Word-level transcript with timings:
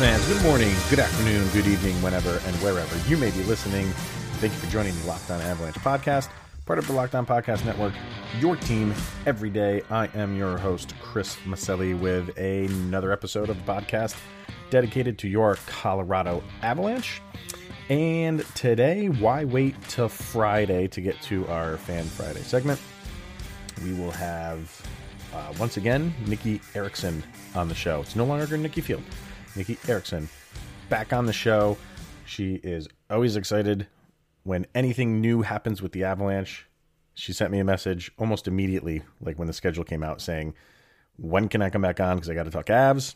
Fans, 0.00 0.26
good 0.28 0.42
morning, 0.42 0.74
good 0.88 0.98
afternoon, 0.98 1.46
good 1.52 1.66
evening, 1.66 1.94
whenever 2.00 2.30
and 2.46 2.56
wherever 2.62 2.98
you 3.06 3.18
may 3.18 3.30
be 3.32 3.42
listening. 3.42 3.86
Thank 4.40 4.54
you 4.54 4.58
for 4.58 4.72
joining 4.72 4.98
the 4.98 5.06
Locked 5.06 5.30
On 5.30 5.38
Avalanche 5.42 5.74
podcast, 5.74 6.30
part 6.64 6.78
of 6.78 6.86
the 6.86 6.94
Locked 6.94 7.14
On 7.14 7.26
Podcast 7.26 7.66
Network, 7.66 7.92
your 8.38 8.56
team 8.56 8.94
every 9.26 9.50
day. 9.50 9.82
I 9.90 10.06
am 10.14 10.38
your 10.38 10.56
host, 10.56 10.94
Chris 11.02 11.36
Maselli, 11.44 11.92
with 11.92 12.34
another 12.38 13.12
episode 13.12 13.50
of 13.50 13.58
the 13.58 13.70
podcast 13.70 14.16
dedicated 14.70 15.18
to 15.18 15.28
your 15.28 15.58
Colorado 15.66 16.42
Avalanche. 16.62 17.20
And 17.90 18.42
today, 18.54 19.10
why 19.10 19.44
wait 19.44 19.74
till 19.88 20.08
Friday 20.08 20.88
to 20.88 21.02
get 21.02 21.20
to 21.24 21.46
our 21.48 21.76
Fan 21.76 22.04
Friday 22.04 22.40
segment? 22.40 22.80
We 23.84 23.92
will 23.92 24.12
have, 24.12 24.80
uh, 25.34 25.52
once 25.58 25.76
again, 25.76 26.14
Nikki 26.26 26.62
Erickson 26.74 27.22
on 27.54 27.68
the 27.68 27.74
show. 27.74 28.00
It's 28.00 28.16
no 28.16 28.24
longer 28.24 28.56
Nikki 28.56 28.80
Field. 28.80 29.02
Nikki 29.56 29.78
Erickson 29.88 30.28
back 30.88 31.12
on 31.12 31.26
the 31.26 31.32
show. 31.32 31.76
She 32.24 32.54
is 32.56 32.88
always 33.08 33.36
excited 33.36 33.86
when 34.44 34.66
anything 34.74 35.20
new 35.20 35.42
happens 35.42 35.82
with 35.82 35.92
the 35.92 36.04
Avalanche. 36.04 36.66
She 37.14 37.32
sent 37.32 37.50
me 37.50 37.58
a 37.58 37.64
message 37.64 38.10
almost 38.18 38.48
immediately, 38.48 39.02
like 39.20 39.38
when 39.38 39.46
the 39.46 39.52
schedule 39.52 39.84
came 39.84 40.02
out, 40.02 40.20
saying, 40.20 40.54
When 41.16 41.48
can 41.48 41.62
I 41.62 41.70
come 41.70 41.82
back 41.82 42.00
on? 42.00 42.16
Because 42.16 42.30
I 42.30 42.34
got 42.34 42.44
to 42.44 42.50
talk 42.50 42.66
Avs 42.66 43.14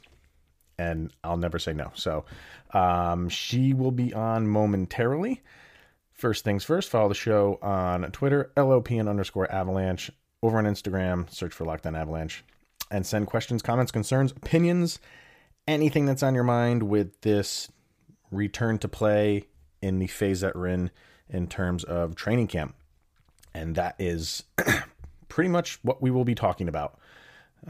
and 0.78 1.12
I'll 1.22 1.36
never 1.36 1.58
say 1.58 1.72
no. 1.72 1.92
So 1.94 2.24
um, 2.72 3.28
she 3.28 3.72
will 3.74 3.90
be 3.90 4.12
on 4.12 4.46
momentarily. 4.46 5.42
First 6.12 6.44
things 6.44 6.64
first, 6.64 6.90
follow 6.90 7.08
the 7.08 7.14
show 7.14 7.58
on 7.60 8.10
Twitter, 8.12 8.52
LOPN 8.56 9.08
underscore 9.08 9.50
avalanche, 9.50 10.10
over 10.42 10.58
on 10.58 10.64
Instagram, 10.64 11.28
search 11.30 11.52
for 11.52 11.64
Locked 11.64 11.86
On 11.86 11.96
Avalanche, 11.96 12.44
and 12.90 13.04
send 13.04 13.26
questions, 13.26 13.62
comments, 13.62 13.90
concerns, 13.90 14.32
opinions, 14.32 15.00
anything 15.66 16.06
that's 16.06 16.22
on 16.22 16.34
your 16.34 16.44
mind 16.44 16.82
with 16.82 17.20
this 17.22 17.70
return 18.30 18.78
to 18.78 18.88
play 18.88 19.44
in 19.80 19.98
the 19.98 20.06
phase 20.06 20.40
that 20.40 20.56
we're 20.56 20.66
in 20.66 20.90
in 21.28 21.46
terms 21.46 21.84
of 21.84 22.14
training 22.14 22.46
camp. 22.46 22.74
And 23.54 23.74
that 23.76 23.96
is 23.98 24.44
pretty 25.28 25.48
much 25.48 25.78
what 25.82 26.02
we 26.02 26.10
will 26.10 26.24
be 26.24 26.34
talking 26.34 26.68
about 26.68 26.98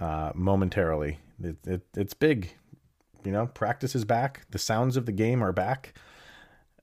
uh, 0.01 0.33
momentarily. 0.35 1.19
It, 1.43 1.57
it, 1.67 1.83
it's 1.95 2.15
big 2.15 2.55
you 3.25 3.33
know, 3.33 3.47
practice 3.47 3.95
is 3.95 4.05
back. 4.05 4.43
The 4.51 4.59
sounds 4.59 4.97
of 4.97 5.07
the 5.07 5.13
game 5.13 5.43
are 5.43 5.53
back, 5.53 5.95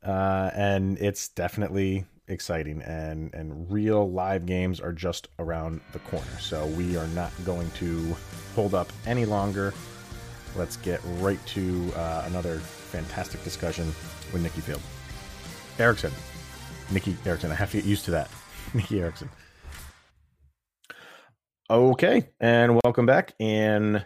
uh, 0.04 0.50
and 0.54 0.98
it's 0.98 1.30
definitely 1.30 2.06
exciting. 2.28 2.82
And 2.82 3.34
and 3.34 3.72
real 3.72 4.12
live 4.12 4.46
games 4.46 4.80
are 4.80 4.92
just 4.92 5.28
around 5.40 5.82
the 5.94 6.00
corner. 6.00 6.40
So 6.40 6.66
we 6.68 6.98
are 6.98 7.08
not 7.08 7.32
going 7.46 7.70
to 7.72 8.16
hold 8.56 8.74
up 8.74 8.92
any 9.06 9.26
longer. 9.26 9.74
Let's 10.56 10.78
get 10.78 11.00
right 11.20 11.44
to 11.48 11.92
uh, 11.96 12.24
another 12.28 12.58
fantastic 12.58 13.44
discussion 13.44 13.86
with 14.34 14.42
Nikki 14.42 14.62
Field. 14.62 14.82
Erickson, 15.80 16.12
Nikki 16.92 17.16
Erickson. 17.26 17.52
I 17.52 17.56
have 17.56 17.72
to 17.72 17.78
get 17.78 17.86
used 17.86 18.06
to 18.06 18.12
that. 18.12 18.30
Nikki 18.74 19.00
Erickson. 19.00 19.30
Okay, 21.70 22.30
and 22.42 22.80
welcome 22.84 23.06
back. 23.06 23.34
And 23.40 24.06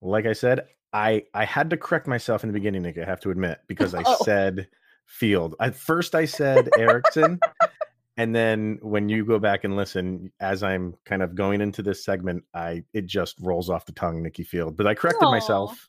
like 0.00 0.26
I 0.26 0.32
said, 0.32 0.66
I 0.92 1.24
I 1.34 1.44
had 1.44 1.70
to 1.70 1.76
correct 1.76 2.06
myself 2.06 2.44
in 2.44 2.48
the 2.48 2.54
beginning, 2.54 2.82
Nick. 2.82 2.98
I 2.98 3.04
have 3.04 3.20
to 3.20 3.30
admit 3.30 3.58
because 3.66 3.94
I 3.94 4.02
oh. 4.06 4.16
said 4.22 4.68
Field. 5.06 5.56
At 5.60 5.74
first, 5.74 6.14
I 6.14 6.24
said 6.24 6.68
Erickson, 6.78 7.40
and 8.20 8.36
then 8.36 8.78
when 8.82 9.08
you 9.08 9.24
go 9.24 9.38
back 9.38 9.64
and 9.64 9.76
listen, 9.76 10.30
as 10.40 10.62
I'm 10.62 10.94
kind 11.06 11.22
of 11.22 11.34
going 11.34 11.62
into 11.62 11.80
this 11.80 12.04
segment, 12.04 12.44
I 12.52 12.84
it 12.92 13.06
just 13.06 13.36
rolls 13.40 13.70
off 13.70 13.86
the 13.86 13.92
tongue, 13.92 14.22
Nikki 14.22 14.42
Field. 14.42 14.76
But 14.76 14.86
I 14.86 14.92
corrected 14.92 15.22
Aww. 15.22 15.30
myself, 15.30 15.88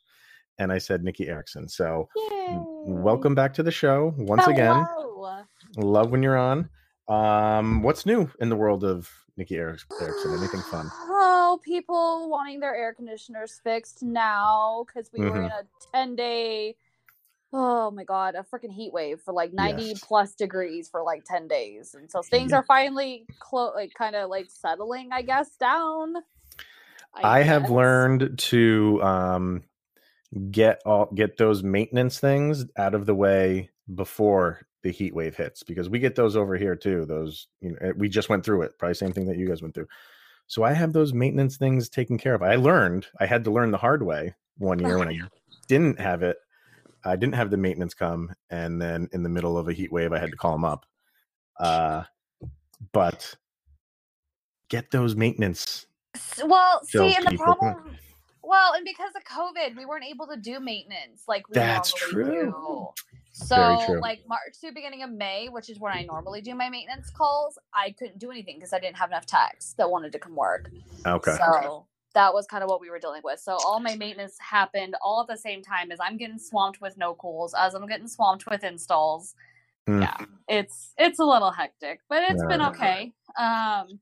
and 0.57 0.71
I 0.71 0.77
said 0.77 1.03
Nikki 1.03 1.27
Erickson. 1.27 1.67
So, 1.67 2.07
Yay. 2.15 2.57
welcome 2.85 3.35
back 3.35 3.53
to 3.55 3.63
the 3.63 3.71
show 3.71 4.13
once 4.17 4.45
Hello. 4.45 4.53
again. 4.53 4.85
Love 5.75 6.11
when 6.11 6.23
you're 6.23 6.37
on. 6.37 6.69
Um, 7.09 7.83
what's 7.83 8.05
new 8.05 8.31
in 8.39 8.47
the 8.47 8.55
world 8.55 8.85
of 8.85 9.09
Nikki 9.35 9.57
Erickson? 9.57 9.89
Anything 10.33 10.61
fun? 10.61 10.89
Oh, 11.09 11.59
people 11.61 12.29
wanting 12.29 12.61
their 12.61 12.73
air 12.73 12.93
conditioners 12.93 13.59
fixed 13.61 14.03
now 14.03 14.85
because 14.87 15.11
we 15.11 15.19
mm-hmm. 15.19 15.29
were 15.31 15.41
in 15.43 15.49
mm-hmm. 15.49 15.97
a 15.97 15.97
10 15.97 16.15
day, 16.15 16.77
oh 17.53 17.91
my 17.91 18.03
God, 18.03 18.35
a 18.35 18.43
freaking 18.43 18.71
heat 18.71 18.93
wave 18.93 19.19
for 19.21 19.33
like 19.33 19.53
90 19.53 19.83
yes. 19.83 19.99
plus 19.99 20.35
degrees 20.35 20.87
for 20.89 21.03
like 21.03 21.25
10 21.25 21.47
days. 21.47 21.95
And 21.97 22.09
so 22.09 22.21
things 22.21 22.51
yeah. 22.51 22.57
are 22.57 22.63
finally 22.63 23.25
clo- 23.39 23.73
like 23.75 23.93
kind 23.93 24.15
of 24.15 24.29
like 24.29 24.47
settling, 24.49 25.09
I 25.11 25.21
guess, 25.21 25.55
down. 25.57 26.15
I, 27.13 27.39
I 27.39 27.43
have 27.43 27.69
learned 27.69 28.37
to 28.37 29.03
um, 29.03 29.63
get 30.49 30.81
all 30.85 31.09
get 31.13 31.37
those 31.37 31.61
maintenance 31.61 32.19
things 32.19 32.65
out 32.77 32.95
of 32.95 33.05
the 33.05 33.15
way 33.15 33.69
before 33.93 34.65
the 34.83 34.91
heat 34.91 35.13
wave 35.13 35.35
hits 35.35 35.63
because 35.63 35.89
we 35.89 35.99
get 35.99 36.15
those 36.15 36.37
over 36.37 36.55
here 36.55 36.75
too. 36.75 37.05
Those 37.05 37.47
you 37.59 37.71
know 37.71 37.77
eh, 37.81 37.91
we 37.97 38.07
just 38.07 38.29
went 38.29 38.45
through 38.45 38.61
it, 38.61 38.77
probably 38.79 38.95
same 38.95 39.11
thing 39.11 39.25
that 39.27 39.37
you 39.37 39.47
guys 39.47 39.61
went 39.61 39.75
through. 39.75 39.87
So 40.47 40.63
I 40.63 40.73
have 40.73 40.93
those 40.93 41.13
maintenance 41.13 41.57
things 41.57 41.89
taken 41.89 42.17
care 42.17 42.33
of. 42.33 42.41
I 42.41 42.55
learned 42.55 43.07
I 43.19 43.25
had 43.25 43.43
to 43.45 43.51
learn 43.51 43.71
the 43.71 43.77
hard 43.77 44.03
way 44.03 44.35
one 44.57 44.79
year 44.79 44.97
when 44.97 45.09
I 45.09 45.19
didn't 45.67 45.99
have 45.99 46.23
it. 46.23 46.37
I 47.03 47.15
didn't 47.15 47.35
have 47.35 47.49
the 47.49 47.57
maintenance 47.57 47.93
come, 47.93 48.33
and 48.49 48.81
then 48.81 49.09
in 49.11 49.23
the 49.23 49.29
middle 49.29 49.57
of 49.57 49.67
a 49.67 49.73
heat 49.73 49.91
wave, 49.91 50.13
I 50.13 50.19
had 50.19 50.31
to 50.31 50.37
call 50.37 50.51
them 50.53 50.65
up. 50.65 50.85
Uh, 51.59 52.03
but 52.91 53.35
get 54.69 54.91
those 54.91 55.15
maintenance. 55.15 55.85
Well, 56.43 56.81
see, 56.85 57.15
and 57.15 57.25
the 57.25 57.37
problem 57.37 57.97
well, 58.51 58.73
and 58.73 58.83
because 58.83 59.13
of 59.15 59.23
COVID, 59.23 59.77
we 59.77 59.85
weren't 59.85 60.03
able 60.03 60.27
to 60.27 60.35
do 60.35 60.59
maintenance 60.59 61.23
like 61.25 61.47
we 61.47 61.53
That's 61.53 61.93
true. 61.93 62.51
Do. 62.51 62.87
So, 63.31 63.99
like 64.01 64.27
March 64.27 64.59
to 64.59 64.73
beginning 64.73 65.03
of 65.03 65.09
May, 65.09 65.47
which 65.47 65.69
is 65.69 65.79
when 65.79 65.93
I 65.93 66.03
normally 66.03 66.41
do 66.41 66.53
my 66.53 66.69
maintenance 66.69 67.09
calls, 67.11 67.57
I 67.73 67.91
couldn't 67.91 68.19
do 68.19 68.29
anything 68.29 68.57
because 68.57 68.73
I 68.73 68.79
didn't 68.79 68.97
have 68.97 69.09
enough 69.09 69.25
techs 69.25 69.71
that 69.73 69.89
wanted 69.89 70.11
to 70.11 70.19
come 70.19 70.35
work. 70.35 70.69
Okay. 71.05 71.37
So 71.37 71.85
that 72.13 72.33
was 72.33 72.45
kind 72.47 72.63
of 72.63 72.69
what 72.69 72.81
we 72.81 72.89
were 72.89 72.99
dealing 72.99 73.21
with. 73.23 73.39
So 73.39 73.57
all 73.65 73.79
my 73.79 73.95
maintenance 73.95 74.35
happened 74.39 74.95
all 75.01 75.21
at 75.21 75.27
the 75.27 75.37
same 75.37 75.61
time 75.61 75.91
as 75.91 75.99
I'm 76.01 76.17
getting 76.17 76.39
swamped 76.39 76.81
with 76.81 76.97
no 76.97 77.13
cools, 77.15 77.53
as 77.57 77.73
I'm 77.73 77.87
getting 77.87 78.07
swamped 78.07 78.45
with 78.49 78.63
installs. 78.63 79.35
Mm. 79.87 80.01
Yeah, 80.01 80.25
it's 80.47 80.93
it's 80.97 81.19
a 81.19 81.25
little 81.25 81.51
hectic, 81.51 82.01
but 82.07 82.23
it's 82.29 82.43
been 82.45 82.61
okay. 82.61 83.13
Um, 83.37 83.99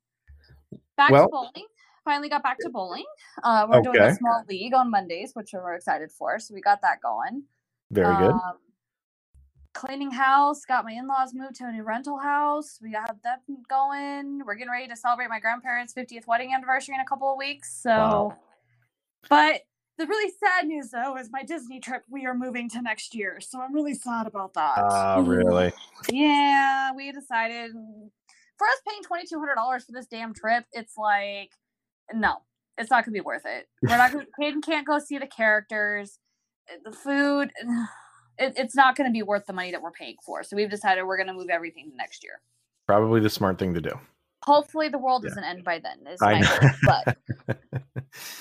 back 0.98 1.12
well, 1.12 1.26
to 1.26 1.32
bowling 1.32 1.68
finally 2.10 2.30
got 2.30 2.42
back 2.42 2.58
to 2.60 2.70
bowling. 2.70 3.06
Uh, 3.44 3.68
we're 3.70 3.78
okay. 3.78 3.92
doing 3.92 4.02
a 4.02 4.16
small 4.16 4.44
league 4.50 4.74
on 4.74 4.90
Mondays, 4.90 5.32
which 5.34 5.52
we're 5.54 5.76
excited 5.76 6.12
for. 6.12 6.40
So 6.40 6.56
we 6.56 6.62
got 6.62 6.82
that 6.82 7.02
going. 7.02 7.44
Very 7.92 8.16
good. 8.18 8.34
Cleaning 9.74 10.12
house. 10.12 10.66
Got 10.66 10.86
my 10.86 10.92
in-laws 10.92 11.34
moved 11.34 11.56
to 11.56 11.66
a 11.66 11.72
new 11.72 11.84
rental 11.84 12.18
house. 12.18 12.80
We 12.82 12.92
got 12.92 13.16
that 13.24 13.42
going. 13.70 14.42
We're 14.46 14.56
getting 14.56 14.72
ready 14.72 14.88
to 14.88 14.96
celebrate 14.96 15.30
my 15.30 15.40
grandparents' 15.40 15.94
50th 15.94 16.28
wedding 16.28 16.54
anniversary 16.54 16.96
in 16.96 17.02
a 17.02 17.06
couple 17.06 17.32
of 17.32 17.38
weeks. 17.38 17.82
So, 17.82 17.90
wow. 17.90 18.38
but 19.30 19.62
the 20.00 20.08
really 20.08 20.32
sad 20.40 20.66
news 20.66 20.90
though 20.92 21.18
is 21.18 21.30
my 21.30 21.44
Disney 21.44 21.80
trip. 21.80 22.04
We 22.10 22.26
are 22.26 22.34
moving 22.34 22.70
to 22.70 22.82
next 22.82 23.14
year, 23.14 23.40
so 23.42 23.62
I'm 23.62 23.74
really 23.74 23.94
sad 23.94 24.28
about 24.28 24.54
that. 24.54 24.80
Oh, 24.80 25.20
uh, 25.20 25.22
really? 25.22 25.74
yeah, 26.10 26.92
we 26.94 27.12
decided 27.12 27.72
for 28.58 28.66
us 28.66 28.82
paying 28.88 29.04
twenty 29.04 29.26
two 29.28 29.40
hundred 29.40 29.56
dollars 29.56 29.84
for 29.84 29.92
this 29.92 30.08
damn 30.08 30.34
trip. 30.34 30.64
It's 30.72 30.94
like 30.98 31.52
no, 32.14 32.38
it's 32.78 32.90
not 32.90 33.06
gonna 33.06 33.14
be 33.14 33.22
worth 33.22 33.46
it. 33.46 33.68
We're 33.82 33.98
not 33.98 34.14
gonna 34.14 34.26
Hayden 34.40 34.62
can't 34.62 34.88
go 34.88 35.00
see 35.00 35.18
the 35.18 35.28
characters, 35.28 36.18
the 36.86 36.94
food. 36.94 37.52
It, 38.40 38.54
it's 38.58 38.76
not 38.76 38.96
gonna 38.96 39.12
be 39.12 39.24
worth 39.24 39.46
the 39.46 39.54
money 39.54 39.72
that 39.72 39.82
we're 39.82 39.92
paying 39.92 40.16
for. 40.26 40.44
So 40.44 40.56
we've 40.56 40.70
decided 40.70 41.04
we're 41.04 41.18
gonna 41.18 41.34
move 41.34 41.50
everything 41.50 41.92
next 41.96 42.24
year. 42.24 42.42
Probably 42.88 43.20
the 43.20 43.30
smart 43.30 43.60
thing 43.60 43.74
to 43.74 43.82
do. 43.82 43.92
Hopefully 44.44 44.90
the 44.90 44.98
world 44.98 45.24
yeah. 45.24 45.30
doesn't 45.30 45.44
end 45.44 45.64
by 45.64 45.80
then. 45.80 46.12
Is 46.12 46.22
my 46.22 46.74
but 46.84 47.18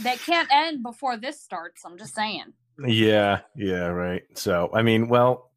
they 0.02 0.16
can't 0.16 0.48
end 0.52 0.82
before 0.82 1.16
this 1.16 1.40
starts. 1.40 1.82
I'm 1.84 1.98
just 1.98 2.14
saying. 2.14 2.52
Yeah, 2.86 3.40
yeah, 3.56 3.86
right. 3.86 4.22
So 4.34 4.70
I 4.72 4.82
mean, 4.82 5.08
well, 5.08 5.50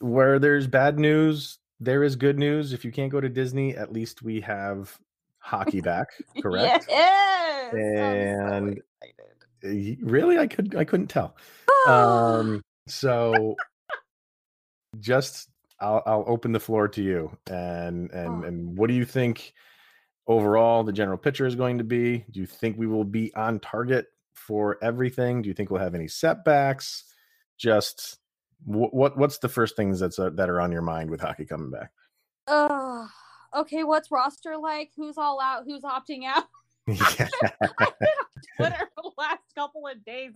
where 0.00 0.38
there's 0.38 0.66
bad 0.66 0.98
news, 0.98 1.58
there 1.80 2.04
is 2.04 2.16
good 2.16 2.38
news. 2.38 2.72
If 2.72 2.84
you 2.84 2.92
can't 2.92 3.10
go 3.10 3.20
to 3.20 3.28
Disney, 3.28 3.74
at 3.74 3.92
least 3.92 4.22
we 4.22 4.40
have 4.42 4.96
hockey 5.38 5.80
back, 5.80 6.08
correct? 6.42 6.86
yes. 6.88 7.72
And 7.72 8.80
so 9.62 9.68
really, 10.02 10.38
I 10.38 10.46
could 10.46 10.76
I 10.76 10.84
couldn't 10.84 11.08
tell. 11.08 11.36
um, 11.88 12.62
so 12.86 13.56
just 14.98 15.48
I'll 15.80 16.02
I'll 16.06 16.24
open 16.26 16.52
the 16.52 16.60
floor 16.60 16.88
to 16.88 17.02
you. 17.02 17.36
And 17.46 18.10
and 18.10 18.44
oh. 18.44 18.46
and 18.46 18.76
what 18.76 18.88
do 18.88 18.94
you 18.94 19.04
think 19.04 19.52
overall 20.26 20.84
the 20.84 20.92
general 20.92 21.18
picture 21.18 21.46
is 21.46 21.54
going 21.54 21.78
to 21.78 21.84
be? 21.84 22.24
Do 22.30 22.40
you 22.40 22.46
think 22.46 22.76
we 22.78 22.86
will 22.86 23.04
be 23.04 23.34
on 23.34 23.60
target 23.60 24.06
for 24.34 24.78
everything? 24.82 25.42
Do 25.42 25.48
you 25.48 25.54
think 25.54 25.70
we'll 25.70 25.82
have 25.82 25.94
any 25.94 26.08
setbacks? 26.08 27.04
Just 27.58 28.18
what, 28.64 28.92
what 28.92 29.16
what's 29.16 29.38
the 29.38 29.48
first 29.48 29.76
things 29.76 30.00
that's 30.00 30.18
uh, 30.18 30.30
that 30.30 30.50
are 30.50 30.60
on 30.60 30.72
your 30.72 30.82
mind 30.82 31.10
with 31.10 31.20
hockey 31.20 31.46
coming 31.46 31.70
back? 31.70 31.90
Oh, 32.46 33.08
okay, 33.56 33.84
what's 33.84 34.10
roster 34.10 34.56
like? 34.56 34.90
Who's 34.96 35.18
all 35.18 35.40
out? 35.40 35.64
Who's 35.66 35.82
opting 35.82 36.24
out? 36.24 36.44
Yeah. 36.88 37.28
Twitter 37.28 37.78
for 37.86 38.00
the 38.00 38.08
last 38.08 38.19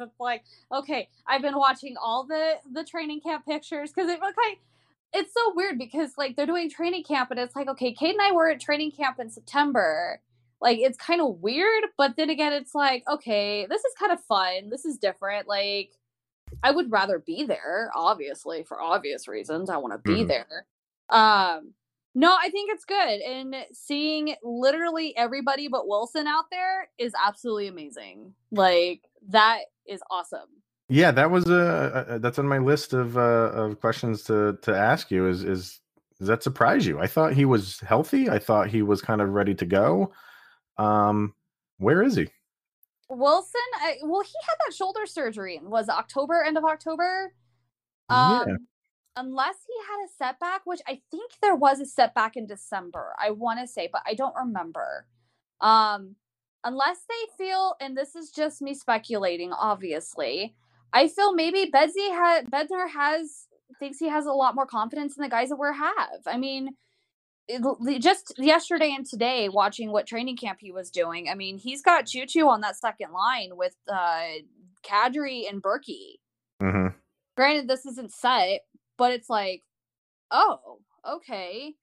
It's 0.00 0.20
like, 0.20 0.44
okay, 0.72 1.08
I've 1.26 1.42
been 1.42 1.56
watching 1.56 1.96
all 2.02 2.24
the 2.24 2.54
the 2.72 2.84
training 2.84 3.20
camp 3.20 3.46
pictures 3.46 3.92
because 3.92 4.10
it 4.10 4.18
okay. 4.18 4.58
It's 5.16 5.32
so 5.32 5.52
weird 5.54 5.78
because 5.78 6.12
like 6.18 6.34
they're 6.34 6.46
doing 6.46 6.68
training 6.68 7.04
camp 7.04 7.30
and 7.30 7.38
it's 7.38 7.54
like, 7.54 7.68
okay, 7.68 7.92
Kate 7.92 8.14
and 8.14 8.22
I 8.22 8.32
were 8.32 8.48
at 8.48 8.60
training 8.60 8.90
camp 8.90 9.20
in 9.20 9.30
September. 9.30 10.20
Like 10.60 10.78
it's 10.78 10.98
kind 10.98 11.20
of 11.20 11.40
weird, 11.40 11.84
but 11.96 12.16
then 12.16 12.30
again, 12.30 12.52
it's 12.52 12.74
like, 12.74 13.04
okay, 13.08 13.66
this 13.66 13.84
is 13.84 13.94
kind 13.98 14.12
of 14.12 14.20
fun. 14.20 14.70
This 14.70 14.84
is 14.84 14.98
different. 14.98 15.46
Like 15.46 15.92
I 16.62 16.70
would 16.70 16.90
rather 16.90 17.18
be 17.18 17.44
there, 17.44 17.90
obviously, 17.94 18.64
for 18.64 18.80
obvious 18.80 19.28
reasons. 19.28 19.70
I 19.70 19.76
want 19.76 19.92
to 19.92 19.98
be 19.98 20.20
mm-hmm. 20.20 20.28
there. 20.28 20.66
Um, 21.10 21.74
no, 22.14 22.36
I 22.40 22.48
think 22.50 22.70
it's 22.72 22.84
good. 22.84 23.20
And 23.20 23.56
seeing 23.72 24.36
literally 24.42 25.16
everybody 25.16 25.68
but 25.68 25.88
Wilson 25.88 26.26
out 26.26 26.44
there 26.50 26.88
is 26.96 27.12
absolutely 27.22 27.66
amazing. 27.66 28.34
Like 28.52 29.02
that 29.28 29.60
is 29.86 30.00
awesome. 30.10 30.48
Yeah, 30.88 31.10
that 31.12 31.30
was 31.30 31.48
a, 31.48 32.18
that's 32.20 32.38
on 32.38 32.46
my 32.46 32.58
list 32.58 32.92
of 32.92 33.16
uh, 33.16 33.20
of 33.20 33.80
questions 33.80 34.22
to 34.24 34.58
to 34.62 34.76
ask 34.76 35.10
you. 35.10 35.28
Is 35.28 35.42
is 35.42 35.80
does 36.18 36.28
that 36.28 36.42
surprise 36.42 36.86
you? 36.86 37.00
I 37.00 37.06
thought 37.06 37.32
he 37.32 37.44
was 37.44 37.80
healthy. 37.80 38.28
I 38.28 38.38
thought 38.38 38.68
he 38.68 38.82
was 38.82 39.00
kind 39.02 39.20
of 39.20 39.30
ready 39.30 39.54
to 39.54 39.66
go. 39.66 40.12
Um, 40.78 41.34
where 41.78 42.02
is 42.02 42.16
he? 42.16 42.28
Wilson, 43.08 43.60
I, 43.76 43.96
well, 44.02 44.22
he 44.22 44.32
had 44.46 44.56
that 44.66 44.74
shoulder 44.74 45.06
surgery. 45.06 45.60
Was 45.62 45.88
October, 45.88 46.42
end 46.42 46.56
of 46.56 46.64
October? 46.64 47.32
Um, 48.08 48.44
yeah. 48.48 48.54
Unless 49.16 49.56
he 49.66 49.74
had 49.86 50.04
a 50.04 50.08
setback, 50.16 50.62
which 50.64 50.80
I 50.86 51.00
think 51.10 51.32
there 51.40 51.54
was 51.54 51.80
a 51.80 51.86
setback 51.86 52.36
in 52.36 52.46
December. 52.46 53.14
I 53.18 53.30
want 53.30 53.60
to 53.60 53.66
say, 53.66 53.88
but 53.92 54.02
I 54.06 54.14
don't 54.14 54.34
remember. 54.34 55.06
Um, 55.60 56.16
unless 56.64 57.00
they 57.08 57.44
feel, 57.44 57.74
and 57.80 57.96
this 57.96 58.16
is 58.16 58.30
just 58.30 58.62
me 58.62 58.74
speculating, 58.74 59.52
obviously. 59.52 60.54
I 60.92 61.08
feel 61.08 61.34
maybe 61.34 61.70
Bedsy 61.70 62.10
had 62.10 62.50
Bednar 62.50 62.88
has 62.88 63.46
thinks 63.78 63.98
he 63.98 64.08
has 64.08 64.26
a 64.26 64.32
lot 64.32 64.54
more 64.54 64.66
confidence 64.66 65.16
in 65.16 65.22
the 65.22 65.28
guys 65.28 65.48
that 65.48 65.56
we 65.56 65.66
have. 65.74 66.20
I 66.26 66.36
mean, 66.38 66.70
just 68.00 68.34
yesterday 68.38 68.94
and 68.94 69.04
today 69.04 69.48
watching 69.48 69.90
what 69.90 70.06
training 70.06 70.36
camp 70.36 70.58
he 70.60 70.72
was 70.72 70.90
doing. 70.90 71.28
I 71.28 71.34
mean, 71.34 71.58
he's 71.58 71.82
got 71.82 72.06
Choo 72.06 72.26
Choo 72.26 72.48
on 72.48 72.60
that 72.62 72.76
second 72.76 73.12
line 73.12 73.56
with 73.56 73.74
uh 73.92 74.26
Kadri 74.84 75.48
and 75.48 75.62
Berkey. 75.62 76.18
Mm-hmm. 76.62 76.96
Granted, 77.36 77.68
this 77.68 77.84
isn't 77.86 78.12
set, 78.12 78.60
but 78.96 79.12
it's 79.12 79.28
like, 79.28 79.62
oh, 80.30 80.78
okay. 81.08 81.74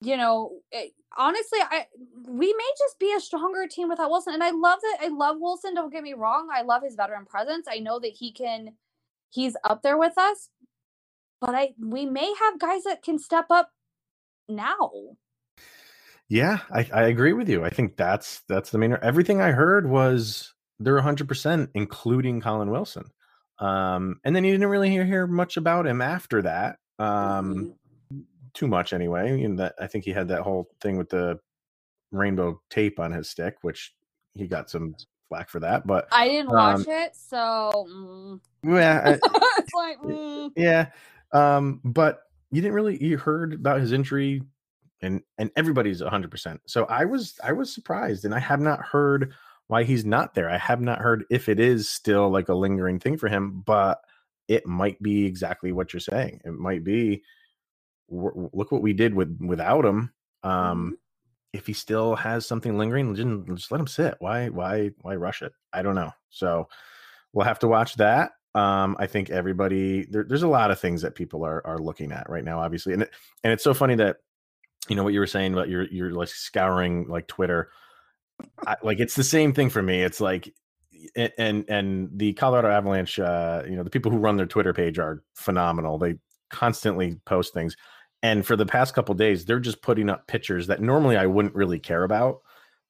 You 0.00 0.16
know, 0.16 0.60
it, 0.70 0.92
honestly, 1.16 1.58
I 1.62 1.86
we 2.28 2.52
may 2.52 2.70
just 2.78 2.98
be 2.98 3.14
a 3.16 3.20
stronger 3.20 3.66
team 3.66 3.88
without 3.88 4.10
Wilson. 4.10 4.34
And 4.34 4.42
I 4.42 4.50
love 4.50 4.78
that. 4.82 4.98
I 5.02 5.08
love 5.08 5.36
Wilson. 5.38 5.74
Don't 5.74 5.92
get 5.92 6.02
me 6.02 6.14
wrong. 6.14 6.48
I 6.52 6.62
love 6.62 6.82
his 6.82 6.96
veteran 6.96 7.24
presence. 7.24 7.66
I 7.70 7.78
know 7.78 7.98
that 8.00 8.12
he 8.18 8.32
can. 8.32 8.74
He's 9.30 9.56
up 9.64 9.82
there 9.82 9.98
with 9.98 10.16
us, 10.16 10.50
but 11.40 11.54
I 11.54 11.74
we 11.78 12.06
may 12.06 12.32
have 12.40 12.58
guys 12.58 12.84
that 12.84 13.02
can 13.02 13.18
step 13.18 13.46
up 13.50 13.70
now. 14.48 14.90
Yeah, 16.28 16.58
I, 16.72 16.88
I 16.92 17.02
agree 17.04 17.32
with 17.32 17.48
you. 17.48 17.64
I 17.64 17.70
think 17.70 17.96
that's 17.96 18.42
that's 18.48 18.70
the 18.70 18.78
main. 18.78 18.96
Everything 19.00 19.40
I 19.40 19.52
heard 19.52 19.88
was 19.88 20.54
they're 20.80 20.94
100, 20.94 21.28
percent 21.28 21.70
including 21.74 22.40
Colin 22.40 22.70
Wilson. 22.70 23.04
Um, 23.58 24.20
and 24.24 24.36
then 24.36 24.44
you 24.44 24.52
didn't 24.52 24.68
really 24.68 24.90
hear 24.90 25.04
hear 25.04 25.26
much 25.26 25.56
about 25.56 25.86
him 25.86 26.02
after 26.02 26.42
that. 26.42 26.78
Um, 26.98 27.06
mm-hmm. 27.06 27.70
Too 28.56 28.66
much 28.66 28.92
anyway. 28.92 29.38
You 29.40 29.48
know, 29.48 29.56
that 29.56 29.74
I 29.80 29.86
think 29.86 30.04
he 30.04 30.12
had 30.12 30.28
that 30.28 30.42
whole 30.42 30.68
thing 30.80 30.96
with 30.96 31.10
the 31.10 31.38
rainbow 32.10 32.60
tape 32.70 32.98
on 32.98 33.12
his 33.12 33.30
stick, 33.30 33.56
which 33.62 33.94
he 34.34 34.48
got 34.48 34.70
some 34.70 34.94
flack 35.28 35.48
for 35.48 35.60
that. 35.60 35.86
But 35.86 36.08
I 36.10 36.28
didn't 36.28 36.50
watch 36.50 36.78
um, 36.78 36.84
it, 36.88 37.14
so 37.14 37.86
mm. 37.88 38.40
yeah, 38.64 39.16
it's 39.58 39.74
like 39.74 39.98
mm. 40.00 40.50
yeah. 40.56 40.88
Um, 41.32 41.80
but 41.84 42.22
you 42.50 42.62
didn't 42.62 42.74
really 42.74 43.02
you 43.02 43.18
heard 43.18 43.54
about 43.54 43.80
his 43.80 43.92
injury 43.92 44.42
and 45.02 45.20
and 45.38 45.50
everybody's 45.56 46.00
100% 46.00 46.58
so 46.66 46.84
i 46.86 47.04
was 47.04 47.38
i 47.44 47.52
was 47.52 47.72
surprised 47.72 48.24
and 48.24 48.34
i 48.34 48.38
have 48.38 48.60
not 48.60 48.80
heard 48.80 49.32
why 49.66 49.82
he's 49.82 50.04
not 50.04 50.34
there 50.34 50.48
i 50.48 50.58
have 50.58 50.80
not 50.80 50.98
heard 50.98 51.24
if 51.30 51.48
it 51.48 51.60
is 51.60 51.88
still 51.88 52.30
like 52.30 52.48
a 52.48 52.54
lingering 52.54 52.98
thing 52.98 53.16
for 53.16 53.28
him 53.28 53.62
but 53.66 54.00
it 54.48 54.66
might 54.66 55.00
be 55.02 55.26
exactly 55.26 55.72
what 55.72 55.92
you're 55.92 56.00
saying 56.00 56.40
it 56.44 56.52
might 56.52 56.84
be 56.84 57.22
look 58.08 58.70
what 58.70 58.82
we 58.82 58.92
did 58.92 59.14
with 59.14 59.36
without 59.40 59.84
him 59.84 60.12
um 60.42 60.52
mm-hmm. 60.52 60.94
if 61.52 61.66
he 61.66 61.72
still 61.72 62.14
has 62.14 62.46
something 62.46 62.78
lingering 62.78 63.14
just, 63.14 63.58
just 63.58 63.72
let 63.72 63.80
him 63.80 63.86
sit 63.86 64.14
why 64.20 64.48
why 64.48 64.90
why 65.02 65.14
rush 65.14 65.42
it 65.42 65.52
i 65.72 65.82
don't 65.82 65.94
know 65.94 66.12
so 66.30 66.68
we'll 67.32 67.44
have 67.44 67.58
to 67.58 67.68
watch 67.68 67.94
that 67.96 68.32
um, 68.56 68.96
I 68.98 69.06
think 69.06 69.28
everybody 69.28 70.06
there, 70.06 70.24
there's 70.24 70.42
a 70.42 70.48
lot 70.48 70.70
of 70.70 70.80
things 70.80 71.02
that 71.02 71.14
people 71.14 71.44
are 71.44 71.64
are 71.66 71.78
looking 71.78 72.10
at 72.10 72.30
right 72.30 72.42
now, 72.42 72.58
obviously, 72.58 72.94
and 72.94 73.02
it, 73.02 73.10
and 73.44 73.52
it's 73.52 73.62
so 73.62 73.74
funny 73.74 73.96
that 73.96 74.16
you 74.88 74.96
know 74.96 75.04
what 75.04 75.12
you 75.12 75.20
were 75.20 75.26
saying 75.26 75.52
about 75.52 75.68
you're 75.68 75.86
you're 75.88 76.12
like 76.12 76.28
scouring 76.28 77.06
like 77.06 77.26
Twitter, 77.26 77.70
I, 78.66 78.76
like 78.82 78.98
it's 78.98 79.14
the 79.14 79.24
same 79.24 79.52
thing 79.52 79.68
for 79.68 79.82
me. 79.82 80.02
It's 80.02 80.22
like 80.22 80.54
and 81.16 81.66
and 81.68 82.08
the 82.14 82.32
Colorado 82.32 82.70
Avalanche, 82.70 83.18
uh, 83.18 83.62
you 83.68 83.76
know, 83.76 83.82
the 83.82 83.90
people 83.90 84.10
who 84.10 84.16
run 84.16 84.38
their 84.38 84.46
Twitter 84.46 84.72
page 84.72 84.98
are 84.98 85.22
phenomenal. 85.34 85.98
They 85.98 86.14
constantly 86.48 87.20
post 87.26 87.52
things, 87.52 87.76
and 88.26 88.44
for 88.44 88.56
the 88.56 88.66
past 88.66 88.92
couple 88.92 89.14
days, 89.14 89.44
they're 89.44 89.60
just 89.60 89.82
putting 89.82 90.10
up 90.10 90.26
pictures 90.26 90.66
that 90.66 90.82
normally 90.82 91.16
I 91.16 91.26
wouldn't 91.26 91.54
really 91.54 91.78
care 91.78 92.02
about, 92.02 92.40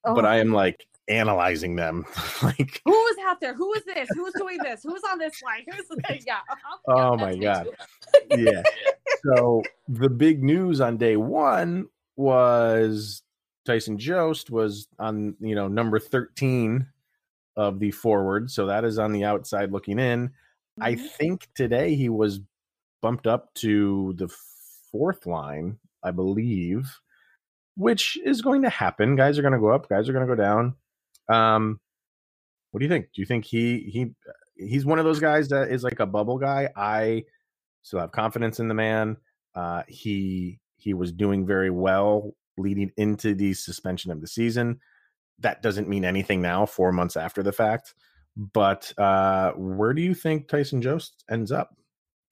oh. 0.05 0.15
but 0.15 0.25
I 0.25 0.39
am 0.39 0.51
like 0.51 0.87
analyzing 1.09 1.77
them. 1.77 2.07
like 2.43 2.81
who 2.87 2.91
was 2.91 3.17
out 3.27 3.39
there? 3.43 3.53
Who 3.53 3.75
is 3.75 3.85
this? 3.85 4.09
Who's 4.15 4.33
doing 4.39 4.57
this? 4.63 4.83
Who's 4.83 5.03
on 5.13 5.19
this 5.19 5.43
line? 5.43 5.67
Who's 5.71 6.25
yeah? 6.27 6.39
Oh 6.89 7.17
my 7.17 7.37
god. 7.37 7.69
yeah. 8.31 8.63
So 9.25 9.63
the 9.89 10.11
big 10.11 10.43
news 10.43 10.81
on 10.81 10.99
day 10.99 11.17
one 11.17 11.89
was 12.17 13.23
Tyson 13.65 13.99
Jost 13.99 14.51
was 14.51 14.89
on 14.99 15.35
you 15.41 15.55
know 15.55 15.69
number 15.69 15.99
13 15.99 16.87
of 17.57 17.79
the 17.81 17.91
forward. 17.91 18.51
So 18.51 18.67
that 18.67 18.85
is 18.85 18.99
on 18.99 19.13
the 19.13 19.25
outside 19.25 19.73
looking 19.73 19.99
in. 19.99 20.29
Mm-hmm. 20.29 20.83
I 20.83 20.95
think 20.95 21.49
today 21.55 21.95
he 21.95 22.09
was 22.09 22.41
bumped 23.03 23.27
up 23.27 23.53
to 23.55 24.15
the 24.17 24.29
fourth 24.97 25.27
line, 25.27 25.79
I 26.03 26.11
believe, 26.11 26.91
which 27.77 28.19
is 28.25 28.41
going 28.41 28.63
to 28.63 28.71
happen. 28.71 29.17
Guys 29.17 29.39
are 29.39 29.43
going 29.43 29.53
to 29.53 29.61
go 29.61 29.71
up, 29.71 29.89
guys 29.89 30.09
are 30.09 30.13
going 30.13 30.27
to 30.27 30.35
go 30.35 30.41
down. 30.41 30.75
Um, 31.29 31.81
what 32.71 32.81
do 32.81 32.85
you 32.85 32.91
think? 32.91 33.07
Do 33.15 33.21
you 33.21 33.27
think 33.27 33.45
he 33.45 33.81
he 33.93 34.11
he's 34.57 34.87
one 34.87 34.99
of 34.99 35.05
those 35.05 35.21
guys 35.21 35.49
that 35.49 35.71
is 35.71 35.83
like 35.83 36.01
a 36.01 36.07
bubble 36.07 36.39
guy? 36.39 36.69
I 36.77 37.25
still 37.83 38.01
have 38.01 38.13
confidence 38.13 38.61
in 38.61 38.69
the 38.69 38.75
man. 38.75 39.17
Uh, 39.55 39.83
he 39.89 40.59
he 40.77 40.95
was 40.95 41.13
doing 41.13 41.47
very 41.47 41.71
well 41.71 42.35
leading 42.59 42.91
into 42.97 43.35
the 43.35 43.55
suspension 43.55 44.11
of 44.11 44.21
the 44.21 44.27
season. 44.27 44.81
That 45.41 45.63
doesn't 45.63 45.89
mean 45.89 46.05
anything 46.05 46.41
now, 46.41 46.67
four 46.67 46.93
months 46.93 47.17
after 47.17 47.43
the 47.43 47.53
fact. 47.53 47.95
But 48.37 48.93
uh, 48.99 49.53
where 49.53 49.95
do 49.95 50.03
you 50.03 50.15
think 50.15 50.49
Tyson 50.49 50.83
Jost 50.83 51.25
ends 51.31 51.53
up? 51.53 51.75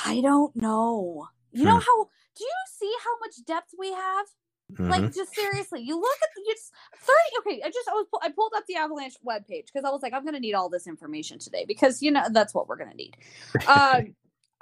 I 0.04 0.21
don't 0.21 0.54
know. 0.54 1.26
You 1.52 1.62
hmm. 1.62 1.68
know 1.68 1.78
how? 1.78 2.09
Do 2.37 2.45
you 2.45 2.50
see 2.79 2.93
how 3.05 3.19
much 3.21 3.45
depth 3.47 3.75
we 3.79 3.93
have? 3.93 4.26
Mm-hmm. 4.73 4.91
Like 4.91 5.14
just 5.14 5.35
seriously, 5.35 5.83
you 5.83 6.00
look 6.00 6.19
at 6.23 6.29
the 6.35 6.43
it's 6.47 6.71
thirty. 6.97 7.57
Okay, 7.57 7.62
I 7.62 7.69
just 7.69 7.88
I 7.88 7.93
was 7.93 8.07
I 8.23 8.31
pulled 8.31 8.53
up 8.57 8.64
the 8.67 8.76
Avalanche 8.76 9.17
webpage 9.26 9.67
because 9.67 9.85
I 9.85 9.91
was 9.91 10.03
like, 10.03 10.14
I'm 10.14 10.25
gonna 10.25 10.41
need 10.41 10.55
all 10.55 10.71
this 10.71 10.87
information 10.87 11.38
today 11.38 11.64
because 11.67 12.03
you 12.03 12.11
know 12.11 12.25
that's 12.31 12.55
what 12.55 12.67
we're 12.67 12.76
gonna 12.76 12.95
need. 12.95 13.17
Uh, 13.67 14.03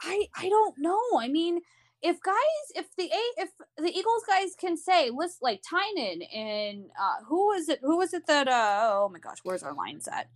I 0.01 0.27
I 0.37 0.49
don't 0.49 0.77
know. 0.79 1.01
I 1.19 1.29
mean, 1.29 1.61
if 2.03 2.21
guys, 2.21 2.35
if 2.75 2.87
the 2.97 3.05
a 3.05 3.43
if 3.43 3.51
the 3.79 3.97
Eagles 3.97 4.25
guys 4.27 4.57
can 4.59 4.77
say, 4.77 5.11
list 5.11 5.39
like 5.41 5.63
Tynan 5.63 6.23
and 6.35 6.87
uh, 7.01 7.25
who 7.27 7.53
is 7.53 7.69
it? 7.69 7.79
Who 7.83 7.99
was 7.99 8.13
it 8.13 8.27
that? 8.27 8.49
uh 8.49 8.91
Oh 8.95 9.09
my 9.09 9.21
gosh, 9.21 9.39
where's 9.45 9.63
our 9.63 9.73
line 9.75 10.01
set? 10.01 10.29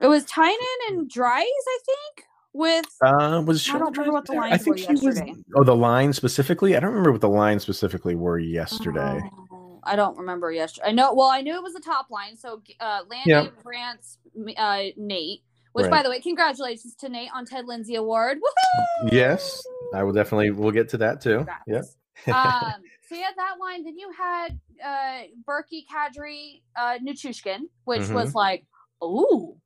It 0.00 0.08
was 0.08 0.24
Tynan 0.24 0.56
and 0.88 1.10
Dries, 1.10 1.44
I 1.44 1.78
think 1.84 2.26
with 2.52 2.86
uh 3.04 3.42
was 3.46 3.68
I 3.68 3.78
don't 3.78 3.96
remember 3.96 4.12
what 4.12 4.26
the 4.26 4.32
lines 4.32 4.54
I 4.54 4.56
think 4.58 4.76
were 4.76 4.94
yesterday. 4.94 5.30
Was, 5.30 5.44
oh, 5.56 5.64
the 5.64 5.76
line 5.76 6.12
specifically. 6.12 6.76
I 6.76 6.80
don't 6.80 6.90
remember 6.90 7.12
what 7.12 7.20
the 7.20 7.28
line 7.28 7.60
specifically 7.60 8.16
were 8.16 8.38
yesterday. 8.38 9.20
Oh, 9.52 9.80
I 9.84 9.96
don't 9.96 10.16
remember 10.18 10.50
yesterday. 10.50 10.88
I 10.88 10.92
know. 10.92 11.14
Well, 11.14 11.28
I 11.28 11.42
knew 11.42 11.54
it 11.54 11.62
was 11.62 11.74
the 11.74 11.80
top 11.80 12.10
line. 12.10 12.36
So 12.36 12.62
uh, 12.80 13.00
Landy, 13.08 13.30
yeah. 13.30 13.48
Rants, 13.64 14.18
uh, 14.56 14.82
Nate. 14.96 15.42
Which, 15.72 15.84
right. 15.84 15.90
by 15.98 16.02
the 16.02 16.10
way, 16.10 16.20
congratulations 16.20 16.96
to 16.96 17.08
Nate 17.08 17.30
on 17.32 17.46
Ted 17.46 17.66
Lindsay 17.66 17.94
Award. 17.94 18.38
Woohoo! 18.38 19.12
Yes, 19.12 19.62
I 19.94 20.02
will 20.02 20.12
definitely. 20.12 20.50
We'll 20.50 20.72
get 20.72 20.88
to 20.90 20.96
that 20.96 21.20
too. 21.20 21.46
Yep. 21.68 21.84
um, 22.34 22.74
so 23.08 23.14
you 23.14 23.22
had 23.22 23.36
that 23.36 23.54
line. 23.60 23.84
Then 23.84 23.96
you 23.96 24.10
had 24.10 24.58
uh, 24.84 25.22
Berkey, 25.48 25.84
Kadri, 25.86 26.62
uh, 26.76 26.98
Nichushkin, 26.98 27.60
which 27.84 28.02
mm-hmm. 28.02 28.14
was 28.14 28.34
like, 28.34 28.66
ooh, 29.04 29.56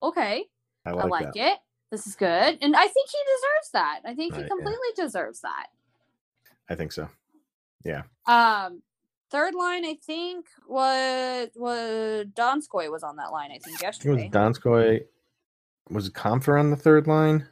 okay, 0.00 0.44
I 0.86 0.92
like, 0.92 1.04
I 1.04 1.08
like 1.08 1.36
it 1.36 1.58
this 1.90 2.06
is 2.06 2.14
good. 2.14 2.58
And 2.60 2.76
I 2.76 2.86
think 2.86 3.08
he 3.08 3.18
deserves 3.36 3.70
that. 3.72 4.00
I 4.04 4.14
think 4.14 4.34
he 4.34 4.42
completely 4.42 4.88
yeah. 4.96 5.04
deserves 5.04 5.40
that. 5.40 5.66
I 6.68 6.74
think 6.74 6.92
so. 6.92 7.08
Yeah. 7.84 8.02
Um 8.26 8.82
third 9.30 9.54
line 9.54 9.84
I 9.84 9.96
think 10.04 10.46
was 10.66 11.48
was 11.56 12.26
Donskoy 12.34 12.90
was 12.90 13.02
on 13.02 13.16
that 13.16 13.32
line, 13.32 13.50
I 13.52 13.58
think 13.58 13.80
yesterday. 13.80 14.26
It 14.26 14.32
was 14.32 14.58
Donskoy 14.58 15.00
was 15.90 16.10
Compher 16.10 16.58
on 16.58 16.70
the 16.70 16.76
third 16.76 17.06
line? 17.06 17.46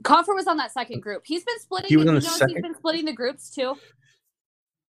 Compher 0.00 0.34
was 0.34 0.46
on 0.46 0.56
that 0.58 0.72
second 0.72 1.00
group. 1.00 1.22
He's 1.24 1.42
been 1.44 1.58
splitting. 1.58 1.88
He 1.88 1.96
was 1.96 2.06
on 2.06 2.14
the 2.14 2.20
second- 2.20 2.50
He's 2.50 2.62
been 2.62 2.74
splitting 2.76 3.04
the 3.04 3.12
groups 3.12 3.50
too. 3.50 3.76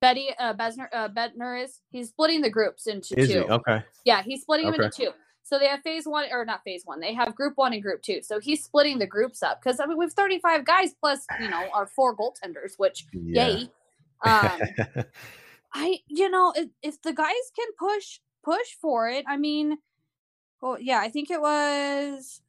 Betty 0.01 0.29
uh, 0.39 0.53
Besner 0.53 0.87
uh, 0.93 1.09
Bedner 1.09 1.61
is 1.61 1.81
he's 1.91 2.09
splitting 2.09 2.41
the 2.41 2.49
groups 2.49 2.87
into 2.87 3.19
Is 3.19 3.27
two. 3.29 3.41
he? 3.41 3.49
Okay. 3.49 3.83
Yeah, 4.05 4.21
he's 4.23 4.41
splitting 4.43 4.71
them 4.71 4.79
into 4.79 4.89
two. 4.89 5.09
So 5.49 5.57
they 5.57 5.65
have 5.65 5.81
phase 5.81 6.05
one 6.05 6.27
or 6.31 6.45
not 6.45 6.63
phase 6.63 6.83
one. 6.85 6.99
They 6.99 7.15
have 7.15 7.33
group 7.33 7.53
one 7.55 7.73
and 7.73 7.81
group 7.81 8.03
two. 8.03 8.21
So 8.21 8.39
he's 8.39 8.63
splitting 8.63 8.99
the 8.99 9.07
groups 9.07 9.41
up 9.41 9.59
because 9.59 9.79
I 9.79 9.87
mean 9.87 9.97
we 9.97 10.05
have 10.05 10.13
35 10.13 10.63
guys 10.63 10.93
plus 10.93 11.25
you 11.41 11.49
know 11.49 11.67
our 11.73 11.87
four 11.87 12.15
goaltenders, 12.15 12.73
which 12.77 13.07
Yeah. 13.11 13.47
yay. 13.47 13.69
Um, 14.23 15.05
I 15.73 15.97
you 16.05 16.29
know 16.29 16.53
if, 16.55 16.69
if 16.83 17.01
the 17.01 17.13
guys 17.13 17.33
can 17.55 17.67
push 17.79 18.19
push 18.43 18.75
for 18.79 19.09
it, 19.09 19.25
I 19.27 19.37
mean, 19.37 19.79
well 20.61 20.77
yeah, 20.79 20.99
I 20.99 21.09
think 21.09 21.31
it 21.31 21.41
was 21.41 22.41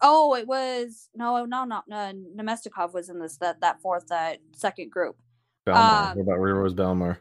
oh 0.00 0.34
it 0.34 0.46
was 0.46 1.10
no 1.14 1.44
no 1.44 1.64
no 1.66 1.82
no 1.86 2.12
Namestnikov 2.34 2.94
was 2.94 3.10
in 3.10 3.20
this 3.20 3.36
that 3.36 3.60
that 3.60 3.82
fourth 3.82 4.06
that 4.06 4.38
second 4.52 4.90
group. 4.90 5.16
Bellemare. 5.66 6.10
Um, 6.10 6.16
what 6.16 6.22
about 6.22 6.40
where 6.40 6.62
was 6.62 6.72
Bellemare? 6.72 7.18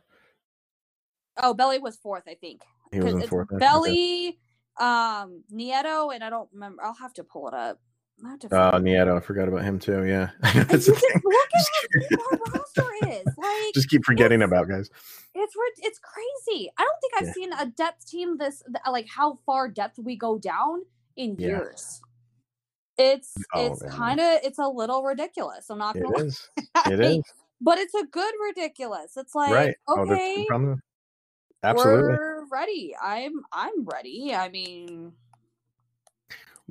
Oh, 1.43 1.53
Belly 1.53 1.79
was 1.79 1.97
fourth, 1.97 2.23
I 2.25 2.35
think. 2.35 2.61
He 2.93 3.01
was 3.01 3.15
in 3.15 3.27
fourth. 3.27 3.49
Belly, 3.59 4.39
um, 4.79 5.43
Nieto, 5.53 6.13
and 6.13 6.23
I 6.23 6.29
don't 6.29 6.49
remember. 6.53 6.83
I'll 6.83 6.93
have 6.95 7.13
to 7.15 7.23
pull 7.23 7.47
it 7.47 7.53
up. 7.53 7.79
I 8.25 8.29
have 8.29 8.39
to 8.39 8.47
Oh, 8.47 8.71
find- 8.71 8.85
Nieto. 8.85 9.17
I 9.17 9.19
forgot 9.19 9.47
about 9.47 9.63
him 9.63 9.77
too. 9.79 10.05
Yeah. 10.05 10.29
Just 10.69 10.87
look 10.87 10.97
at 11.03 11.51
Just 11.51 11.69
how 11.83 11.99
deep 12.09 12.19
our 12.31 12.37
roster 12.53 12.85
is. 13.09 13.25
Like 13.37 13.73
Just 13.73 13.89
keep 13.89 14.05
forgetting 14.05 14.41
about 14.41 14.67
guys. 14.69 14.89
it's 15.33 15.53
it's 15.79 15.99
crazy. 15.99 16.71
I 16.77 16.83
don't 16.83 16.99
think 17.01 17.13
I've 17.17 17.27
Yeah. 17.27 17.33
seen 17.33 17.53
a 17.53 17.65
depth 17.65 18.07
team 18.09 18.37
this 18.37 18.63
like 18.89 19.07
how 19.09 19.37
far 19.45 19.67
depth 19.67 19.99
we 19.99 20.15
go 20.15 20.37
down 20.37 20.83
in 21.17 21.35
Yeah. 21.37 21.47
years. 21.47 22.01
It's 22.97 23.33
Oh, 23.53 23.65
it's 23.73 23.83
kind 23.93 24.21
of 24.21 24.39
it's 24.43 24.59
a 24.59 24.67
little 24.67 25.03
ridiculous. 25.03 25.69
I'm 25.69 25.77
not 25.79 25.97
It 25.97 26.03
gonna 26.03 26.23
is. 26.25 26.49
lie. 26.75 26.91
It 26.93 26.99
is. 27.01 27.23
but 27.59 27.77
it's 27.79 27.93
a 27.95 28.05
good 28.05 28.33
ridiculous. 28.47 29.17
It's 29.17 29.35
like 29.35 29.51
right. 29.51 29.75
Oh, 29.89 29.99
okay, 30.09 30.45
the. 30.49 30.77
Absolutely. 31.63 32.15
Ready. 32.55 32.95
I'm 33.01 33.41
I'm 33.51 33.83
ready. 33.83 34.33
I 34.33 34.49
mean, 34.49 35.11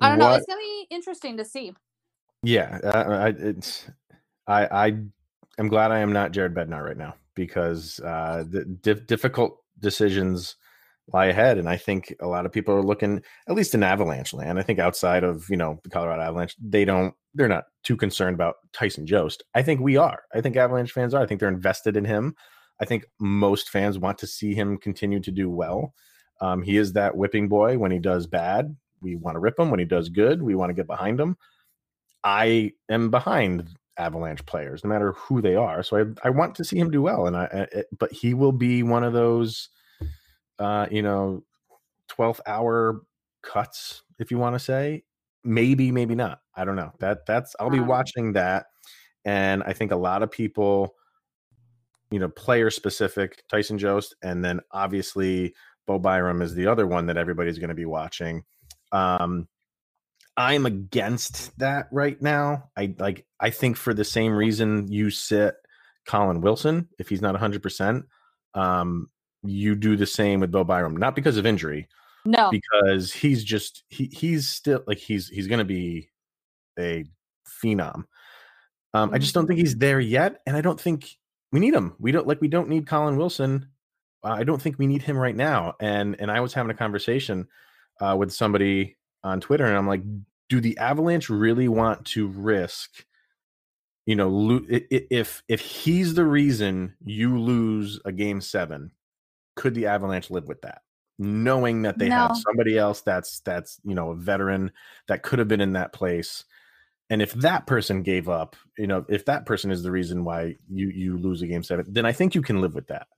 I 0.01 0.09
don't 0.09 0.19
know. 0.19 0.33
It's 0.33 0.47
gonna 0.47 0.59
be 0.59 0.87
interesting 0.91 1.37
to 1.37 1.45
see. 1.45 1.75
Yeah, 2.43 2.79
uh, 2.83 2.89
I, 3.11 3.29
it's 3.29 3.91
I 4.47 4.67
I 4.67 4.87
am 5.59 5.69
glad 5.69 5.93
I 5.93 5.99
am 5.99 6.13
not 6.13 6.33
Jared 6.33 6.55
Bednar 6.55 6.83
right 6.83 6.97
now 6.97 7.15
because 7.35 8.01
uh, 8.01 8.45
the 8.49 8.65
dif- 8.65 9.07
difficult 9.07 9.59
decisions 9.79 10.57
lie 11.13 11.27
ahead, 11.27 11.59
and 11.59 11.69
I 11.69 11.77
think 11.77 12.15
a 12.21 12.27
lot 12.27 12.47
of 12.47 12.53
people 12.53 12.75
are 12.75 12.83
looking 12.83 13.23
at 13.47 13.55
least 13.55 13.75
in 13.75 13.83
Avalanche 13.83 14.33
land. 14.33 14.59
I 14.59 14.63
think 14.63 14.79
outside 14.79 15.23
of 15.23 15.49
you 15.51 15.57
know 15.57 15.81
the 15.85 15.91
Colorado 15.91 16.23
Avalanche, 16.23 16.57
they 16.59 16.87
don't 16.87 17.15
they're 17.35 17.49
not 17.49 17.65
too 17.83 17.97
concerned 17.97 18.35
about 18.35 18.57
Tyson 18.73 19.07
Jost. 19.07 19.43
I 19.55 19.63
think 19.63 19.81
we 19.81 19.99
are. 19.99 20.23
I 20.35 20.41
think 20.41 20.57
Avalanche 20.57 20.93
fans 20.93 21.13
are. 21.13 21.23
I 21.23 21.27
think 21.27 21.41
they're 21.41 21.49
invested 21.49 21.97
in 21.97 22.07
him. 22.07 22.35
I 22.81 22.85
think 22.85 23.07
most 23.21 23.71
fans 23.71 23.99
want 23.99 24.19
to 24.19 24.27
see 24.27 24.55
him 24.55 24.79
continue 24.79 25.21
to 25.21 25.31
do 25.31 25.49
well. 25.51 25.95
Um, 26.41 26.63
he 26.63 26.77
is 26.77 26.93
that 26.95 27.17
whipping 27.17 27.49
boy 27.49 27.79
when 27.79 27.91
he 27.91 27.99
does 27.99 28.27
bad. 28.27 28.77
We 29.01 29.17
want 29.17 29.37
to 29.37 29.41
rip 29.41 29.59
him. 29.59 29.71
When 29.71 29.81
he 29.81 29.87
does 29.87 30.09
good, 30.09 30.43
we 30.43 30.55
want 30.55 30.71
to 30.71 30.75
get 30.75 30.87
behind 30.87 31.21
him. 31.21 31.37
I 32.25 32.73
am 32.89 33.11
behind 33.11 33.69
Avalanche 33.97 34.45
players, 34.47 34.83
no 34.83 34.89
matter 34.89 35.13
who 35.13 35.41
they 35.41 35.55
are. 35.55 35.83
So 35.83 35.99
I, 35.99 36.27
I 36.27 36.31
want 36.31 36.55
to 36.57 36.65
see 36.65 36.79
him 36.79 36.91
do 36.91 37.03
well, 37.03 37.27
and 37.27 37.37
I, 37.37 37.69
I 37.75 37.85
but 37.99 38.13
he 38.13 38.35
will 38.35 38.53
be 38.53 38.83
one 38.83 39.05
of 39.05 39.13
those, 39.13 39.69
uh, 40.59 40.87
you 40.91 41.03
know, 41.03 41.45
twelfth 42.09 42.41
hour 42.47 43.03
cuts, 43.43 44.03
if 44.19 44.31
you 44.31 44.39
want 44.39 44.55
to 44.55 44.59
say. 44.59 45.05
Maybe, 45.45 45.93
maybe 45.93 46.15
not. 46.15 46.41
I 46.57 46.65
don't 46.65 46.77
know. 46.77 46.93
That 46.99 47.27
that's 47.27 47.55
I'll 47.61 47.71
be 47.71 47.81
watching 47.81 48.33
that, 48.33 48.67
and 49.25 49.63
I 49.63 49.75
think 49.75 49.93
a 49.93 49.97
lot 49.97 50.23
of 50.23 50.31
people, 50.31 50.95
you 52.15 52.21
know, 52.21 52.29
player 52.29 52.71
specific, 52.71 53.43
Tyson 53.51 53.77
Jost, 53.77 54.15
and 54.23 54.45
then 54.45 54.61
obviously 54.71 55.53
Bo 55.85 55.99
Byram 55.99 56.43
is 56.43 56.55
the 56.55 56.69
other 56.69 56.87
one 56.87 57.07
that 57.07 57.17
everybody's 57.17 57.59
going 57.59 57.71
to 57.71 57.75
be 57.75 57.85
watching. 57.85 58.45
Um, 58.93 59.49
I'm 60.37 60.65
against 60.65 61.57
that 61.59 61.89
right 61.91 62.21
now. 62.23 62.71
I 62.77 62.95
like 63.01 63.27
I 63.41 63.51
think 63.51 63.77
for 63.77 63.95
the 63.95 64.05
same 64.05 64.33
reason 64.33 64.91
you 64.91 65.11
sit 65.11 65.55
Colin 66.07 66.41
Wilson 66.41 66.89
if 66.99 67.09
he's 67.09 67.23
not 67.23 67.35
100%, 67.35 68.05
um 68.55 69.09
you 69.43 69.75
do 69.75 69.97
the 69.97 70.07
same 70.07 70.41
with 70.41 70.53
Bo 70.53 70.65
Byram, 70.65 70.97
not 70.97 71.15
because 71.15 71.37
of 71.37 71.47
injury, 71.47 71.89
No, 72.25 72.51
because 72.51 73.13
he's 73.13 73.45
just 73.45 73.85
he 73.89 74.07
he's 74.07 74.49
still 74.49 74.83
like 74.87 74.99
he's 74.99 75.29
he's 75.29 75.49
going 75.49 75.59
to 75.59 75.65
be 75.65 76.11
a 76.79 77.05
phenom. 77.63 78.05
Um 78.93 79.11
I 79.13 79.19
just 79.19 79.35
don't 79.35 79.47
think 79.47 79.61
he's 79.61 79.77
there 79.77 80.01
yet 80.01 80.41
and 80.47 80.57
I 80.57 80.61
don't 80.61 80.81
think 80.81 81.17
we 81.55 81.61
need 81.61 81.73
him. 81.73 81.95
We 82.01 82.11
don't 82.11 82.27
like 82.27 82.41
we 82.41 82.49
don't 82.49 82.69
need 82.69 82.89
Colin 82.89 83.17
Wilson. 83.17 83.69
Uh, 84.25 84.33
I 84.33 84.43
don't 84.43 84.61
think 84.61 84.77
we 84.77 84.89
need 84.89 85.03
him 85.03 85.17
right 85.17 85.37
now. 85.37 85.75
And 85.81 86.17
and 86.19 86.29
I 86.29 86.41
was 86.41 86.53
having 86.53 86.73
a 86.73 86.77
conversation 86.77 87.47
uh, 88.01 88.17
with 88.19 88.33
somebody 88.33 88.97
on 89.23 89.41
Twitter, 89.41 89.65
and 89.65 89.77
I'm 89.77 89.87
like, 89.87 90.03
do 90.49 90.61
the 90.61 90.77
Avalanche 90.79 91.31
really 91.31 91.69
want 91.69 92.07
to 92.07 92.27
risk, 92.27 93.07
you 94.05 94.17
know, 94.17 94.29
lo- 94.29 94.67
if 94.69 95.45
if 95.47 95.61
he's 95.61 96.15
the 96.15 96.25
reason 96.25 96.97
you 97.05 97.39
lose 97.39 98.01
a 98.05 98.11
game 98.11 98.41
seven, 98.41 98.91
could 99.55 99.75
the 99.75 99.87
Avalanche 99.87 100.33
live 100.33 100.49
with 100.49 100.61
that, 100.63 100.83
knowing 101.21 101.83
that 101.83 101.99
they 101.99 102.09
have 102.09 102.37
somebody 102.37 102.77
else 102.77 103.01
that's 103.03 103.39
that's 103.41 103.79
you 103.85 103.95
know 103.95 104.11
a 104.11 104.17
veteran 104.17 104.73
that 105.07 105.23
could 105.23 105.39
have 105.39 105.47
been 105.47 105.61
in 105.61 105.75
that 105.75 105.93
place. 105.93 106.47
And 107.11 107.21
if 107.21 107.33
that 107.35 107.67
person 107.67 108.03
gave 108.03 108.29
up, 108.29 108.57
you 108.79 108.87
know, 108.87 109.05
if 109.09 109.27
that 109.27 109.45
person 109.47 109.71
is 109.71 109.83
the 109.83 109.91
reason 109.91 110.25
why 110.25 110.57
you 110.69 110.89
you 110.89 111.19
lose 111.19 111.43
a 111.43 111.47
game 111.47 111.63
seven, 111.63 111.87
then 111.89 112.07
I 112.07 112.13
think 112.13 112.35
you 112.35 112.43
can 112.43 112.61
live 112.61 112.75
with 112.75 112.87
that. 112.89 113.09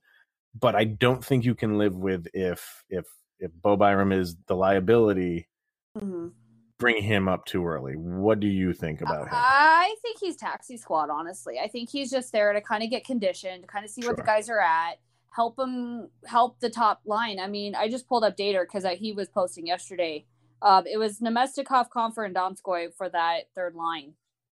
But 0.58 0.74
I 0.74 0.84
don't 0.84 1.24
think 1.24 1.44
you 1.44 1.54
can 1.54 1.78
live 1.78 1.94
with 1.94 2.26
if 2.34 2.84
if 2.88 3.06
if 3.38 3.52
Bo 3.52 3.76
Byram 3.76 4.12
is 4.12 4.36
the 4.46 4.56
liability, 4.56 5.48
Mhm. 5.96 6.32
bring 6.78 7.02
him 7.02 7.28
up 7.28 7.44
too 7.44 7.64
early. 7.66 7.94
What 7.94 8.40
do 8.40 8.46
you 8.48 8.72
think 8.72 9.00
about 9.02 9.28
him? 9.28 9.34
I 9.34 9.94
think 10.02 10.18
he's 10.20 10.36
taxi 10.36 10.76
squad. 10.76 11.08
Honestly, 11.10 11.58
I 11.60 11.68
think 11.68 11.90
he's 11.90 12.10
just 12.10 12.32
there 12.32 12.52
to 12.52 12.60
kind 12.60 12.82
of 12.82 12.90
get 12.90 13.04
conditioned, 13.04 13.66
kind 13.68 13.84
of 13.84 13.90
see 13.90 14.06
what 14.06 14.16
the 14.16 14.22
guys 14.22 14.48
are 14.50 14.60
at, 14.60 14.98
help 15.34 15.58
him 15.58 16.08
help 16.26 16.58
the 16.60 16.70
top 16.70 17.02
line. 17.04 17.38
I 17.38 17.46
mean, 17.46 17.74
I 17.74 17.88
just 17.88 18.08
pulled 18.08 18.24
up 18.24 18.36
data 18.36 18.60
because 18.60 18.84
he 18.98 19.12
was 19.12 19.28
posting 19.28 19.66
yesterday. 19.66 20.26
Um, 20.62 20.84
it 20.86 20.96
was 20.98 21.20
Namestnikov, 21.20 21.88
Compher, 21.94 22.24
and 22.24 22.34
Donskoy 22.34 22.94
for 22.96 23.08
that 23.08 23.48
third 23.54 23.74
line 23.74 24.14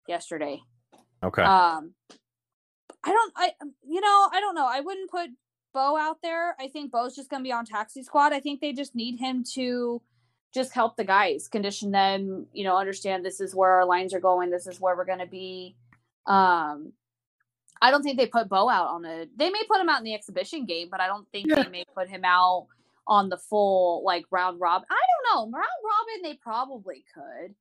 yesterday. 0.08 0.62
Okay. 1.24 1.44
Um, 1.44 1.94
I 3.03 3.12
don't, 3.12 3.34
I, 3.36 3.51
you 3.88 4.01
know, 4.01 4.29
I 4.32 4.39
don't 4.39 4.56
know. 4.56 4.68
I 4.70 4.79
wouldn't 4.79 5.10
put 5.10 5.29
Bo 5.74 5.98
out 5.98 6.18
there. 6.24 6.56
I 6.60 6.68
think 6.68 6.91
Bo's 6.91 7.15
just 7.15 7.29
going 7.29 7.41
to 7.41 7.48
be 7.48 7.51
on 7.51 7.65
taxi 7.65 8.03
squad. 8.03 8.34
I 8.34 8.39
think 8.39 8.62
they 8.62 8.74
just 8.74 8.96
need 8.96 9.20
him 9.20 9.44
to 9.56 10.01
just 10.53 10.74
help 10.74 10.98
the 10.98 11.03
guys, 11.03 11.48
condition 11.48 11.91
them, 11.91 12.48
you 12.53 12.63
know, 12.63 12.75
understand 12.77 13.24
this 13.24 13.39
is 13.39 13.53
where 13.53 13.70
our 13.72 13.86
lines 13.86 14.13
are 14.13 14.20
going. 14.20 14.50
This 14.50 14.65
is 14.68 14.79
where 14.82 14.96
we're 14.96 15.06
going 15.06 15.20
to 15.20 15.27
be. 15.27 15.75
Um, 16.25 16.94
I 17.82 17.91
don't 17.91 18.01
think 18.03 18.18
they 18.18 18.25
put 18.25 18.50
Bo 18.50 18.68
out 18.70 18.88
on 18.88 19.06
a, 19.06 19.25
they 19.38 19.50
may 19.50 19.63
put 19.70 19.79
him 19.79 19.89
out 19.89 20.00
in 20.00 20.06
the 20.06 20.15
exhibition 20.15 20.65
game, 20.65 20.88
but 20.89 21.00
I 21.00 21.08
don't 21.08 21.27
think 21.32 21.50
Yeah. 21.50 21.63
they 21.63 21.70
may 21.70 21.86
put 21.96 22.10
him 22.10 22.25
out 22.25 22.68
on 23.10 23.30
the 23.30 23.38
full 23.38 24.04
like 24.06 24.25
round 24.32 24.62
robin. 24.62 24.88
I 24.89 24.96
don't 24.96 25.51
know. 25.51 25.58
Round 25.58 25.68
robin, 25.84 26.24
they 26.24 26.36
probably 26.36 27.04
could. 27.13 27.56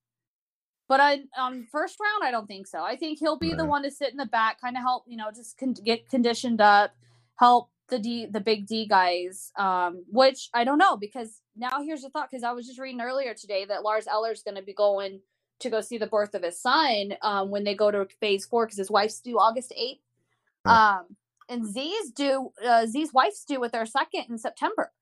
But 0.88 1.00
I, 1.00 1.20
on 1.36 1.66
first 1.70 1.98
round, 2.00 2.24
I 2.24 2.30
don't 2.30 2.46
think 2.46 2.66
so. 2.66 2.82
I 2.82 2.96
think 2.96 3.18
he'll 3.18 3.38
be 3.38 3.52
the 3.54 3.64
one 3.66 3.82
to 3.82 3.90
sit 3.90 4.10
in 4.10 4.16
the 4.16 4.26
back, 4.26 4.60
kind 4.60 4.76
of 4.76 4.82
help, 4.82 5.04
you 5.06 5.18
know, 5.18 5.30
just 5.34 5.58
con- 5.58 5.74
get 5.74 6.08
conditioned 6.08 6.62
up, 6.62 6.94
help 7.36 7.70
the 7.88 7.98
D, 7.98 8.26
the 8.26 8.40
big 8.40 8.66
D 8.66 8.86
guys. 8.86 9.52
Um, 9.58 10.04
which 10.10 10.48
I 10.54 10.64
don't 10.64 10.78
know 10.78 10.96
because 10.96 11.42
now 11.56 11.82
here's 11.84 12.02
the 12.02 12.10
thought 12.10 12.30
because 12.30 12.44
I 12.44 12.52
was 12.52 12.66
just 12.66 12.78
reading 12.78 13.02
earlier 13.02 13.34
today 13.34 13.66
that 13.66 13.82
Lars 13.82 14.06
Eller's 14.06 14.42
going 14.42 14.56
to 14.56 14.62
be 14.62 14.74
going 14.74 15.20
to 15.60 15.70
go 15.70 15.80
see 15.82 15.98
the 15.98 16.06
birth 16.06 16.34
of 16.34 16.42
his 16.42 16.60
son 16.60 17.14
um, 17.22 17.50
when 17.50 17.64
they 17.64 17.74
go 17.74 17.90
to 17.90 18.06
phase 18.20 18.46
four 18.46 18.66
because 18.66 18.78
his 18.78 18.90
wife's 18.90 19.20
due 19.20 19.38
August 19.38 19.72
eighth. 19.76 20.00
Um, 20.64 21.16
and 21.48 21.66
Z's 21.66 22.10
due, 22.12 22.52
uh, 22.64 22.86
Z's 22.86 23.12
wife's 23.12 23.44
due 23.44 23.60
with 23.60 23.72
their 23.72 23.86
second 23.86 24.26
in 24.30 24.38
September. 24.38 24.92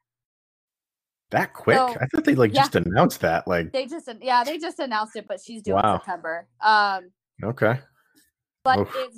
That 1.31 1.53
quick? 1.53 1.77
so- 1.77 1.97
I 2.01 2.07
thought 2.07 2.25
they 2.25 2.35
like 2.35 2.53
yeah. 2.55 2.63
just 2.63 2.75
announced 2.77 3.21
that. 3.21 3.47
Like, 3.47 3.73
They 3.73 3.87
just, 3.87 4.09
yeah, 4.21 4.45
they 4.45 4.59
just 4.59 4.79
announced 4.79 5.17
it, 5.17 5.27
but 5.29 5.41
she's 5.41 5.63
due 5.63 5.75
Wow. 5.75 5.95
in 5.95 6.01
September. 6.01 6.47
Um, 6.61 7.11
okay. 7.43 7.81
But 8.65 8.81
Oof. 8.81 8.97
if 8.97 9.13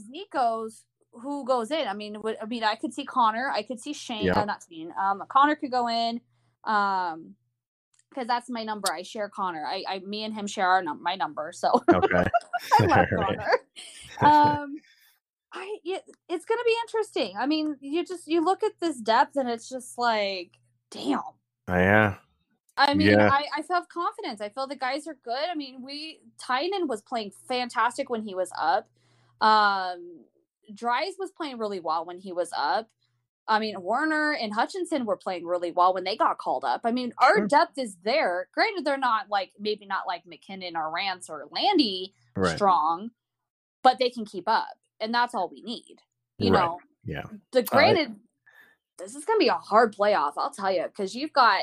who 1.13 1.45
goes 1.45 1.71
in? 1.71 1.89
I 1.89 1.95
mean, 1.95 2.21
would, 2.23 2.37
I 2.41 2.47
mean, 2.47 2.65
I 2.65 2.75
could 2.75 2.93
see 2.93 3.05
Connor. 3.05 3.51
I 3.51 3.63
could 3.63 3.81
see 3.81 3.93
Shane. 3.93 4.27
Yeah. 4.27 4.41
Uh, 4.41 4.45
not 4.45 4.63
Shane. 4.71 4.93
Um, 5.01 5.23
Connor 5.29 5.57
could 5.57 5.71
go 5.71 5.89
in. 5.89 6.21
Um, 6.65 7.35
because 8.11 8.27
that's 8.27 8.49
my 8.49 8.65
number. 8.65 8.91
I 8.93 9.03
share 9.03 9.29
Connor. 9.29 9.65
I, 9.67 9.85
I, 9.87 9.99
me 10.01 10.25
and 10.25 10.33
him 10.35 10.47
share 10.47 10.67
our 10.67 10.83
num- 10.83 11.03
my 11.03 11.15
number. 11.15 11.53
So 11.53 11.71
Okay. 11.93 12.25
I 12.81 12.85
love 12.87 13.07
Connor. 13.17 13.51
Um, 14.21 14.77
I 15.53 15.77
it, 15.85 16.03
it's 16.29 16.45
gonna 16.45 16.65
be 16.65 16.75
interesting. 16.87 17.35
I 17.39 17.47
mean, 17.47 17.77
you 17.81 18.05
just 18.05 18.27
you 18.27 18.45
look 18.45 18.63
at 18.63 18.73
this 18.81 18.99
depth 18.99 19.37
and 19.37 19.49
it's 19.49 19.69
just 19.69 19.99
like, 19.99 20.53
damn. 20.91 21.21
Yeah. 21.69 22.17
I 22.77 22.95
mean, 22.95 23.09
yeah. 23.09 23.31
I, 23.31 23.45
I 23.57 23.63
feel 23.63 23.83
confidence. 23.93 24.41
I 24.41 24.49
feel 24.51 24.67
the 24.67 24.77
guys 24.77 25.07
are 25.09 25.17
good. 25.25 25.49
I 25.51 25.55
mean, 25.55 25.83
we 25.83 26.21
Tynan 26.39 26.87
was 26.87 27.03
playing 27.03 27.33
fantastic 27.49 28.09
when 28.09 28.23
he 28.23 28.35
was 28.35 28.51
up. 28.59 28.89
Um 29.41 30.25
Dries 30.75 31.15
was 31.19 31.31
playing 31.31 31.59
really 31.59 31.81
well 31.81 32.05
when 32.05 32.19
he 32.19 32.33
was 32.33 32.51
up. 32.57 32.89
I 33.49 33.59
mean, 33.59 33.81
Warner 33.81 34.33
and 34.33 34.53
Hutchinson 34.53 35.07
were 35.07 35.17
playing 35.17 35.47
really 35.47 35.73
well 35.73 35.95
when 35.95 36.05
they 36.05 36.17
got 36.17 36.37
called 36.37 36.65
up. 36.65 36.83
I 36.85 36.93
mean, 36.93 37.15
our 37.17 37.47
depth 37.47 37.79
is 37.79 37.97
there. 38.05 38.49
Granted, 38.53 38.85
they're 38.85 38.99
not 38.99 39.31
like 39.31 39.53
maybe 39.59 39.87
not 39.87 40.07
like 40.07 40.27
MacKinnon 40.27 40.77
or 40.77 40.93
Rance 40.93 41.31
or 41.31 41.49
Landy 41.51 42.15
right. 42.37 42.55
strong, 42.55 43.11
but 43.83 43.99
they 43.99 44.11
can 44.11 44.27
keep 44.27 44.47
up, 44.47 44.77
and 45.01 45.15
that's 45.15 45.35
all 45.35 45.49
we 45.49 45.63
need. 45.63 45.97
You 46.37 46.53
right. 46.53 46.61
know, 46.61 46.79
yeah. 47.05 47.23
The 47.53 47.63
granted, 47.63 48.11
uh, 48.11 48.15
this 48.99 49.15
is 49.15 49.25
going 49.25 49.39
to 49.39 49.45
be 49.45 49.49
a 49.49 49.55
hard 49.55 49.95
playoff. 49.95 50.33
I'll 50.37 50.51
tell 50.51 50.73
you 50.73 50.85
because 50.85 51.15
you've 51.15 51.33
got 51.33 51.63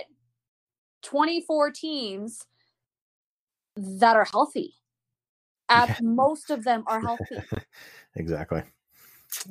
twenty 1.01 1.41
four 1.41 1.71
teams 1.71 2.45
that 3.75 4.15
are 4.15 4.25
healthy. 4.25 4.73
At 5.67 5.89
yeah. 5.89 5.95
most 6.01 6.49
of 6.49 6.63
them 6.63 6.83
are 6.87 7.01
healthy. 7.05 7.37
exactly. 8.15 8.63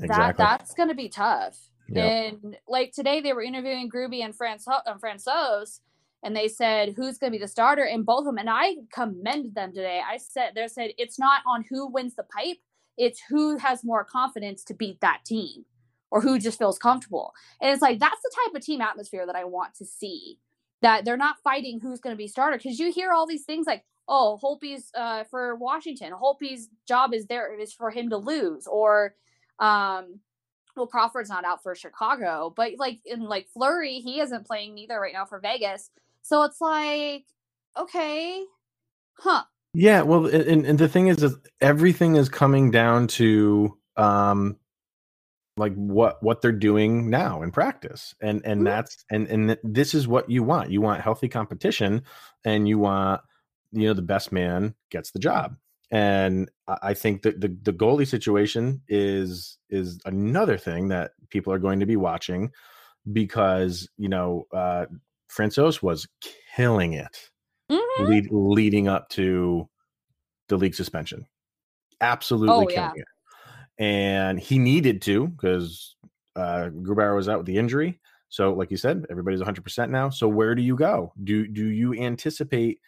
Exactly. 0.00 0.08
That 0.08 0.36
that's 0.36 0.74
going 0.74 0.88
to 0.88 0.94
be 0.94 1.08
tough. 1.08 1.58
Yep. 1.88 2.04
And 2.04 2.56
like 2.66 2.92
today, 2.92 3.20
they 3.20 3.32
were 3.32 3.42
interviewing 3.42 3.90
Gruby 3.90 4.24
and 4.24 4.34
Franco- 4.34 4.80
uh, 4.86 4.94
Francouz, 4.96 5.80
and 6.22 6.34
they 6.34 6.48
said 6.48 6.94
who's 6.96 7.18
going 7.18 7.32
to 7.32 7.38
be 7.38 7.42
the 7.42 7.48
starter, 7.48 7.84
and 7.84 8.06
both 8.06 8.20
of 8.20 8.26
them. 8.26 8.38
And 8.38 8.48
I 8.48 8.76
commend 8.92 9.54
them 9.54 9.72
today. 9.72 10.00
I 10.06 10.16
said 10.16 10.52
they 10.54 10.66
said 10.68 10.92
it's 10.96 11.18
not 11.18 11.42
on 11.46 11.64
who 11.68 11.86
wins 11.86 12.14
the 12.14 12.24
pipe; 12.24 12.56
it's 12.96 13.20
who 13.28 13.58
has 13.58 13.84
more 13.84 14.04
confidence 14.04 14.64
to 14.64 14.74
beat 14.74 15.00
that 15.00 15.20
team, 15.26 15.64
or 16.14 16.20
who 16.20 16.38
just 16.38 16.60
feels 16.60 16.78
comfortable. 16.78 17.34
And 17.60 17.72
it's 17.72 17.82
like 17.82 17.98
that's 17.98 18.22
the 18.22 18.30
type 18.44 18.54
of 18.54 18.64
team 18.64 18.80
atmosphere 18.80 19.26
that 19.26 19.34
I 19.34 19.42
want 19.44 19.74
to 19.74 19.84
see. 19.84 20.38
That 20.80 21.04
they're 21.04 21.16
not 21.16 21.40
fighting 21.42 21.80
who's 21.80 21.98
going 21.98 22.14
to 22.14 22.18
be 22.18 22.28
starter 22.28 22.56
because 22.56 22.78
you 22.78 22.92
hear 22.92 23.12
all 23.12 23.26
these 23.26 23.44
things 23.44 23.66
like, 23.66 23.84
"Oh, 24.06 24.38
Holtby's 24.40 24.92
uh, 24.94 25.24
for 25.24 25.56
Washington. 25.56 26.12
Holtby's 26.12 26.68
job 26.86 27.12
is 27.12 27.26
there 27.26 27.58
is 27.58 27.72
for 27.72 27.90
him 27.90 28.10
to 28.10 28.16
lose," 28.16 28.68
or 28.68 29.16
um 29.58 30.20
well, 30.76 30.86
Crawford's 30.86 31.30
not 31.30 31.44
out 31.44 31.64
for 31.64 31.74
Chicago, 31.74 32.52
but 32.54 32.72
like 32.78 33.00
in 33.04 33.22
like 33.24 33.48
Fleury, 33.48 33.98
he 33.98 34.20
isn't 34.20 34.46
playing 34.46 34.74
neither 34.74 35.00
right 35.00 35.12
now 35.12 35.24
for 35.24 35.40
Vegas. 35.40 35.90
So 36.22 36.44
it's 36.44 36.60
like, 36.60 37.24
okay, 37.76 38.44
huh? 39.18 39.42
Yeah, 39.72 40.02
well, 40.02 40.26
and, 40.26 40.64
and 40.64 40.78
the 40.78 40.88
thing 40.88 41.08
is, 41.08 41.22
is 41.22 41.36
everything 41.60 42.14
is 42.14 42.28
coming 42.28 42.70
down 42.70 43.08
to 43.08 43.76
um 43.96 44.58
like 45.56 45.74
what 45.74 46.22
what 46.22 46.42
they're 46.42 46.52
doing 46.52 47.08
now 47.08 47.42
in 47.42 47.50
practice 47.50 48.14
and 48.20 48.42
and 48.44 48.56
mm-hmm. 48.56 48.64
that's 48.64 49.04
and 49.10 49.28
and 49.28 49.56
this 49.62 49.94
is 49.94 50.08
what 50.08 50.28
you 50.28 50.42
want 50.42 50.70
you 50.70 50.80
want 50.80 51.00
healthy 51.00 51.28
competition 51.28 52.02
and 52.44 52.68
you 52.68 52.78
want 52.78 53.20
you 53.72 53.86
know 53.86 53.94
the 53.94 54.02
best 54.02 54.32
man 54.32 54.74
gets 54.90 55.12
the 55.12 55.18
job 55.18 55.56
and 55.90 56.50
I 56.66 56.94
think 56.94 57.22
that 57.22 57.40
the, 57.40 57.56
the 57.62 57.72
goalie 57.72 58.08
situation 58.08 58.82
is 58.88 59.58
is 59.70 60.00
another 60.04 60.58
thing 60.58 60.88
that 60.88 61.12
people 61.30 61.52
are 61.52 61.58
going 61.58 61.80
to 61.80 61.86
be 61.86 61.96
watching 61.96 62.50
because 63.12 63.88
you 63.96 64.08
know 64.08 64.46
uh 64.52 64.86
Francouz 65.30 65.82
was 65.82 66.08
killing 66.56 66.94
it 66.94 67.30
mm-hmm. 67.70 68.04
lead, 68.04 68.28
leading 68.30 68.88
up 68.88 69.08
to 69.10 69.68
the 70.48 70.56
league 70.56 70.74
suspension. 70.74 71.26
Absolutely 72.00 72.54
oh, 72.54 72.66
killing 72.66 72.92
yeah. 72.96 73.02
it. 73.02 73.08
And 73.78 74.38
he 74.38 74.58
needed 74.58 75.02
to 75.02 75.28
because 75.28 75.96
uh 76.36 76.70
Grubauer 76.72 77.16
was 77.16 77.28
out 77.28 77.38
with 77.38 77.46
the 77.46 77.58
injury. 77.58 78.00
So 78.28 78.52
like 78.52 78.70
you 78.70 78.76
said, 78.76 79.06
everybody's 79.10 79.40
100% 79.40 79.90
now. 79.90 80.10
So 80.10 80.26
where 80.26 80.54
do 80.54 80.62
you 80.62 80.76
go? 80.76 81.12
Do 81.22 81.46
do 81.46 81.66
you 81.66 81.94
anticipate 81.94 82.80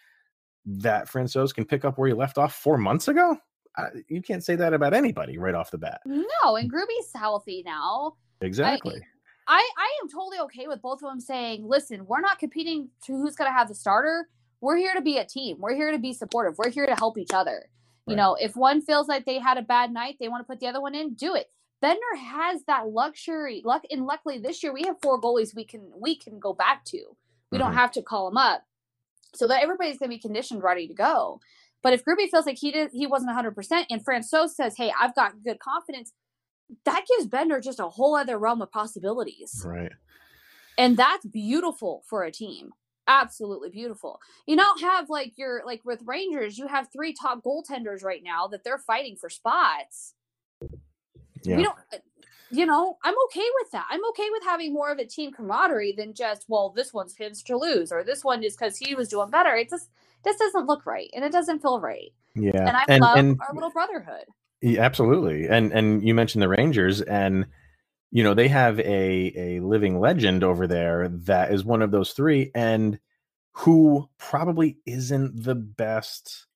that 0.66 1.08
Francouz 1.08 1.54
can 1.54 1.64
pick 1.64 1.84
up 1.84 1.98
where 1.98 2.08
he 2.08 2.14
left 2.14 2.38
off 2.38 2.54
four 2.54 2.76
months 2.76 3.08
ago? 3.08 3.38
Uh, 3.78 3.88
you 4.08 4.22
can't 4.22 4.42
say 4.42 4.56
that 4.56 4.72
about 4.72 4.94
anybody 4.94 5.38
right 5.38 5.54
off 5.54 5.70
the 5.70 5.78
bat. 5.78 6.00
No, 6.06 6.56
and 6.56 6.68
Gruby's 6.68 7.10
healthy 7.14 7.62
now. 7.64 8.14
Exactly. 8.40 9.00
I, 9.46 9.58
I, 9.58 9.70
I 9.78 9.98
am 10.02 10.08
totally 10.08 10.38
okay 10.40 10.66
with 10.66 10.80
both 10.82 11.02
of 11.02 11.10
them 11.10 11.20
saying, 11.20 11.66
listen, 11.66 12.06
we're 12.06 12.20
not 12.20 12.38
competing 12.38 12.88
to 13.04 13.12
who's 13.12 13.36
going 13.36 13.50
to 13.50 13.56
have 13.56 13.68
the 13.68 13.74
starter. 13.74 14.28
We're 14.60 14.78
here 14.78 14.94
to 14.94 15.02
be 15.02 15.18
a 15.18 15.24
team. 15.24 15.58
We're 15.60 15.74
here 15.74 15.92
to 15.92 15.98
be 15.98 16.12
supportive. 16.12 16.56
We're 16.58 16.70
here 16.70 16.86
to 16.86 16.94
help 16.94 17.18
each 17.18 17.32
other. 17.32 17.68
Right. 18.06 18.12
You 18.12 18.16
know, 18.16 18.36
if 18.38 18.56
one 18.56 18.82
feels 18.82 19.08
like 19.08 19.24
they 19.24 19.38
had 19.38 19.58
a 19.58 19.62
bad 19.62 19.92
night, 19.92 20.16
they 20.20 20.28
want 20.28 20.40
to 20.40 20.50
put 20.50 20.60
the 20.60 20.66
other 20.66 20.80
one 20.80 20.94
in, 20.94 21.14
do 21.14 21.34
it. 21.34 21.50
Bender 21.80 22.00
has 22.18 22.62
that 22.66 22.88
luxury. 22.88 23.62
Luck 23.64 23.82
and 23.90 24.06
luckily 24.06 24.38
this 24.38 24.62
year 24.62 24.72
we 24.72 24.84
have 24.84 24.96
four 25.02 25.20
goalies 25.20 25.54
we 25.54 25.64
can 25.64 25.90
we 26.00 26.16
can 26.16 26.38
go 26.38 26.52
back 26.52 26.84
to. 26.86 26.96
We 26.96 27.58
mm-hmm. 27.58 27.58
don't 27.58 27.74
have 27.74 27.92
to 27.92 28.02
call 28.02 28.28
them 28.28 28.38
up 28.38 28.64
so 29.34 29.46
that 29.46 29.62
everybody's 29.62 29.98
going 29.98 30.10
to 30.10 30.16
be 30.16 30.20
conditioned 30.20 30.62
ready 30.62 30.88
to 30.88 30.94
go. 30.94 31.40
But 31.82 31.92
if 31.92 32.04
Gruby 32.04 32.28
feels 32.30 32.46
like 32.46 32.58
he 32.58 32.72
did, 32.72 32.90
he 32.92 33.06
wasn't 33.06 33.36
100%, 33.36 33.86
and 33.90 34.04
Francouz 34.04 34.50
says, 34.50 34.76
"Hey, 34.76 34.92
I've 34.98 35.14
got 35.14 35.44
good 35.44 35.60
confidence," 35.60 36.12
that 36.84 37.04
gives 37.06 37.28
Bender 37.28 37.60
just 37.60 37.78
a 37.78 37.88
whole 37.88 38.16
other 38.16 38.38
realm 38.38 38.62
of 38.62 38.72
possibilities. 38.72 39.62
Right. 39.64 39.92
And 40.78 40.96
that's 40.96 41.24
beautiful 41.24 42.02
for 42.08 42.24
a 42.24 42.32
team. 42.32 42.72
Absolutely 43.08 43.70
beautiful. 43.70 44.20
You 44.46 44.56
don't 44.56 44.80
have 44.80 45.08
like 45.08 45.34
your 45.36 45.62
like 45.64 45.84
with 45.84 46.02
Rangers, 46.04 46.58
you 46.58 46.66
have 46.66 46.88
three 46.92 47.12
top 47.12 47.42
goaltenders 47.44 48.02
right 48.02 48.22
now 48.22 48.46
that 48.48 48.64
they're 48.64 48.78
fighting 48.78 49.16
for 49.16 49.28
spots. 49.28 50.14
Yeah. 51.42 51.56
We 51.56 51.62
don't 51.62 51.78
uh, 51.92 51.98
you 52.50 52.64
know, 52.64 52.96
I'm 53.02 53.14
okay 53.26 53.48
with 53.60 53.72
that. 53.72 53.86
I'm 53.90 54.04
okay 54.10 54.28
with 54.30 54.44
having 54.44 54.72
more 54.72 54.90
of 54.90 54.98
a 54.98 55.04
team 55.04 55.32
camaraderie 55.32 55.94
than 55.96 56.14
just, 56.14 56.44
well, 56.48 56.72
this 56.74 56.94
one's 56.94 57.16
his 57.16 57.42
to 57.44 57.56
lose 57.56 57.90
or 57.90 58.04
this 58.04 58.24
one 58.24 58.42
is 58.44 58.56
because 58.56 58.76
he 58.76 58.94
was 58.94 59.08
doing 59.08 59.30
better. 59.30 59.54
It 59.56 59.68
just 59.70 59.90
this 60.24 60.36
doesn't 60.36 60.66
look 60.66 60.86
right 60.86 61.10
and 61.14 61.24
it 61.24 61.32
doesn't 61.32 61.60
feel 61.60 61.80
right. 61.80 62.12
Yeah, 62.34 62.68
and 62.68 62.76
I 62.76 62.84
and, 62.88 63.00
love 63.00 63.16
and, 63.16 63.40
our 63.40 63.54
little 63.54 63.70
brotherhood. 63.70 64.24
Yeah, 64.62 64.82
absolutely. 64.82 65.48
And 65.48 65.72
and 65.72 66.06
you 66.06 66.14
mentioned 66.14 66.42
the 66.42 66.48
Rangers 66.48 67.00
and 67.02 67.46
you 68.16 68.22
know 68.22 68.32
they 68.32 68.48
have 68.48 68.80
a 68.80 69.32
a 69.36 69.60
living 69.60 70.00
legend 70.00 70.42
over 70.42 70.66
there 70.66 71.08
that 71.08 71.52
is 71.52 71.66
one 71.66 71.82
of 71.82 71.90
those 71.90 72.12
three 72.12 72.50
and 72.54 72.98
who 73.52 74.08
probably 74.18 74.78
isn't 74.86 75.44
the 75.44 75.54
best 75.54 76.46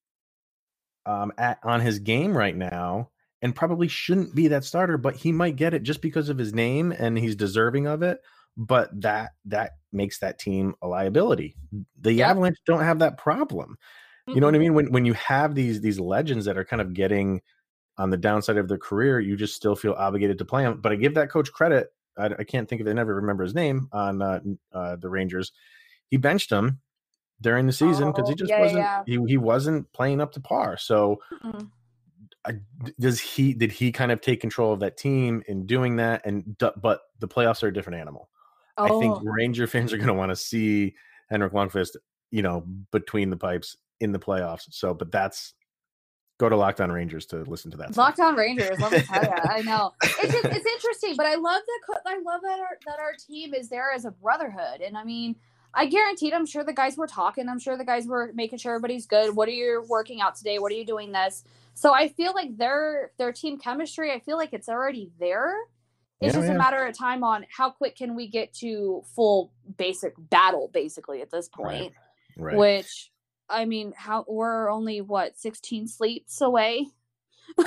um 1.05 1.31
at 1.37 1.59
on 1.63 1.81
his 1.81 1.99
game 1.99 2.35
right 2.35 2.57
now 2.57 3.11
and 3.43 3.55
probably 3.55 3.89
shouldn't 3.89 4.35
be 4.35 4.49
that 4.49 4.65
starter, 4.65 4.99
but 4.99 5.17
he 5.17 5.33
might 5.33 5.57
get 5.57 5.75
it 5.75 5.83
just 5.83 6.03
because 6.03 6.29
of 6.29 6.39
his 6.39 6.53
name 6.55 6.93
and 6.93 7.19
he's 7.19 7.37
deserving 7.37 7.87
of 7.87 8.03
it. 8.03 8.21
But 8.57 8.89
that 9.01 9.31
that 9.47 9.73
makes 9.93 10.19
that 10.21 10.39
team 10.39 10.75
a 10.83 10.89
liability. 10.89 11.57
The. 12.01 12.23
Avalanche 12.23 12.59
don't 12.67 12.85
have 12.85 12.99
that 12.99 13.17
problem. 13.17 13.77
You 14.27 14.41
know 14.41 14.47
what 14.47 14.55
I 14.55 14.59
mean? 14.59 14.75
When 14.75 14.93
when 14.93 15.07
you 15.07 15.15
have 15.15 15.55
these 15.55 15.81
these 15.81 15.99
legends 15.99 16.45
that 16.45 16.57
are 16.57 16.65
kind 16.65 16.81
of 16.81 16.95
getting 16.95 17.41
on 18.01 18.11
the 18.11 18.17
downside 18.17 18.57
of 18.57 18.69
their 18.69 18.79
career, 18.79 19.21
you 19.21 19.37
just 19.37 19.55
still 19.55 19.77
feel 19.77 19.93
obligated 19.93 20.39
to 20.39 20.45
play 20.45 20.63
him. 20.63 20.81
But 20.81 20.93
I 20.93 20.97
give 20.97 21.15
that 21.15 21.31
coach 21.31 21.53
credit. 21.53 21.93
I, 22.19 22.31
I 22.39 22.45
can't 22.45 22.69
think 22.69 22.81
of 22.81 22.87
it. 22.87 22.91
I 22.91 22.95
never 22.95 23.15
remember 23.15 23.45
his 23.45 23.55
name 23.55 23.89
on 23.93 24.23
uh, 24.23 24.41
uh, 24.73 24.97
the 24.97 25.09
Rangers. 25.09 25.53
He 26.09 26.17
benched 26.17 26.51
him 26.51 26.81
during 27.41 27.67
the 27.67 27.73
season 27.73 28.11
because 28.11 28.27
oh, 28.27 28.31
he 28.31 28.35
just 28.35 28.51
yeah, 28.51 28.61
wasn't 28.61 28.81
yeah. 28.81 29.03
he 29.07 29.19
he 29.27 29.37
wasn't 29.37 29.93
playing 29.93 30.21
up 30.21 30.33
to 30.33 30.41
par. 30.41 30.77
So 30.77 31.21
mm-hmm 31.43 31.67
does 32.99 33.21
he 33.21 33.53
did 33.53 33.73
he 33.73 33.93
kind 33.93 34.13
of 34.13 34.21
take 34.21 34.41
control 34.41 34.73
of 34.73 34.81
that 34.81 34.97
team 34.97 35.43
in 35.47 35.67
doing 35.67 35.97
that? 35.97 36.25
And 36.25 36.57
but 36.59 37.01
the 37.19 37.29
playoffs 37.29 37.63
are 37.63 37.69
a 37.69 37.73
different 37.73 38.01
animal. 38.01 38.29
Oh. 38.77 38.85
I 38.85 39.01
think 39.01 39.17
oh. 39.17 39.23
Ranger 39.25 39.67
fans 39.67 39.93
are 39.93 39.97
going 39.97 40.09
to 40.09 40.15
want 40.15 40.31
to 40.31 40.37
see 40.37 40.95
Henrik 41.29 41.53
Lundqvist, 41.53 41.97
you 42.31 42.43
know, 42.43 42.65
between 42.93 43.31
the 43.31 43.37
pipes 43.37 43.77
in 44.01 44.13
the 44.13 44.19
playoffs. 44.19 44.67
So, 44.71 44.95
but 44.95 45.13
that's 45.13 45.55
go 46.41 46.49
to 46.49 46.57
Locked 46.57 46.81
On 46.81 46.91
Rangers 46.91 47.27
to 47.27 47.43
listen 47.45 47.71
to 47.71 47.77
that. 47.77 47.97
Locked 47.97 48.19
On 48.19 48.35
Rangers, 48.35 48.81
let 48.81 48.91
me 48.91 49.01
tell 49.01 49.23
you, 49.23 49.31
I 49.45 49.61
know 49.61 49.93
it's 50.03 50.33
just, 50.33 50.45
it's 50.47 50.67
interesting, 50.67 51.15
but 51.17 51.27
I 51.27 51.35
love 51.35 51.63
that 51.67 52.01
I 52.07 52.19
love 52.19 52.41
that 52.43 52.59
our 52.59 52.79
that 52.87 52.99
our 52.99 53.13
team 53.15 53.55
is 53.55 53.69
there 53.69 53.93
as 53.93 54.07
a 54.07 54.11
brotherhood, 54.11 54.81
and 54.81 54.97
I 54.97 55.05
mean. 55.05 55.37
I 55.73 55.87
guaranteed 55.87 56.33
I'm 56.33 56.47
sure 56.47 56.65
the 56.65 56.73
guys 56.73 56.97
were 56.97 57.07
talking. 57.07 57.49
I'm 57.49 57.61
sure 57.61 57.79
the 57.79 57.85
guys 57.85 58.09
were 58.09 58.33
making 58.35 58.59
sure 58.59 58.73
everybody's 58.75 59.07
good. 59.07 59.37
What 59.37 59.49
are 59.49 59.53
you 59.53 59.85
working 59.89 60.21
out 60.21 60.35
today? 60.35 60.59
What 60.59 60.73
are 60.73 60.75
you 60.75 60.85
doing 60.85 61.13
this? 61.13 61.45
So 61.75 61.95
I 61.95 62.09
feel 62.09 62.35
like 62.35 62.57
their 62.57 63.13
their 63.19 63.31
team 63.31 63.57
chemistry, 63.57 64.11
I 64.11 64.19
feel 64.19 64.37
like 64.37 64.53
it's 64.53 64.69
already 64.69 65.13
there. 65.21 65.55
It's 66.21 66.35
yeah, 66.35 66.41
just 66.41 66.49
yeah. 66.49 66.57
a 66.57 66.59
matter 66.59 66.85
of 66.85 66.99
time 66.99 67.23
on 67.23 67.47
how 67.57 67.71
quick 67.71 67.95
can 67.95 68.17
we 68.17 68.27
get 68.27 68.53
to 68.55 69.05
full 69.15 69.53
basic 69.77 70.15
battle, 70.19 70.69
basically 70.75 71.23
at 71.23 71.31
this 71.31 71.49
point. 71.49 71.95
Right. 72.37 72.57
Right. 72.57 72.57
Which 72.57 73.13
I 73.51 73.65
mean, 73.65 73.93
how 73.97 74.25
we're 74.29 74.71
only 74.71 75.01
what 75.01 75.39
16 75.39 75.89
sleeps 75.89 76.41
away. 76.41 76.87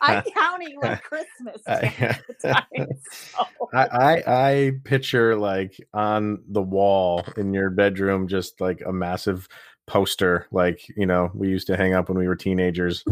I'm 0.00 0.22
counting 0.34 0.78
like 0.80 1.02
Christmas. 1.02 1.62
Time, 2.42 2.88
so. 3.12 3.46
I, 3.72 3.86
I 3.86 4.22
I 4.26 4.72
picture 4.84 5.36
like 5.36 5.76
on 5.94 6.42
the 6.48 6.62
wall 6.62 7.24
in 7.36 7.54
your 7.54 7.70
bedroom, 7.70 8.26
just 8.26 8.60
like 8.60 8.82
a 8.84 8.92
massive 8.92 9.48
poster 9.90 10.46
like 10.52 10.86
you 10.96 11.04
know 11.04 11.32
we 11.34 11.48
used 11.48 11.66
to 11.66 11.76
hang 11.76 11.94
up 11.94 12.08
when 12.08 12.16
we 12.16 12.28
were 12.28 12.36
teenagers 12.36 13.04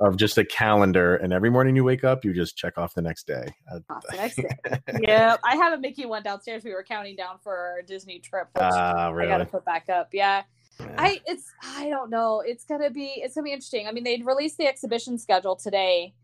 of 0.00 0.16
just 0.16 0.38
a 0.38 0.44
calendar 0.44 1.16
and 1.16 1.32
every 1.32 1.50
morning 1.50 1.74
you 1.74 1.82
wake 1.82 2.04
up 2.04 2.24
you 2.24 2.32
just 2.32 2.56
check 2.56 2.78
off 2.78 2.94
the 2.94 3.02
next 3.02 3.26
day 3.26 3.44
off 3.90 4.04
the 4.08 4.16
next 4.16 4.36
day 4.36 4.78
yeah 5.00 5.36
i 5.42 5.56
have 5.56 5.72
a 5.72 5.78
mickey 5.78 6.06
one 6.06 6.22
downstairs 6.22 6.62
we 6.62 6.72
were 6.72 6.84
counting 6.84 7.16
down 7.16 7.36
for 7.42 7.56
our 7.56 7.82
disney 7.82 8.20
trip 8.20 8.46
which 8.54 8.62
uh, 8.62 9.10
really? 9.12 9.28
i 9.28 9.32
gotta 9.32 9.44
put 9.44 9.64
back 9.64 9.88
up 9.88 10.10
yeah. 10.12 10.44
Yeah. 10.80 10.94
I 10.98 11.20
it's 11.26 11.52
I 11.62 11.88
don't 11.88 12.10
know. 12.10 12.42
It's 12.44 12.64
gonna 12.64 12.90
be 12.90 13.14
it's 13.16 13.34
gonna 13.34 13.44
be 13.44 13.52
interesting. 13.52 13.86
I 13.86 13.92
mean, 13.92 14.04
they 14.04 14.20
released 14.22 14.58
the 14.58 14.66
exhibition 14.66 15.18
schedule 15.18 15.56
today, 15.56 16.14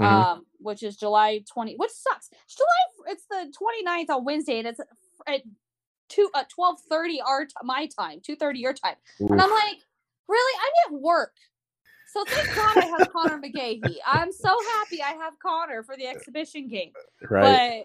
mm-hmm. 0.00 0.14
um, 0.14 0.46
which 0.58 0.82
is 0.82 0.96
July 0.96 1.42
20, 1.52 1.76
which 1.76 1.90
sucks. 1.90 2.30
July 2.48 3.12
it's 3.12 3.24
the 3.30 3.52
29th 3.52 4.14
on 4.14 4.24
Wednesday, 4.24 4.58
and 4.58 4.68
it's 4.68 4.80
at 5.26 5.42
two 6.08 6.28
uh, 6.34 6.44
12:30 6.58 7.18
our 7.26 7.44
t- 7.46 7.54
my 7.62 7.86
time, 7.86 8.20
2:30 8.20 8.60
your 8.60 8.72
time. 8.72 8.96
Oof. 9.20 9.30
And 9.30 9.40
I'm 9.40 9.50
like, 9.50 9.78
"Really? 10.28 10.60
I'm 10.60 10.94
at 10.94 11.00
work." 11.00 11.34
So 12.12 12.24
thank 12.24 12.54
God 12.56 12.76
I 12.76 12.86
have 12.86 13.12
Connor 13.12 13.40
McGahey. 13.40 13.94
I'm 14.04 14.32
so 14.32 14.56
happy 14.72 15.00
I 15.00 15.12
have 15.12 15.38
Connor 15.38 15.84
for 15.84 15.96
the 15.96 16.08
exhibition 16.08 16.68
game. 16.68 16.92
Right. 17.30 17.84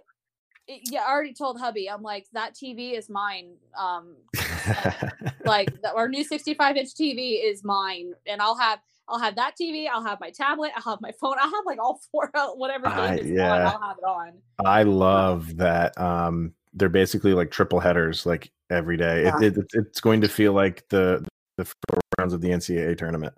It, 0.68 0.82
yeah, 0.92 1.02
I 1.08 1.12
already 1.12 1.34
told 1.34 1.60
hubby. 1.60 1.90
I'm 1.90 2.02
like, 2.02 2.28
that 2.34 2.56
TV 2.56 2.98
is 2.98 3.10
mine. 3.10 3.52
Um, 3.78 4.16
like 5.46 5.70
our 5.96 6.08
new 6.08 6.24
65 6.24 6.78
inch 6.78 6.90
TV 6.90 7.44
is 7.44 7.64
mine, 7.64 8.14
and 8.26 8.42
I'll 8.42 8.58
have 8.58 8.80
I'll 9.08 9.20
have 9.20 9.36
that 9.36 9.54
TV. 9.60 9.88
I'll 9.92 10.04
have 10.04 10.20
my 10.20 10.32
tablet. 10.32 10.72
I'll 10.76 10.92
have 10.94 11.02
my 11.02 11.12
phone. 11.12 11.36
I'll 11.40 11.52
have 11.52 11.66
like 11.66 11.80
all 11.80 12.02
four 12.12 12.32
whatever 12.56 12.88
game 12.90 12.98
uh, 12.98 13.14
is 13.14 13.30
yeah. 13.30 13.54
on. 13.54 13.62
I'll 13.62 13.82
have 13.82 13.98
it 13.98 14.04
on. 14.04 14.34
I 14.66 14.84
love 14.84 15.58
that. 15.58 16.00
Um, 16.00 16.54
they're 16.74 16.90
basically 16.90 17.34
like 17.34 17.52
triple 17.52 17.80
headers 17.80 18.26
like 18.26 18.52
every 18.70 18.98
day. 18.98 19.24
Yeah. 19.24 19.38
It, 19.42 19.58
it, 19.58 19.66
it's 19.74 20.02
going 20.02 20.22
to 20.22 20.28
feel 20.28 20.54
like 20.54 20.88
the 20.90 21.26
the 21.58 21.66
four 21.66 22.00
rounds 22.18 22.34
of 22.34 22.42
the 22.42 22.50
NCAA 22.50 22.98
tournament 22.98 23.34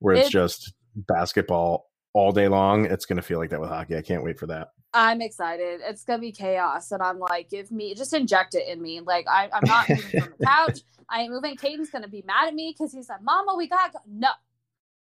where 0.00 0.14
it's, 0.14 0.30
just 0.30 0.72
basketball 0.96 1.89
all 2.12 2.32
day 2.32 2.48
long. 2.48 2.86
It's 2.86 3.06
going 3.06 3.16
to 3.16 3.22
feel 3.22 3.38
like 3.38 3.50
that 3.50 3.60
with 3.60 3.70
hockey. 3.70 3.96
I 3.96 4.02
can't 4.02 4.24
wait 4.24 4.38
for 4.38 4.46
that. 4.48 4.68
I'm 4.92 5.20
excited. 5.20 5.80
It's 5.84 6.04
going 6.04 6.18
to 6.18 6.22
be 6.22 6.32
chaos. 6.32 6.90
And 6.90 7.02
I'm 7.02 7.18
like, 7.18 7.50
give 7.50 7.70
me, 7.70 7.94
just 7.94 8.12
inject 8.12 8.54
it 8.54 8.66
in 8.68 8.82
me. 8.82 9.00
Like, 9.00 9.26
I, 9.28 9.48
I'm 9.52 9.62
not 9.64 9.88
moving 9.88 10.20
from 10.20 10.34
the 10.38 10.46
couch. 10.46 10.80
I 11.08 11.22
ain't 11.22 11.32
moving. 11.32 11.56
Caden's 11.56 11.90
going 11.90 12.02
to 12.02 12.08
be 12.10 12.22
mad 12.26 12.48
at 12.48 12.54
me 12.54 12.74
because 12.76 12.92
he's 12.92 13.08
like, 13.08 13.22
Mama, 13.22 13.54
we 13.56 13.68
got, 13.68 13.92
go-. 13.92 13.98
no, 14.08 14.28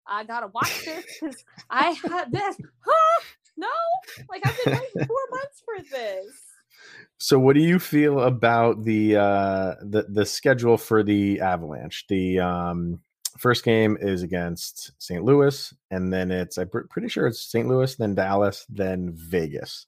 I 0.06 0.24
got 0.24 0.40
to 0.40 0.48
watch 0.48 0.84
this 0.84 1.04
because 1.20 1.44
I 1.70 1.90
had 1.92 2.32
this. 2.32 2.56
Huh? 2.84 3.24
No, 3.56 3.68
like, 4.30 4.42
I've 4.46 4.58
been 4.64 4.74
waiting 4.74 5.06
four 5.06 5.18
months 5.30 5.62
for 5.64 5.84
this. 5.90 6.26
So, 7.18 7.38
what 7.38 7.54
do 7.54 7.60
you 7.60 7.78
feel 7.78 8.20
about 8.20 8.82
the 8.82 9.16
uh, 9.16 9.74
the 9.82 10.06
the 10.08 10.26
schedule 10.26 10.76
for 10.78 11.02
the 11.02 11.40
Avalanche? 11.40 12.06
The 12.08 12.40
um, 12.40 13.00
first 13.38 13.64
game 13.64 13.96
is 14.00 14.22
against 14.22 14.92
St. 14.98 15.24
Louis, 15.24 15.72
and 15.90 16.12
then 16.12 16.30
it's 16.30 16.58
I'm 16.58 16.68
pretty 16.68 17.08
sure 17.08 17.26
it's 17.26 17.40
St. 17.40 17.68
Louis, 17.68 17.94
then 17.96 18.14
Dallas, 18.14 18.66
then 18.68 19.12
Vegas. 19.14 19.86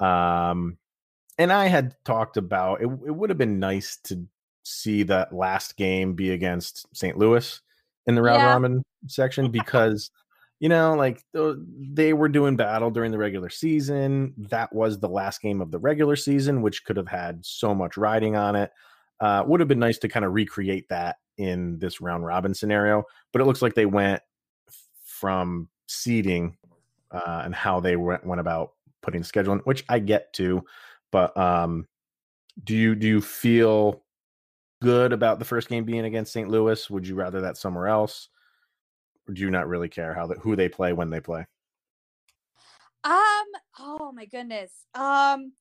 Um, 0.00 0.78
and 1.38 1.52
I 1.52 1.66
had 1.66 1.94
talked 2.04 2.36
about 2.36 2.80
it. 2.80 2.84
It 2.84 3.14
would 3.14 3.30
have 3.30 3.38
been 3.38 3.60
nice 3.60 3.98
to 4.04 4.26
see 4.64 5.04
that 5.04 5.32
last 5.32 5.76
game 5.76 6.14
be 6.14 6.30
against 6.30 6.86
St. 6.94 7.16
Louis 7.16 7.60
in 8.06 8.14
the 8.14 8.22
round 8.22 8.40
yeah. 8.40 8.52
robin 8.52 8.82
section 9.06 9.50
because 9.52 10.10
you 10.60 10.68
know, 10.68 10.94
like 10.94 11.22
they 11.32 12.12
were 12.12 12.28
doing 12.28 12.56
battle 12.56 12.90
during 12.90 13.12
the 13.12 13.18
regular 13.18 13.48
season. 13.48 14.34
That 14.36 14.74
was 14.74 14.98
the 14.98 15.08
last 15.08 15.40
game 15.40 15.60
of 15.60 15.70
the 15.70 15.78
regular 15.78 16.16
season, 16.16 16.62
which 16.62 16.84
could 16.84 16.96
have 16.96 17.06
had 17.06 17.46
so 17.46 17.74
much 17.74 17.96
riding 17.96 18.34
on 18.34 18.56
it. 18.56 18.72
Uh, 19.20 19.44
would 19.46 19.60
have 19.60 19.68
been 19.68 19.78
nice 19.78 19.98
to 19.98 20.08
kind 20.08 20.24
of 20.24 20.32
recreate 20.32 20.88
that 20.88 21.16
in 21.38 21.78
this 21.78 22.00
round 22.00 22.24
robin 22.24 22.54
scenario, 22.54 23.04
but 23.32 23.40
it 23.40 23.46
looks 23.46 23.62
like 23.62 23.74
they 23.74 23.86
went 23.86 24.22
from 25.04 25.68
seeding 25.86 26.56
uh, 27.10 27.42
and 27.44 27.54
how 27.54 27.80
they 27.80 27.96
went, 27.96 28.24
went 28.26 28.40
about 28.40 28.72
putting 29.02 29.20
the 29.20 29.26
schedule 29.26 29.54
in, 29.54 29.60
which 29.60 29.84
I 29.88 29.98
get 29.98 30.32
to. 30.34 30.62
But 31.10 31.36
um, 31.36 31.86
do 32.64 32.74
you 32.74 32.94
do 32.94 33.06
you 33.06 33.20
feel 33.20 34.02
good 34.82 35.12
about 35.12 35.38
the 35.38 35.44
first 35.44 35.68
game 35.68 35.84
being 35.84 36.04
against 36.04 36.32
St. 36.32 36.48
Louis? 36.48 36.90
Would 36.90 37.06
you 37.06 37.14
rather 37.14 37.40
that 37.40 37.56
somewhere 37.56 37.88
else? 37.88 38.28
or 39.28 39.34
do 39.34 39.42
you 39.42 39.50
not 39.50 39.68
really 39.68 39.88
care 39.88 40.14
how 40.14 40.26
that 40.26 40.38
who 40.38 40.56
they 40.56 40.68
play 40.68 40.92
when 40.92 41.10
they 41.10 41.20
play? 41.20 41.46
Um. 43.04 43.46
Oh 43.78 44.10
my 44.12 44.24
goodness. 44.24 44.72
Um. 44.94 45.52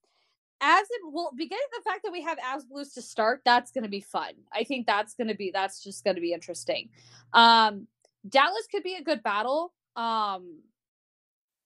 As 0.60 0.88
it 0.90 1.02
well, 1.12 1.32
beginning 1.36 1.64
the 1.76 1.84
fact 1.90 2.04
that 2.04 2.12
we 2.12 2.22
have 2.24 2.38
Avs 2.40 2.68
Blues 2.68 2.94
to 2.94 3.02
start, 3.02 3.42
that's 3.46 3.72
going 3.72 3.84
to 3.84 3.90
be 3.90 4.02
fun. 4.02 4.34
I 4.52 4.64
think 4.64 4.88
that's 4.88 5.14
going 5.14 5.28
to 5.28 5.36
be 5.36 5.52
that's 5.54 5.84
just 5.84 6.04
going 6.04 6.16
to 6.16 6.22
be 6.22 6.34
interesting. 6.34 6.90
Um, 7.34 7.88
Dallas 8.28 8.68
could 8.72 8.84
be 8.84 8.96
a 8.96 9.04
good 9.04 9.22
battle. 9.22 9.74
Um, 9.96 10.62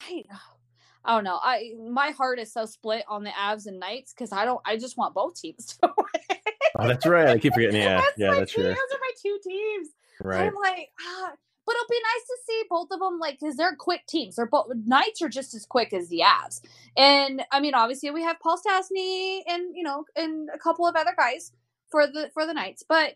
I, 0.02 0.24
I 1.06 1.16
don't 1.16 1.24
know. 1.24 1.40
I 1.42 1.74
my 1.80 2.12
heart 2.12 2.38
is 2.38 2.54
so 2.54 2.66
split 2.66 3.06
on 3.08 3.24
the 3.24 3.32
Avs 3.32 3.66
and 3.66 3.80
Knights 3.80 4.14
because 4.14 4.32
I 4.32 4.46
don't. 4.46 4.62
I 4.66 4.78
just 4.78 4.98
want 4.98 5.16
both 5.16 5.40
teams 5.40 5.78
to 5.82 5.92
win. 5.98 6.38
oh, 6.78 6.88
that's 6.88 7.06
right. 7.06 7.28
I 7.30 7.38
keep 7.38 7.54
forgetting. 7.54 7.76
Yeah, 7.82 8.02
that's 8.02 8.18
yeah, 8.18 8.34
that's 8.36 8.52
true. 8.52 8.64
Those 8.64 8.74
are 8.74 9.00
my 9.00 9.12
two 9.22 9.40
teams. 9.44 9.90
Right. 10.24 10.48
I'm 10.48 10.56
like, 10.56 10.90
ah, 11.02 11.32
but 11.66 11.76
it'll 11.76 11.88
be 11.90 12.02
nice 12.04 12.26
to 12.28 12.38
see 12.48 12.64
both 12.70 12.90
of 12.92 13.00
them, 13.00 13.20
like, 13.20 13.40
because 13.40 13.56
they're 13.56 13.76
quick 13.76 14.06
teams. 14.08 14.36
They're 14.36 14.46
both 14.46 14.68
Knights 14.86 15.22
are 15.22 15.30
just 15.30 15.54
as 15.54 15.66
quick 15.66 15.94
as 15.94 16.10
the 16.10 16.24
Avs, 16.26 16.62
and 16.98 17.44
I 17.52 17.60
mean, 17.60 17.74
obviously 17.74 18.12
we 18.12 18.24
have 18.24 18.40
Paul 18.40 18.58
Stastny 18.58 19.42
and 19.48 19.76
you 19.76 19.84
know, 19.84 20.06
and 20.16 20.50
a 20.54 20.58
couple 20.60 20.88
of 20.88 20.96
other 20.96 21.14
guys 21.18 21.52
for 21.90 22.08
the 22.08 22.30
for 22.34 22.46
the 22.46 22.54
Knights, 22.54 22.84
but 22.88 23.16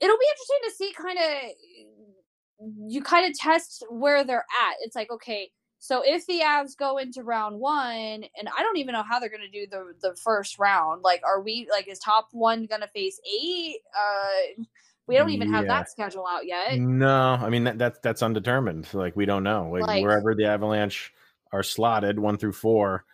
it'll 0.00 0.18
be 0.18 0.26
interesting 0.30 0.58
to 0.64 0.74
see 0.74 0.92
kind 0.92 1.18
of 1.18 2.90
you 2.90 3.02
kind 3.02 3.30
of 3.30 3.36
test 3.38 3.84
where 3.90 4.24
they're 4.24 4.46
at. 4.60 4.74
It's 4.80 4.96
like 4.96 5.10
okay. 5.10 5.50
So 5.78 6.00
if 6.02 6.26
the 6.26 6.40
Avs 6.40 6.74
go 6.78 6.96
into 6.96 7.22
round 7.22 7.60
one, 7.60 8.24
and 8.38 8.48
I 8.56 8.62
don't 8.62 8.78
even 8.78 8.94
know 8.94 9.02
how 9.02 9.20
they're 9.20 9.28
going 9.28 9.42
to 9.42 9.50
do 9.50 9.66
the 9.70 9.92
the 10.00 10.16
first 10.16 10.58
round. 10.58 11.02
Like, 11.02 11.20
are 11.26 11.42
we 11.42 11.68
like 11.70 11.88
is 11.88 11.98
top 11.98 12.28
one 12.32 12.64
going 12.66 12.80
to 12.80 12.88
face 12.88 13.20
eight? 13.30 13.80
Uh, 13.94 14.62
we 15.06 15.16
don't 15.16 15.30
even 15.30 15.52
have 15.52 15.66
that 15.66 15.90
schedule 15.90 16.26
out 16.26 16.46
yet. 16.46 16.78
No, 16.78 17.38
I 17.40 17.50
mean 17.50 17.64
that, 17.64 17.78
that's 17.78 17.98
that's 18.00 18.22
undetermined. 18.22 18.88
Like 18.94 19.16
we 19.16 19.26
don't 19.26 19.42
know. 19.42 19.70
Like, 19.70 19.86
like, 19.86 20.02
wherever 20.02 20.34
the 20.34 20.46
Avalanche 20.46 21.12
are 21.52 21.62
slotted, 21.62 22.18
one 22.18 22.38
through 22.38 22.52
four, 22.52 23.04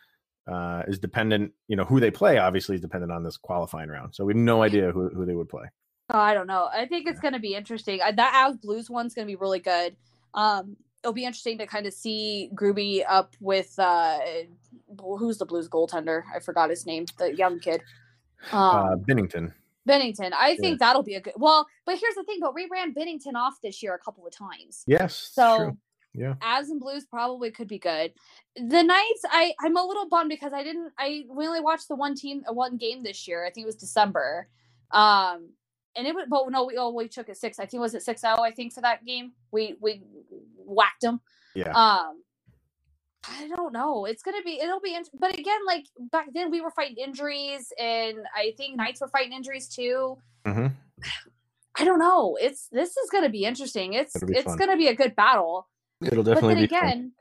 uh, 0.46 0.82
is 0.86 0.98
dependent. 0.98 1.52
You 1.68 1.76
know 1.76 1.84
who 1.84 2.00
they 2.00 2.10
play. 2.10 2.38
Obviously, 2.38 2.76
is 2.76 2.80
dependent 2.80 3.12
on 3.12 3.22
this 3.22 3.36
qualifying 3.36 3.88
round. 3.88 4.14
So 4.14 4.24
we 4.24 4.32
have 4.32 4.38
no 4.38 4.62
idea 4.62 4.92
who 4.92 5.08
who 5.08 5.24
they 5.26 5.34
would 5.34 5.48
play. 5.48 5.64
Oh, 6.12 6.18
I 6.18 6.34
don't 6.34 6.46
know. 6.46 6.68
I 6.72 6.86
think 6.86 7.06
it's 7.06 7.18
yeah. 7.18 7.22
going 7.22 7.34
to 7.34 7.40
be 7.40 7.54
interesting. 7.54 7.98
That 7.98 8.18
Avs 8.34 8.60
Blues 8.60 8.90
one's 8.90 9.14
going 9.14 9.26
to 9.26 9.30
be 9.30 9.36
really 9.36 9.60
good. 9.60 9.96
Um, 10.34 10.76
it'll 11.02 11.12
be 11.12 11.24
interesting 11.24 11.58
to 11.58 11.66
kind 11.66 11.86
of 11.86 11.92
see 11.92 12.50
Gruby 12.54 13.04
up 13.08 13.34
with 13.40 13.78
uh, 13.78 14.18
who's 14.98 15.38
the 15.38 15.46
Blues 15.46 15.68
goaltender? 15.68 16.22
I 16.34 16.40
forgot 16.40 16.70
his 16.70 16.84
name. 16.86 17.06
The 17.18 17.34
young 17.34 17.60
kid. 17.60 17.82
Uh, 18.52 18.56
um, 18.56 18.92
uh, 18.92 18.96
Binnington. 18.96 19.52
Binnington. 19.88 20.32
I 20.32 20.56
think 20.56 20.80
yeah. 20.80 20.86
that'll 20.86 21.02
be 21.02 21.14
a 21.14 21.20
good. 21.20 21.34
Well, 21.36 21.66
but 21.86 21.98
here's 21.98 22.14
the 22.14 22.24
thing. 22.24 22.38
But 22.40 22.54
we 22.54 22.68
ran 22.70 22.94
Binnington 22.94 23.34
off 23.34 23.54
this 23.62 23.82
year 23.82 23.94
a 23.94 23.98
couple 23.98 24.26
of 24.26 24.32
times. 24.36 24.84
Yes. 24.86 25.30
So 25.32 25.56
true. 25.56 25.78
yeah, 26.14 26.34
As 26.42 26.68
and 26.68 26.80
Blues 26.80 27.06
probably 27.06 27.50
could 27.50 27.68
be 27.68 27.78
good. 27.78 28.12
The 28.56 28.82
Knights, 28.82 29.22
I 29.30 29.54
I'm 29.60 29.76
a 29.76 29.84
little 29.84 30.08
bummed 30.08 30.30
because 30.30 30.52
I 30.52 30.62
didn't. 30.62 30.92
I 30.98 31.24
we 31.28 31.46
only 31.46 31.60
watched 31.60 31.88
the 31.88 31.96
one 31.96 32.14
team, 32.14 32.42
uh, 32.48 32.52
one 32.52 32.76
game 32.76 33.02
this 33.02 33.26
year. 33.26 33.44
I 33.44 33.50
think 33.50 33.64
it 33.64 33.66
was 33.66 33.76
December. 33.76 34.48
Um, 34.90 35.50
and 35.96 36.06
it 36.06 36.14
was, 36.14 36.26
but 36.28 36.48
no, 36.50 36.64
we 36.66 36.76
oh 36.76 36.90
we 36.90 37.08
took 37.08 37.28
it 37.28 37.36
six. 37.36 37.58
I 37.58 37.66
think 37.66 37.80
was 37.80 37.94
it 37.94 38.02
six 38.02 38.20
zero. 38.20 38.40
I 38.40 38.50
think 38.50 38.72
for 38.72 38.80
that 38.82 39.04
game 39.04 39.32
we 39.50 39.76
we 39.80 40.02
whacked 40.56 41.02
them. 41.02 41.20
Yeah. 41.54 41.72
Um, 41.72 42.22
I 43.28 43.48
don't 43.48 43.72
know. 43.72 44.06
It's 44.06 44.22
gonna 44.22 44.42
be. 44.42 44.60
It'll 44.60 44.80
be. 44.80 44.96
But 45.18 45.38
again, 45.38 45.60
like 45.66 45.86
back 46.10 46.28
then, 46.32 46.50
we 46.50 46.60
were 46.60 46.70
fighting 46.70 46.96
injuries, 46.96 47.72
and 47.78 48.18
I 48.34 48.54
think 48.56 48.76
Knights 48.76 49.00
were 49.00 49.08
fighting 49.08 49.32
injuries 49.32 49.68
too. 49.68 50.16
Mm-hmm. 50.46 50.68
I 51.78 51.84
don't 51.84 51.98
know. 51.98 52.36
It's 52.40 52.68
this 52.72 52.90
is 52.96 53.10
gonna 53.10 53.28
be 53.28 53.44
interesting. 53.44 53.92
It's 53.92 54.16
it's 54.22 54.44
fun. 54.44 54.56
gonna 54.56 54.76
be 54.76 54.88
a 54.88 54.94
good 54.94 55.14
battle. 55.14 55.68
It'll 56.02 56.22
definitely 56.22 56.40
but 56.42 56.48
then 56.48 56.56
be 56.56 56.64
again. 56.64 56.90
Fun. 56.90 57.12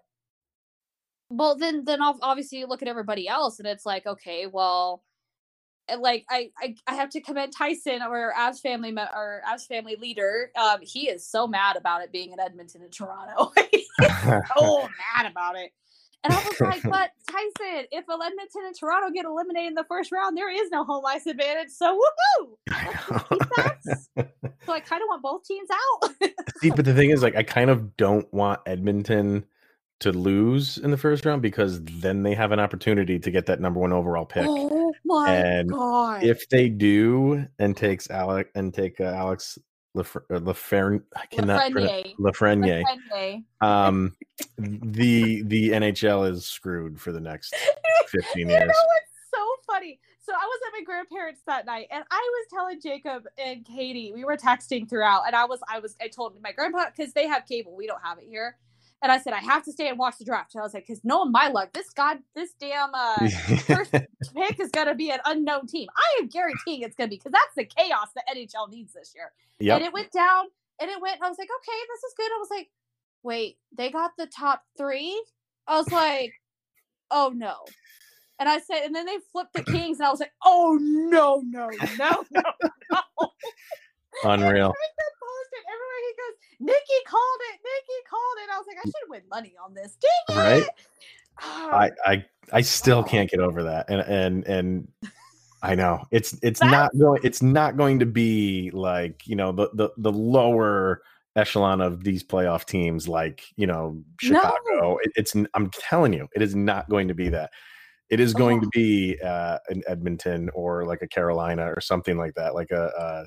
Well, 1.32 1.56
then 1.58 1.84
then 1.86 2.02
obviously 2.02 2.60
you 2.60 2.68
look 2.68 2.82
at 2.82 2.88
everybody 2.88 3.28
else, 3.28 3.60
and 3.60 3.68
it's 3.68 3.86
like, 3.86 4.08
okay, 4.08 4.48
well, 4.48 5.04
eh, 5.90 5.98
like 5.98 6.26
I, 6.30 6.50
I, 6.58 6.76
I 6.88 6.96
have 6.96 7.10
to 7.12 7.22
commend 7.22 7.54
Tyson, 7.56 8.02
our 8.02 8.34
Avs 8.38 8.62
family, 8.62 8.96
our 8.98 9.42
Avs 9.48 9.68
family 9.68 9.98
leader. 9.98 10.52
Um, 10.60 10.80
he 10.82 11.10
is 11.10 11.28
so 11.28 11.46
mad 11.46 11.76
about 11.76 12.04
it 12.04 12.12
being 12.12 12.32
in 12.32 12.40
Edmonton 12.40 12.82
and 12.82 12.92
Toronto. 12.92 13.52
so 14.58 14.90
mad 15.16 15.30
about 15.30 15.56
it. 15.56 15.72
And 16.23 16.34
I 16.34 16.43
was 16.43 16.60
like, 16.62 16.84
but 16.84 17.12
Tyson, 17.29 17.86
if 17.91 18.05
Edmonton 18.10 18.65
and 18.65 18.75
Toronto 18.75 19.12
get 19.13 19.25
eliminated 19.25 19.69
in 19.69 19.75
the 19.75 19.86
first 19.86 20.12
round, 20.12 20.38
there 20.38 20.51
is 20.51 20.69
no 20.71 20.84
home 20.84 21.05
ice 21.05 21.25
advantage. 21.25 21.69
So 21.69 21.97
woohoo! 21.97 22.58
so 24.65 24.73
I 24.73 24.79
kind 24.79 25.01
of 25.01 25.08
want 25.08 25.21
both 25.21 25.43
teams 25.45 25.69
out. 25.71 26.13
See, 26.58 26.71
but 26.71 26.86
the 26.86 26.93
thing 26.93 27.12
is, 27.12 27.23
like, 27.23 27.36
I 27.36 27.43
kind 27.43 27.69
of 27.69 27.95
don't 27.97 28.32
want 28.34 28.62
Edmonton 28.65 29.45
to 29.99 30.12
lose 30.12 30.77
in 30.77 30.91
the 30.91 30.97
first 30.97 31.25
round 31.25 31.41
because 31.41 31.84
then 31.84 32.23
they 32.23 32.34
have 32.34 32.53
an 32.53 32.60
opportunity 32.60 33.19
to 33.19 33.32
get 33.32 33.45
that 33.47 33.60
number 33.60 33.79
one 33.79 33.91
overall 33.91 34.25
pick. 34.25 34.45
Oh 34.47 34.93
my 35.05 35.36
and 35.36 35.69
god! 35.69 36.23
If 36.23 36.47
they 36.49 36.69
do 36.69 37.45
and 37.60 37.75
takes 37.75 38.10
Alec 38.10 38.49
and 38.55 38.73
take 38.73 38.99
uh, 39.01 39.05
Alex 39.05 39.58
Lafreniere. 40.04 41.02
I 41.16 41.26
cannot. 41.26 41.60
Um, 43.62 44.16
the 44.58 45.44
the 45.44 45.70
NHL 45.70 46.30
is 46.30 46.46
screwed 46.46 47.00
for 47.00 47.12
the 47.12 47.20
next 47.20 47.56
fifteen 48.08 48.50
years. 48.50 48.62
You 48.62 48.68
know 48.68 48.74
what's 48.74 49.12
so 49.34 49.46
funny? 49.68 50.00
So 50.22 50.34
I 50.34 50.46
was 50.46 50.60
at 50.68 50.80
my 50.80 50.84
grandparents 50.84 51.42
that 51.48 51.66
night, 51.66 51.88
and 51.92 52.04
I 52.12 52.30
was 52.34 52.48
telling 52.52 52.80
Jacob 52.82 53.24
and 53.38 53.66
Katie, 53.66 54.12
we 54.14 54.26
were 54.26 54.38
texting 54.38 54.88
throughout, 54.88 55.24
and 55.26 55.36
I 55.36 55.46
was 55.46 55.60
I 55.68 55.80
was 55.80 55.96
I 56.02 56.08
told 56.08 56.40
my 56.42 56.52
grandpa 56.52 56.86
because 56.96 57.14
they 57.14 57.28
have 57.28 57.46
cable, 57.46 57.76
we 57.76 57.88
don't 57.88 58.02
have 58.04 58.20
it 58.20 58.26
here. 58.28 58.58
And 59.02 59.12
I 59.12 59.20
said, 59.20 59.34
I 59.34 59.40
have 59.40 59.64
to 59.64 59.72
stay 59.72 59.88
and 59.88 59.98
watch 59.98 60.18
the 60.18 60.26
draft. 60.26 60.54
And 60.54 60.62
I 60.62 60.64
was 60.64 60.74
like, 60.74 60.86
because 60.86 61.02
knowing 61.06 61.32
my 61.32 61.48
luck, 61.48 61.72
this 61.74 61.90
god, 61.90 62.18
this 62.36 62.52
damn 62.60 62.90
uh, 62.94 63.16
first 63.66 63.92
pick 63.92 64.60
is 64.60 64.72
going 64.72 64.88
to 64.88 64.96
be 64.96 65.10
an 65.10 65.20
unknown 65.26 65.68
team. 65.68 65.88
I 65.96 66.22
am 66.22 66.28
guaranteeing 66.28 66.82
it's 66.82 66.96
going 66.96 67.10
to 67.10 67.12
be 67.12 67.18
because 67.18 67.32
that's 67.32 67.56
the 67.56 67.64
chaos 67.64 68.10
that 68.16 68.26
NHL 68.28 68.70
needs 68.70 68.94
this 68.94 69.14
year. 69.16 69.32
Yep. 69.60 69.78
And 69.78 69.86
it 69.86 69.94
went 69.94 70.12
down 70.12 70.46
and 70.82 70.90
it 70.90 71.02
went, 71.02 71.22
I 71.22 71.30
was 71.30 71.38
like, 71.38 71.50
okay, 71.50 71.78
this 71.88 72.04
is 72.04 72.14
good. 72.18 72.30
I 72.30 72.40
was 72.40 72.50
like, 72.52 72.70
wait, 73.24 73.58
they 73.76 73.90
got 73.90 74.12
the 74.18 74.28
top 74.28 74.64
three? 74.78 75.24
I 75.66 75.78
was 75.78 75.92
like, 75.92 76.34
oh 77.10 77.32
no. 77.34 77.56
And 78.38 78.50
I 78.50 78.60
said, 78.60 78.84
and 78.86 78.96
then 78.96 79.06
they 79.06 79.18
flipped 79.34 79.54
the 79.54 79.64
Kings, 79.64 80.00
and 80.00 80.08
I 80.08 80.12
was 80.12 80.22
like, 80.22 80.32
oh 80.46 80.78
no, 80.80 81.44
no, 81.46 81.70
no, 81.98 82.24
no, 82.32 82.42
no. 82.92 83.30
Unreal 84.24 84.74
everywhere 85.70 86.02
he 86.08 86.14
goes, 86.18 86.36
Nikki 86.60 87.00
called 87.08 87.39
it, 87.54 87.60
Nikki 87.63 88.00
called 88.10 88.38
it. 88.43 88.50
I 88.54 88.58
was 88.58 88.67
like, 88.67 88.78
I 88.78 88.86
should 88.86 89.10
win 89.10 89.22
money 89.30 89.54
on 89.63 89.74
this. 89.74 89.98
Dang 90.28 90.38
right? 90.38 90.63
it. 90.63 90.69
I, 91.41 91.91
I 92.06 92.26
I 92.52 92.62
still 92.62 93.04
can't 93.04 93.30
get 93.30 93.39
over 93.39 93.63
that. 93.63 93.89
And 93.89 94.02
and 94.02 94.45
and 94.45 94.88
I 95.62 95.76
know 95.76 96.06
it's 96.12 96.34
it's 96.41 96.60
That's... 96.60 96.72
not 96.72 96.98
going 96.98 97.22
it's 97.24 97.41
not 97.41 97.78
going 97.78 98.00
to 98.00 98.06
be 98.06 98.72
like, 98.72 99.28
you 99.28 99.36
know, 99.36 99.52
the 99.52 99.69
the, 99.74 99.89
the 99.98 100.12
lower 100.12 101.02
echelon 101.36 101.80
of 101.80 102.04
these 102.04 102.24
playoff 102.24 102.65
teams 102.65 103.08
like, 103.08 103.45
you 103.56 103.67
know, 103.67 104.02
Chicago. 104.19 104.58
No. 104.74 105.00
It, 105.04 105.12
it's 105.15 105.36
I'm 105.54 105.69
telling 105.72 106.13
you, 106.13 106.28
it 106.36 106.41
is 106.41 106.56
not 106.56 106.89
going 106.89 107.08
to 107.08 107.13
be 107.13 107.30
that. 107.30 107.52
It 108.10 108.19
is 108.19 108.34
going 108.34 108.58
oh. 108.58 108.62
to 108.62 108.67
be 108.69 109.17
uh, 109.24 109.60
an 109.69 109.84
Edmonton 109.88 110.50
or 110.54 110.86
like 110.86 111.02
a 111.04 111.08
Carolina 111.08 111.72
or 111.72 111.80
something 111.80 112.17
like 112.17 112.34
that, 112.36 112.56
like 112.56 112.72
a, 112.72 112.88
a 112.98 113.26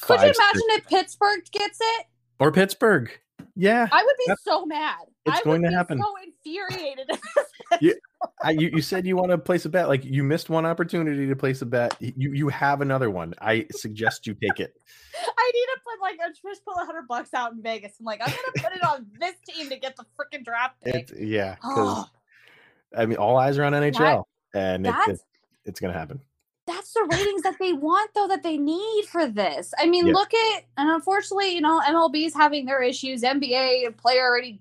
could 0.00 0.20
you 0.20 0.26
imagine 0.26 0.62
if 0.70 0.86
Pittsburgh 0.86 1.44
gets 1.52 1.78
it? 1.80 2.06
Or 2.38 2.50
Pittsburgh. 2.52 3.10
Yeah. 3.56 3.88
I 3.90 4.02
would 4.02 4.16
be 4.26 4.34
so 4.42 4.66
mad. 4.66 5.06
It's 5.26 5.38
I 5.38 5.42
going 5.42 5.62
to 5.62 5.70
happen. 5.70 6.00
so 6.00 6.14
infuriated. 6.22 7.08
you, 7.80 7.94
I, 8.42 8.50
you, 8.50 8.70
you 8.74 8.82
said 8.82 9.06
you 9.06 9.16
want 9.16 9.30
to 9.30 9.38
place 9.38 9.64
a 9.64 9.68
bet. 9.68 9.88
Like 9.88 10.04
you 10.04 10.22
missed 10.22 10.50
one 10.50 10.66
opportunity 10.66 11.26
to 11.26 11.36
place 11.36 11.62
a 11.62 11.66
bet. 11.66 11.96
You 12.00 12.32
you 12.32 12.48
have 12.48 12.80
another 12.80 13.10
one. 13.10 13.34
I 13.40 13.66
suggest 13.70 14.26
you 14.26 14.34
take 14.34 14.60
it. 14.60 14.74
I 15.38 15.52
need 15.54 15.66
to 15.66 15.80
put 15.84 16.00
like 16.02 16.18
a 16.28 16.32
just 16.32 16.64
pull 16.64 16.74
a 16.74 16.84
hundred 16.84 17.08
bucks 17.08 17.32
out 17.32 17.52
in 17.52 17.62
Vegas. 17.62 17.94
I'm 17.98 18.04
like, 18.04 18.20
I'm 18.20 18.30
gonna 18.30 18.68
put 18.68 18.76
it 18.76 18.84
on 18.84 19.06
this 19.20 19.36
team 19.48 19.70
to 19.70 19.78
get 19.78 19.96
the 19.96 20.04
freaking 20.18 20.44
draft 20.44 20.80
pick. 20.82 21.10
It, 21.10 21.20
yeah. 21.20 21.56
Oh. 21.62 22.06
I 22.96 23.06
mean, 23.06 23.16
all 23.16 23.36
eyes 23.36 23.58
are 23.58 23.64
on 23.64 23.72
NHL, 23.72 24.24
that, 24.52 24.74
and 24.74 24.86
it, 24.86 24.94
it, 25.08 25.20
it's 25.64 25.80
gonna 25.80 25.94
happen 25.94 26.20
that's 26.66 26.92
the 26.92 27.06
ratings 27.10 27.42
that 27.42 27.56
they 27.58 27.72
want 27.72 28.10
though 28.14 28.28
that 28.28 28.42
they 28.42 28.56
need 28.56 29.04
for 29.06 29.26
this 29.26 29.72
i 29.78 29.86
mean 29.86 30.06
yeah. 30.06 30.12
look 30.12 30.32
at 30.32 30.64
and 30.76 30.90
unfortunately 30.90 31.54
you 31.54 31.60
know 31.60 31.80
mlb's 31.88 32.34
having 32.34 32.64
their 32.66 32.82
issues 32.82 33.22
nba 33.22 33.96
player 33.96 34.22
already 34.22 34.60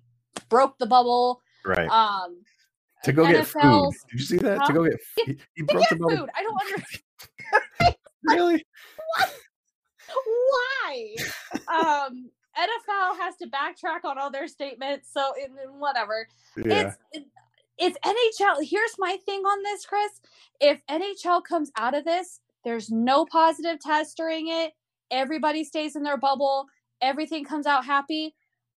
broke 0.49 0.77
the 0.77 0.85
bubble 0.85 1.41
right 1.65 1.89
um 1.89 2.37
to 3.03 3.11
go 3.11 3.23
NFL, 3.23 3.31
get 3.31 3.47
food 3.47 3.93
did 4.09 4.19
you 4.19 4.25
see 4.25 4.37
that 4.37 4.59
huh? 4.59 4.67
to 4.67 4.73
go 4.73 4.83
get 4.85 4.99
he, 5.25 5.37
he 5.55 5.63
broke 5.63 5.87
the 5.89 5.95
bubble 5.95 6.17
food. 6.17 6.29
i 6.35 6.43
don't 6.43 6.59
understand 6.61 7.95
really 8.23 8.65
what? 9.15 9.33
why 10.25 11.15
um 11.67 12.29
NFL 12.57 13.17
has 13.17 13.35
to 13.37 13.47
backtrack 13.47 14.07
on 14.07 14.17
all 14.19 14.29
their 14.29 14.47
statements, 14.47 15.11
so 15.11 15.33
in, 15.43 15.51
whatever. 15.79 16.27
Yeah. 16.55 16.87
It's 16.87 16.97
it, 17.11 17.25
if 17.83 17.95
NHL, 18.01 18.65
here's 18.65 18.95
my 18.97 19.17
thing 19.25 19.41
on 19.41 19.63
this, 19.63 19.85
Chris. 19.85 20.11
If 20.61 20.81
NHL 20.89 21.43
comes 21.43 21.69
out 21.77 21.93
of 21.93 22.05
this, 22.05 22.39
there's 22.63 22.89
no 22.89 23.25
positive 23.25 23.79
test 23.81 24.15
during 24.15 24.47
it, 24.47 24.71
everybody 25.11 25.65
stays 25.65 25.97
in 25.97 26.03
their 26.03 26.17
bubble, 26.17 26.67
everything 27.01 27.43
comes 27.43 27.67
out 27.67 27.83
happy, 27.83 28.35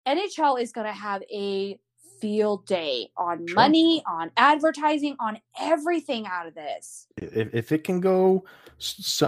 NHL 0.08 0.60
is 0.60 0.72
going 0.72 0.88
to 0.88 0.92
have 0.92 1.22
a 1.32 1.78
field 2.20 2.66
day 2.66 3.08
on 3.16 3.46
money, 3.54 4.02
on 4.08 4.32
advertising, 4.36 5.14
on 5.20 5.38
everything 5.60 6.26
out 6.26 6.48
of 6.48 6.54
this. 6.54 7.06
If, 7.16 7.54
if 7.54 7.72
it 7.72 7.84
can 7.84 8.00
go 8.00 8.44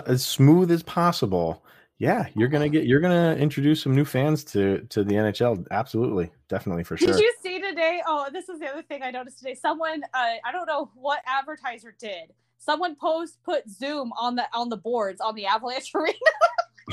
as 0.07 0.27
smooth 0.27 0.73
as 0.73 0.83
possible, 0.83 1.65
yeah, 1.99 2.27
you're 2.35 2.49
gonna 2.49 2.69
get 2.69 2.85
you're 2.85 3.01
gonna 3.01 3.35
introduce 3.35 3.83
some 3.83 3.95
new 3.95 4.05
fans 4.05 4.45
to 4.45 4.81
to 4.91 5.03
the 5.03 5.15
NHL. 5.15 5.67
Absolutely, 5.71 6.31
definitely 6.49 6.85
for 6.85 6.97
sure. 6.97 7.09
Did 7.09 7.19
you 7.21 7.35
see 7.43 7.61
today? 7.61 8.01
Oh, 8.07 8.29
this 8.33 8.49
is 8.49 8.61
the 8.61 8.67
other 8.69 8.83
thing 8.83 9.03
I 9.03 9.11
noticed 9.11 9.39
today. 9.39 9.55
Someone, 9.55 10.05
uh, 10.15 10.35
I 10.45 10.53
don't 10.53 10.67
know 10.67 10.91
what 10.95 11.21
advertiser 11.27 11.95
did. 11.99 12.33
Someone 12.59 12.95
post 12.95 13.39
put 13.43 13.69
Zoom 13.69 14.13
on 14.13 14.37
the 14.37 14.45
on 14.53 14.69
the 14.69 14.77
boards 14.77 15.21
on 15.21 15.35
the 15.35 15.47
Avalanche 15.47 15.93
arena. 15.95 16.15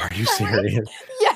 Are 0.02 0.10
you 0.16 0.26
serious? 0.38 0.90
yes, 1.22 1.35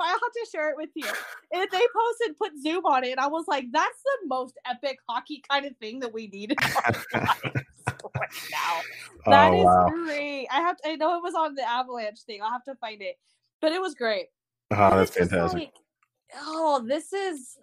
I 0.00 0.08
have 0.08 0.18
to. 0.20 0.24
I 0.24 0.26
have 0.26 0.32
to 0.32 0.46
share 0.50 0.70
it 0.70 0.76
with 0.76 0.90
you. 0.94 1.06
And 1.52 1.68
they 1.70 1.86
posted 1.94 2.36
put 2.36 2.52
Zoom 2.60 2.84
on 2.86 3.04
it, 3.04 3.12
and 3.12 3.20
I 3.20 3.26
was 3.26 3.46
like, 3.48 3.66
"That's 3.72 4.02
the 4.02 4.28
most 4.28 4.54
epic 4.66 4.98
hockey 5.08 5.42
kind 5.48 5.66
of 5.66 5.76
thing 5.78 6.00
that 6.00 6.12
we 6.12 6.28
need 6.28 6.56
right 6.84 6.96
now." 8.50 8.80
Oh, 9.26 9.30
that 9.30 9.52
oh, 9.52 9.58
is 9.58 9.64
wow. 9.64 9.88
great. 9.88 10.48
I 10.50 10.60
have. 10.60 10.76
To, 10.78 10.88
I 10.88 10.96
know 10.96 11.16
it 11.16 11.22
was 11.22 11.34
on 11.34 11.54
the 11.54 11.68
Avalanche 11.68 12.20
thing. 12.22 12.42
I'll 12.42 12.50
have 12.50 12.64
to 12.64 12.74
find 12.76 13.02
it, 13.02 13.18
but 13.60 13.72
it 13.72 13.80
was 13.80 13.94
great. 13.94 14.26
Oh, 14.70 14.96
that's 14.96 15.10
fantastic. 15.10 15.60
Like, 15.60 15.72
oh, 16.40 16.84
this 16.86 17.12
is 17.12 17.58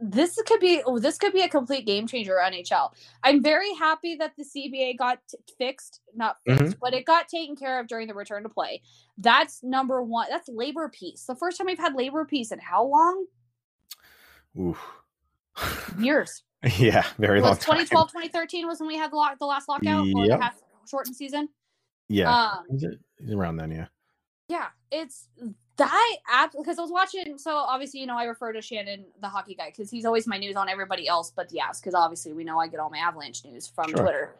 this 0.00 0.38
could 0.46 0.60
be 0.60 0.82
oh, 0.86 0.98
this 0.98 1.18
could 1.18 1.32
be 1.32 1.42
a 1.42 1.48
complete 1.48 1.86
game 1.86 2.06
changer 2.06 2.38
NHL. 2.42 2.90
I'm 3.22 3.42
very 3.42 3.72
happy 3.74 4.16
that 4.16 4.32
the 4.36 4.44
CBA 4.44 4.98
got 4.98 5.18
t- 5.28 5.38
fixed, 5.58 6.00
not 6.14 6.36
fixed, 6.46 6.62
mm-hmm. 6.62 6.78
but 6.80 6.94
it 6.94 7.04
got 7.04 7.28
taken 7.28 7.56
care 7.56 7.80
of 7.80 7.86
during 7.86 8.08
the 8.08 8.14
return 8.14 8.42
to 8.42 8.48
play. 8.48 8.82
That's 9.18 9.62
number 9.62 10.02
one. 10.02 10.26
That's 10.30 10.48
labor 10.48 10.88
peace. 10.88 11.24
The 11.24 11.36
first 11.36 11.58
time 11.58 11.66
we've 11.66 11.78
had 11.78 11.94
labor 11.94 12.24
peace 12.24 12.52
in 12.52 12.58
how 12.58 12.84
long? 12.84 13.26
Oof. 14.58 14.78
Years. 15.98 16.42
yeah, 16.78 17.04
very 17.18 17.40
long. 17.40 17.56
2012, 17.56 18.08
2013 18.08 18.66
was 18.66 18.80
when 18.80 18.86
we 18.86 18.96
had 18.96 19.10
the, 19.10 19.16
lock, 19.16 19.38
the 19.38 19.46
last 19.46 19.68
lockout 19.68 20.06
yep. 20.06 20.16
or 20.16 20.28
the 20.28 20.38
half 20.38 20.60
shortened 20.88 21.16
season. 21.16 21.48
Yeah, 22.08 22.32
um, 22.32 22.64
around 23.32 23.56
then. 23.56 23.70
Yeah. 23.70 23.86
Yeah, 24.48 24.66
it's 24.90 25.28
that 25.82 26.16
app 26.28 26.52
because 26.56 26.78
I 26.78 26.82
was 26.82 26.90
watching. 26.90 27.38
So 27.38 27.56
obviously, 27.56 28.00
you 28.00 28.06
know, 28.06 28.16
I 28.16 28.24
refer 28.24 28.52
to 28.52 28.62
Shannon, 28.62 29.04
the 29.20 29.28
hockey 29.28 29.54
guy, 29.54 29.70
because 29.70 29.90
he's 29.90 30.04
always 30.04 30.26
my 30.26 30.38
news 30.38 30.56
on 30.56 30.68
everybody 30.68 31.08
else 31.08 31.32
but 31.34 31.48
the 31.48 31.58
Avs. 31.58 31.80
Because 31.80 31.94
obviously, 31.94 32.32
we 32.32 32.44
know 32.44 32.58
I 32.58 32.68
get 32.68 32.80
all 32.80 32.90
my 32.90 32.98
Avalanche 32.98 33.44
news 33.44 33.66
from 33.66 33.90
sure. 33.90 33.98
Twitter. 33.98 34.36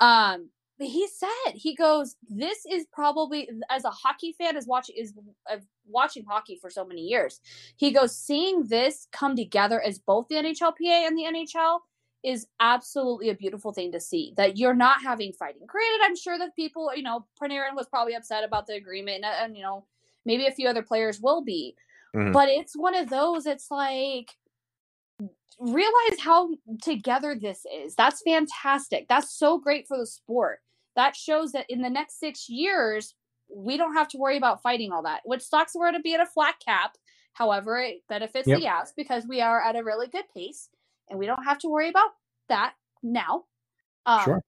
Um, 0.00 0.50
but 0.78 0.88
he 0.88 1.06
said 1.08 1.54
he 1.54 1.74
goes, 1.74 2.16
"This 2.28 2.66
is 2.70 2.86
probably 2.92 3.48
as 3.70 3.84
a 3.84 3.90
hockey 3.90 4.32
fan 4.32 4.56
as 4.56 4.66
watching 4.66 4.96
is 4.96 5.14
of 5.50 5.62
watching 5.86 6.24
hockey 6.24 6.58
for 6.60 6.70
so 6.70 6.84
many 6.84 7.02
years." 7.02 7.40
He 7.76 7.92
goes, 7.92 8.16
"Seeing 8.16 8.64
this 8.64 9.08
come 9.12 9.36
together 9.36 9.80
as 9.80 9.98
both 9.98 10.28
the 10.28 10.36
NHLPA 10.36 11.06
and 11.06 11.16
the 11.16 11.24
NHL." 11.24 11.80
is 12.24 12.48
absolutely 12.58 13.28
a 13.28 13.34
beautiful 13.34 13.72
thing 13.72 13.92
to 13.92 14.00
see 14.00 14.34
that 14.36 14.56
you're 14.56 14.74
not 14.74 15.00
having 15.00 15.32
fighting. 15.32 15.62
Granted, 15.64 16.00
I'm 16.02 16.16
sure 16.16 16.36
that 16.38 16.56
people, 16.56 16.90
you 16.92 17.04
know, 17.04 17.24
Panarin 17.40 17.76
was 17.76 17.86
probably 17.86 18.14
upset 18.14 18.42
about 18.42 18.66
the 18.66 18.74
agreement, 18.74 19.24
and, 19.24 19.26
and 19.26 19.56
you 19.56 19.62
know, 19.62 19.84
Maybe 20.26 20.46
a 20.46 20.52
few 20.52 20.68
other 20.68 20.82
players 20.82 21.20
will 21.20 21.42
be. 21.42 21.74
Mm-hmm. 22.14 22.32
But 22.32 22.50
it's 22.50 22.76
one 22.76 22.94
of 22.94 23.08
those, 23.08 23.46
it's 23.46 23.70
like, 23.70 24.32
realize 25.58 26.20
how 26.20 26.50
together 26.82 27.34
this 27.40 27.64
is. 27.72 27.94
That's 27.94 28.22
fantastic. 28.22 29.06
That's 29.08 29.32
so 29.32 29.58
great 29.58 29.86
for 29.88 29.96
the 29.96 30.06
sport. 30.06 30.60
That 30.96 31.16
shows 31.16 31.52
that 31.52 31.66
in 31.68 31.82
the 31.82 31.90
next 31.90 32.20
six 32.20 32.48
years, 32.48 33.14
we 33.54 33.76
don't 33.76 33.94
have 33.94 34.08
to 34.08 34.18
worry 34.18 34.36
about 34.36 34.62
fighting 34.62 34.92
all 34.92 35.02
that, 35.02 35.20
which 35.24 35.42
sucks 35.42 35.74
we're 35.74 35.92
to 35.92 36.00
be 36.00 36.14
at 36.14 36.20
a 36.20 36.26
flat 36.26 36.56
cap. 36.64 36.96
However, 37.32 37.78
it 37.78 38.02
benefits 38.08 38.48
yep. 38.48 38.58
the 38.58 38.64
Avs 38.66 38.92
because 38.96 39.24
we 39.28 39.40
are 39.40 39.62
at 39.62 39.76
a 39.76 39.84
really 39.84 40.08
good 40.08 40.24
pace 40.34 40.70
and 41.08 41.18
we 41.18 41.26
don't 41.26 41.44
have 41.44 41.58
to 41.60 41.68
worry 41.68 41.90
about 41.90 42.10
that 42.48 42.72
now. 43.02 43.44
Um, 44.06 44.24
sure. 44.24 44.42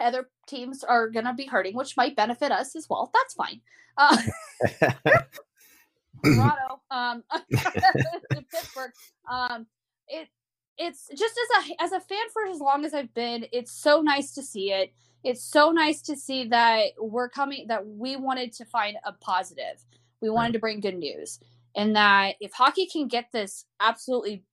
Other 0.00 0.28
teams 0.46 0.84
are 0.84 1.08
going 1.08 1.26
to 1.26 1.34
be 1.34 1.46
hurting, 1.46 1.74
which 1.74 1.96
might 1.96 2.16
benefit 2.16 2.52
us 2.52 2.76
as 2.76 2.88
well. 2.88 3.10
That's 3.12 3.34
fine. 3.34 3.60
Uh, 3.96 4.16
Colorado, 6.24 6.80
um, 6.90 7.24
Pittsburgh. 7.50 8.92
Um, 9.30 9.66
it 10.08 10.28
it's 10.78 11.08
just 11.08 11.34
as 11.38 11.70
a 11.70 11.82
as 11.82 11.92
a 11.92 12.00
fan 12.00 12.28
for 12.32 12.46
as 12.46 12.60
long 12.60 12.84
as 12.84 12.94
I've 12.94 13.12
been, 13.14 13.46
it's 13.52 13.72
so 13.72 14.00
nice 14.00 14.32
to 14.34 14.42
see 14.42 14.72
it. 14.72 14.92
It's 15.24 15.42
so 15.42 15.72
nice 15.72 16.02
to 16.02 16.16
see 16.16 16.48
that 16.48 16.90
we're 16.98 17.28
coming 17.28 17.66
that 17.68 17.86
we 17.86 18.16
wanted 18.16 18.52
to 18.54 18.64
find 18.64 18.96
a 19.04 19.12
positive. 19.12 19.84
We 20.20 20.30
wanted 20.30 20.52
to 20.52 20.58
bring 20.58 20.80
good 20.80 20.96
news. 20.96 21.40
And 21.74 21.94
that 21.94 22.36
if 22.40 22.52
hockey 22.52 22.86
can 22.86 23.06
get 23.06 23.26
this 23.32 23.66
absolutely 23.80 24.44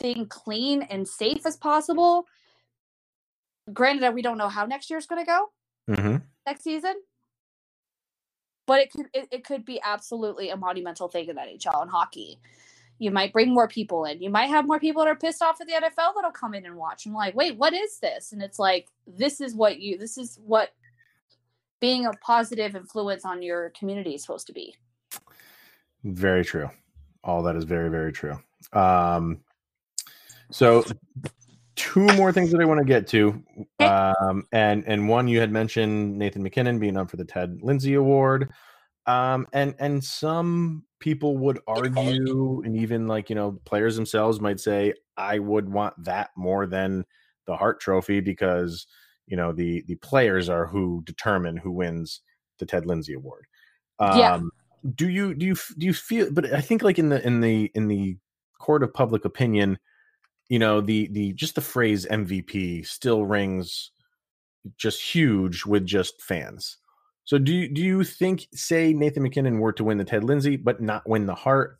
thing 0.00 0.26
clean 0.26 0.82
and 0.82 1.06
safe 1.06 1.44
as 1.44 1.56
possible, 1.56 2.26
granted 3.72 4.02
that 4.02 4.14
we 4.14 4.22
don't 4.22 4.38
know 4.38 4.48
how 4.48 4.66
next 4.66 4.90
year 4.90 4.98
is 4.98 5.06
going 5.06 5.24
to 5.24 5.26
go 5.26 5.46
mm-hmm. 5.90 6.16
next 6.46 6.64
season, 6.64 6.94
but 8.66 8.80
it 8.80 8.90
could 8.90 9.06
it, 9.14 9.28
it 9.30 9.44
could 9.44 9.64
be 9.64 9.80
absolutely 9.82 10.50
a 10.50 10.56
monumental 10.56 11.08
thing 11.08 11.28
in 11.28 11.36
that 11.36 11.48
NHL 11.48 11.82
and 11.82 11.90
hockey. 11.90 12.40
You 13.00 13.12
might 13.12 13.32
bring 13.32 13.54
more 13.54 13.68
people 13.68 14.04
in. 14.04 14.20
You 14.20 14.28
might 14.28 14.46
have 14.46 14.66
more 14.66 14.80
people 14.80 15.04
that 15.04 15.08
are 15.08 15.16
pissed 15.16 15.40
off 15.40 15.60
at 15.60 15.68
the 15.68 15.74
NFL 15.74 16.14
that'll 16.16 16.32
come 16.32 16.52
in 16.54 16.66
and 16.66 16.74
watch. 16.74 17.06
I'm 17.06 17.14
like, 17.14 17.34
wait, 17.36 17.56
what 17.56 17.72
is 17.72 18.00
this? 18.00 18.32
And 18.32 18.42
it's 18.42 18.58
like, 18.58 18.88
this 19.06 19.40
is 19.40 19.54
what 19.54 19.78
you, 19.78 19.96
this 19.96 20.18
is 20.18 20.40
what 20.44 20.70
being 21.80 22.06
a 22.06 22.10
positive 22.10 22.74
influence 22.74 23.24
on 23.24 23.40
your 23.40 23.70
community 23.70 24.16
is 24.16 24.22
supposed 24.22 24.48
to 24.48 24.52
be. 24.52 24.74
Very 26.02 26.44
true. 26.44 26.70
All 27.22 27.44
that 27.44 27.54
is 27.54 27.62
very, 27.62 27.88
very 27.88 28.12
true. 28.12 28.36
Um, 28.72 29.42
so 30.50 30.84
two 31.88 32.06
more 32.16 32.32
things 32.32 32.52
that 32.52 32.60
I 32.60 32.66
want 32.66 32.78
to 32.78 32.84
get 32.84 33.06
to. 33.08 33.42
Um, 33.80 34.44
and 34.52 34.84
and 34.86 35.08
one 35.08 35.26
you 35.28 35.40
had 35.40 35.50
mentioned 35.50 36.18
Nathan 36.18 36.42
MacKinnon 36.42 36.78
being 36.78 36.96
up 36.96 37.10
for 37.10 37.16
the 37.16 37.24
Ted 37.24 37.60
Lindsay 37.62 37.94
Award. 37.94 38.50
Um, 39.06 39.46
and 39.54 39.74
and 39.78 40.04
some 40.04 40.84
people 41.00 41.38
would 41.38 41.60
argue, 41.66 42.62
and 42.64 42.76
even 42.76 43.08
like 43.08 43.30
you 43.30 43.36
know, 43.36 43.58
players 43.64 43.96
themselves 43.96 44.40
might 44.40 44.60
say, 44.60 44.92
I 45.16 45.38
would 45.38 45.68
want 45.68 45.94
that 46.04 46.30
more 46.36 46.66
than 46.66 47.04
the 47.46 47.56
Hart 47.56 47.80
Trophy 47.80 48.20
because 48.20 48.86
you 49.26 49.36
know 49.36 49.52
the 49.52 49.82
the 49.86 49.96
players 49.96 50.50
are 50.50 50.66
who 50.66 51.02
determine 51.06 51.56
who 51.56 51.70
wins 51.70 52.20
the 52.58 52.66
Ted 52.66 52.84
Lindsay 52.84 53.14
Award. 53.14 53.46
Um, 53.98 54.18
yeah. 54.18 54.40
Do 54.94 55.08
you 55.08 55.34
do 55.34 55.46
you 55.46 55.56
do 55.78 55.86
you 55.86 55.94
feel? 55.94 56.30
But 56.30 56.52
I 56.52 56.60
think 56.60 56.82
like 56.82 56.98
in 56.98 57.08
the 57.08 57.26
in 57.26 57.40
the 57.40 57.70
in 57.74 57.88
the 57.88 58.18
court 58.60 58.82
of 58.82 58.92
public 58.92 59.24
opinion, 59.24 59.78
you 60.48 60.58
know 60.58 60.80
the 60.80 61.08
the 61.12 61.32
just 61.34 61.54
the 61.54 61.60
phrase 61.60 62.06
MVP 62.06 62.86
still 62.86 63.24
rings 63.24 63.90
just 64.76 65.02
huge 65.02 65.64
with 65.64 65.86
just 65.86 66.20
fans. 66.22 66.78
So 67.24 67.38
do 67.38 67.52
you 67.54 67.68
do 67.68 67.82
you 67.82 68.04
think 68.04 68.48
say 68.54 68.92
Nathan 68.92 69.22
MacKinnon 69.22 69.60
were 69.60 69.72
to 69.72 69.84
win 69.84 69.98
the 69.98 70.04
Ted 70.04 70.24
Lindsay 70.24 70.56
but 70.56 70.80
not 70.80 71.08
win 71.08 71.26
the 71.26 71.34
Hart? 71.34 71.78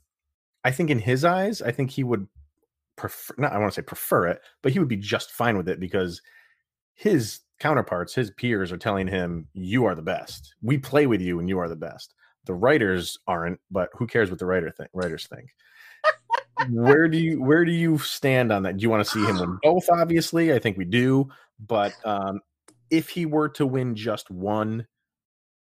I 0.65 0.71
think 0.71 0.91
in 0.91 0.99
his 0.99 1.25
eyes, 1.25 1.63
I 1.63 1.71
think 1.71 1.91
he 1.91 2.05
would 2.05 2.27
prefer 2.97 3.35
not 3.39 3.53
I 3.53 3.59
want 3.59 3.73
to 3.73 3.81
say 3.81 3.85
prefer 3.85 4.27
it, 4.27 4.41
but 4.63 4.73
he 4.73 4.79
would 4.79 4.89
be 4.89 4.97
just 4.97 5.31
fine 5.31 5.57
with 5.57 5.69
it 5.69 5.81
because 5.81 6.21
his 6.95 7.41
counterparts, 7.61 8.15
his 8.15 8.31
peers 8.33 8.73
are 8.73 8.79
telling 8.79 9.07
him 9.07 9.49
you 9.53 9.85
are 9.85 9.95
the 9.95 10.03
best. 10.03 10.55
We 10.63 10.79
play 10.79 11.07
with 11.07 11.21
you 11.21 11.39
and 11.39 11.49
you 11.49 11.59
are 11.59 11.69
the 11.69 11.77
best. 11.77 12.15
The 12.45 12.55
writers 12.55 13.19
aren't, 13.27 13.61
but 13.71 13.91
who 13.95 14.07
cares 14.07 14.31
what 14.31 14.39
the 14.39 14.47
writer 14.47 14.71
think 14.71 14.91
writers 14.93 15.27
think? 15.27 15.51
Where 16.71 17.09
do 17.09 17.19
you 17.19 17.43
where 17.43 17.65
do 17.65 17.73
you 17.73 17.99
stand 17.99 18.53
on 18.53 18.63
that? 18.65 18.77
Do 18.77 18.83
you 18.83 18.91
want 18.91 19.05
to 19.05 19.11
see 19.11 19.25
him 19.25 19.39
win 19.39 19.59
both? 19.63 19.89
Obviously, 19.91 20.53
I 20.53 20.59
think 20.59 20.77
we 20.77 20.85
do. 20.85 21.29
But 21.61 21.95
um, 22.05 22.41
if 22.91 23.09
he 23.09 23.27
were 23.27 23.49
to 23.51 23.67
win 23.67 23.95
just 23.95 24.31
one, 24.31 24.87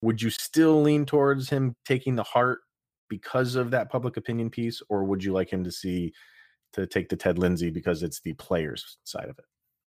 would 0.02 0.22
you 0.22 0.30
still 0.30 0.82
lean 0.82 1.06
towards 1.06 1.50
him 1.50 1.76
taking 1.86 2.16
the 2.16 2.24
Hart 2.24 2.60
because 3.10 3.56
of 3.56 3.72
that 3.72 3.92
public 3.92 4.18
opinion 4.18 4.50
piece, 4.50 4.82
or 4.90 5.04
would 5.04 5.24
you 5.24 5.34
like 5.34 5.50
him 5.50 5.64
to 5.64 5.72
see 5.72 6.14
to 6.74 6.88
take 6.88 7.10
the 7.10 7.16
Ted 7.16 7.38
Lindsay 7.38 7.70
because 7.70 8.04
it's 8.04 8.20
the 8.22 8.34
players 8.34 8.98
side 9.04 9.30
of 9.30 9.38
it? 9.38 9.46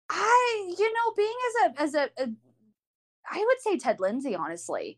I, 0.09 0.75
you 0.79 0.93
know, 0.93 1.13
being 1.17 1.35
as 1.49 1.71
a 1.71 1.83
as 1.83 1.95
a, 1.95 2.23
a 2.23 2.29
I 3.31 3.39
would 3.39 3.61
say 3.61 3.79
Ted 3.79 4.01
Lindsay, 4.01 4.35
honestly. 4.35 4.97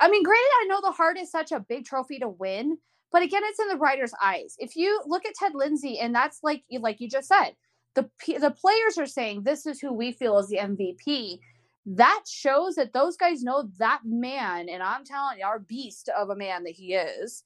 I 0.00 0.10
mean, 0.10 0.22
granted, 0.22 0.50
I 0.60 0.66
know 0.68 0.80
the 0.82 0.92
Hart 0.92 1.18
is 1.18 1.30
such 1.30 1.52
a 1.52 1.60
big 1.60 1.84
trophy 1.84 2.18
to 2.18 2.28
win, 2.28 2.78
but 3.12 3.22
again, 3.22 3.42
it's 3.44 3.60
in 3.60 3.68
the 3.68 3.76
writer's 3.76 4.14
eyes. 4.22 4.56
If 4.58 4.76
you 4.76 5.02
look 5.06 5.24
at 5.26 5.34
Ted 5.34 5.52
Lindsay, 5.54 5.98
and 5.98 6.14
that's 6.14 6.40
like 6.42 6.62
you 6.68 6.80
like 6.80 7.00
you 7.00 7.08
just 7.08 7.28
said, 7.28 7.52
the 7.94 8.08
the 8.26 8.50
players 8.50 8.98
are 8.98 9.06
saying 9.06 9.42
this 9.42 9.66
is 9.66 9.80
who 9.80 9.92
we 9.92 10.12
feel 10.12 10.38
is 10.38 10.48
the 10.48 10.58
MVP. 10.58 11.40
That 11.86 12.22
shows 12.28 12.74
that 12.76 12.92
those 12.92 13.16
guys 13.16 13.42
know 13.42 13.68
that 13.78 14.00
man, 14.04 14.68
and 14.68 14.82
I'm 14.82 15.04
telling 15.04 15.38
you, 15.38 15.44
our 15.44 15.58
beast 15.58 16.08
of 16.16 16.30
a 16.30 16.36
man 16.36 16.64
that 16.64 16.74
he 16.74 16.94
is, 16.94 17.42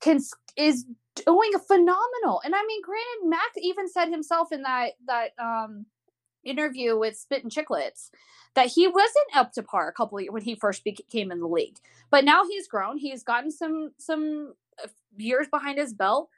can 0.00 0.18
is 0.56 0.86
doing 1.14 1.52
phenomenal. 1.66 2.40
And 2.44 2.54
I 2.54 2.64
mean, 2.66 2.82
granted, 2.82 3.28
Mac 3.28 3.52
even 3.58 3.88
said 3.88 4.08
himself 4.08 4.50
in 4.50 4.62
that 4.62 4.92
that 5.06 5.30
um 5.38 5.86
interview 6.44 6.98
with 6.98 7.16
Spittin' 7.16 7.50
Chicklets 7.50 8.10
that 8.54 8.68
he 8.68 8.88
wasn't 8.88 9.36
up 9.36 9.52
to 9.52 9.62
par 9.62 9.88
a 9.88 9.92
couple 9.92 10.18
of 10.18 10.22
years 10.22 10.32
when 10.32 10.42
he 10.42 10.54
first 10.54 10.82
became 10.82 11.30
in 11.30 11.40
the 11.40 11.46
league. 11.46 11.78
But 12.10 12.24
now 12.24 12.44
he's 12.48 12.68
grown. 12.68 12.96
He's 12.98 13.22
gotten 13.22 13.50
some 13.50 13.92
some 13.98 14.54
years 15.16 15.48
behind 15.48 15.78
his 15.78 15.92
belt, 15.92 16.28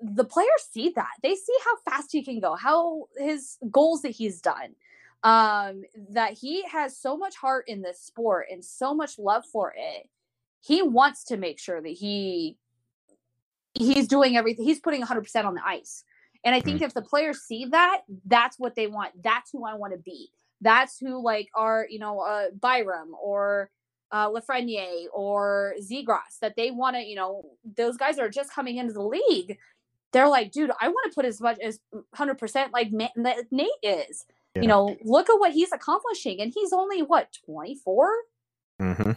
the 0.00 0.24
players 0.24 0.50
see 0.70 0.92
that. 0.96 1.12
They 1.22 1.34
see 1.34 1.56
how 1.64 1.90
fast 1.90 2.10
he 2.12 2.22
can 2.24 2.40
go, 2.40 2.54
how 2.54 3.04
his 3.16 3.56
goals 3.70 4.02
that 4.02 4.10
he's 4.10 4.40
done. 4.40 4.74
Um, 5.22 5.84
that 6.10 6.34
he 6.34 6.62
has 6.64 6.98
so 6.98 7.16
much 7.16 7.34
heart 7.34 7.64
in 7.66 7.80
this 7.80 7.98
sport 7.98 8.48
and 8.50 8.62
so 8.62 8.94
much 8.94 9.18
love 9.18 9.44
for 9.50 9.72
it. 9.74 10.10
He 10.60 10.82
wants 10.82 11.24
to 11.24 11.38
make 11.38 11.58
sure 11.58 11.80
that 11.80 11.88
he 11.88 12.58
he's 13.72 14.06
doing 14.06 14.36
everything. 14.36 14.64
He's 14.64 14.80
putting 14.80 15.02
100% 15.02 15.44
on 15.44 15.54
the 15.54 15.66
ice. 15.66 16.04
And 16.44 16.54
I 16.54 16.60
think 16.60 16.80
mm. 16.80 16.84
if 16.84 16.94
the 16.94 17.02
players 17.02 17.40
see 17.40 17.64
that, 17.66 18.02
that's 18.26 18.58
what 18.58 18.76
they 18.76 18.86
want. 18.86 19.22
That's 19.22 19.50
who 19.50 19.64
I 19.64 19.74
want 19.74 19.94
to 19.94 19.98
be. 19.98 20.28
That's 20.60 20.98
who 20.98 21.22
like 21.22 21.48
are, 21.54 21.86
you 21.88 21.98
know, 21.98 22.20
uh 22.20 22.50
Byram 22.58 23.12
or 23.20 23.70
uh, 24.12 24.30
Lafreniere 24.30 25.06
or 25.12 25.74
Zegras 25.80 26.38
that 26.40 26.54
they 26.56 26.70
want 26.70 26.96
to, 26.96 27.02
you 27.02 27.16
know, 27.16 27.44
those 27.76 27.96
guys 27.96 28.18
are 28.18 28.28
just 28.28 28.52
coming 28.52 28.76
into 28.76 28.92
the 28.92 29.02
league. 29.02 29.58
They're 30.12 30.28
like, 30.28 30.52
dude, 30.52 30.70
I 30.80 30.88
want 30.88 31.10
to 31.10 31.14
put 31.14 31.24
as 31.24 31.40
much 31.40 31.58
as 31.60 31.80
100% 32.16 32.72
like 32.72 32.92
Nate 32.92 33.68
is. 33.82 34.26
Yeah. 34.54 34.62
You 34.62 34.68
know, 34.68 34.96
look 35.02 35.28
at 35.28 35.34
what 35.34 35.52
he's 35.52 35.72
accomplishing. 35.72 36.40
And 36.40 36.52
he's 36.54 36.72
only, 36.72 37.02
what, 37.02 37.36
24? 37.44 38.08
Mm-hmm. 38.80 39.12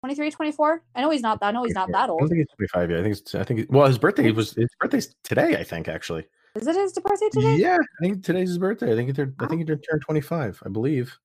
23, 0.00 0.30
24? 0.30 0.82
I 0.94 1.00
know 1.00 1.10
he's 1.10 1.22
not, 1.22 1.38
I 1.40 1.50
know 1.52 1.64
he's 1.64 1.74
not 1.74 1.90
that 1.92 2.10
old. 2.10 2.22
I 2.22 2.26
think 2.26 2.38
he's 2.38 2.68
25 2.74 2.90
yet. 2.90 3.00
I 3.00 3.02
think, 3.02 3.16
it's, 3.16 3.34
I 3.34 3.44
think, 3.44 3.66
well, 3.70 3.86
his 3.86 3.96
birthday 3.96 4.30
was, 4.30 4.52
his 4.52 4.68
birthday's 4.78 5.14
today, 5.24 5.56
I 5.56 5.64
think, 5.64 5.88
actually. 5.88 6.26
Is 6.54 6.66
it 6.66 6.76
his 6.76 6.92
birthday 6.92 7.28
today? 7.30 7.56
Yeah, 7.56 7.78
I 7.78 8.04
think 8.04 8.22
today's 8.22 8.48
his 8.48 8.58
birthday. 8.58 8.92
I 8.92 8.96
think 8.96 9.08
he 9.08 9.12
turned, 9.14 9.34
I 9.40 9.46
think 9.46 9.60
he 9.60 9.64
turned 9.64 10.02
25, 10.02 10.62
I 10.64 10.68
believe. 10.68 11.18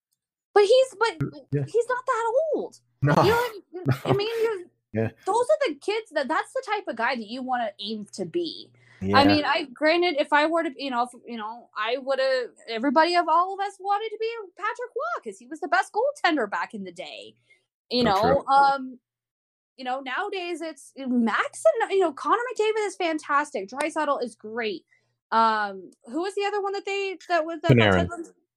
But 0.53 0.63
he's 0.63 0.95
but 0.99 1.29
yeah. 1.51 1.63
he's 1.65 1.85
not 1.87 2.05
that 2.05 2.33
old. 2.55 2.79
No. 3.01 3.15
You 3.23 3.31
know, 3.31 3.83
no. 3.85 3.93
I 4.05 4.13
mean, 4.13 4.65
yeah. 4.93 5.09
those 5.25 5.45
are 5.45 5.67
the 5.67 5.75
kids 5.75 6.11
that 6.11 6.27
that's 6.27 6.53
the 6.53 6.63
type 6.65 6.83
of 6.87 6.95
guy 6.95 7.15
that 7.15 7.27
you 7.27 7.41
want 7.41 7.63
to 7.63 7.85
aim 7.85 8.07
to 8.13 8.25
be. 8.25 8.69
Yeah. 9.01 9.17
I 9.17 9.25
mean, 9.25 9.43
I 9.43 9.63
granted, 9.73 10.17
if 10.19 10.31
I 10.31 10.45
were 10.45 10.61
to, 10.61 10.71
you 10.77 10.91
know, 10.91 11.03
if, 11.03 11.09
you 11.27 11.37
know, 11.37 11.69
I 11.75 11.97
would 11.97 12.19
have. 12.19 12.49
Everybody 12.67 13.15
of 13.15 13.25
all 13.27 13.53
of 13.53 13.59
us 13.59 13.73
wanted 13.79 14.09
to 14.09 14.17
be 14.19 14.27
Patrick 14.55 14.89
Roy 14.95 15.21
because 15.23 15.39
he 15.39 15.47
was 15.47 15.59
the 15.59 15.67
best 15.67 15.91
goaltender 15.91 16.49
back 16.49 16.75
in 16.75 16.83
the 16.83 16.91
day. 16.91 17.33
You 17.89 18.03
know, 18.03 18.21
true. 18.21 18.47
um, 18.47 18.99
you 19.75 19.83
know, 19.83 20.01
nowadays 20.01 20.61
it's 20.61 20.93
Max 20.95 21.63
and 21.81 21.91
you 21.91 21.99
know 21.99 22.13
Connor 22.13 22.37
McDavid 22.53 22.85
is 22.85 22.95
fantastic. 22.95 23.69
Draisaitl 23.69 24.23
is 24.23 24.35
great. 24.35 24.85
Um, 25.31 25.91
who 26.05 26.21
was 26.21 26.35
the 26.35 26.45
other 26.45 26.61
one 26.61 26.73
that 26.73 26.85
they 26.85 27.17
that 27.27 27.43
was 27.43 27.59
that 27.61 27.71
Panarin. 27.71 28.07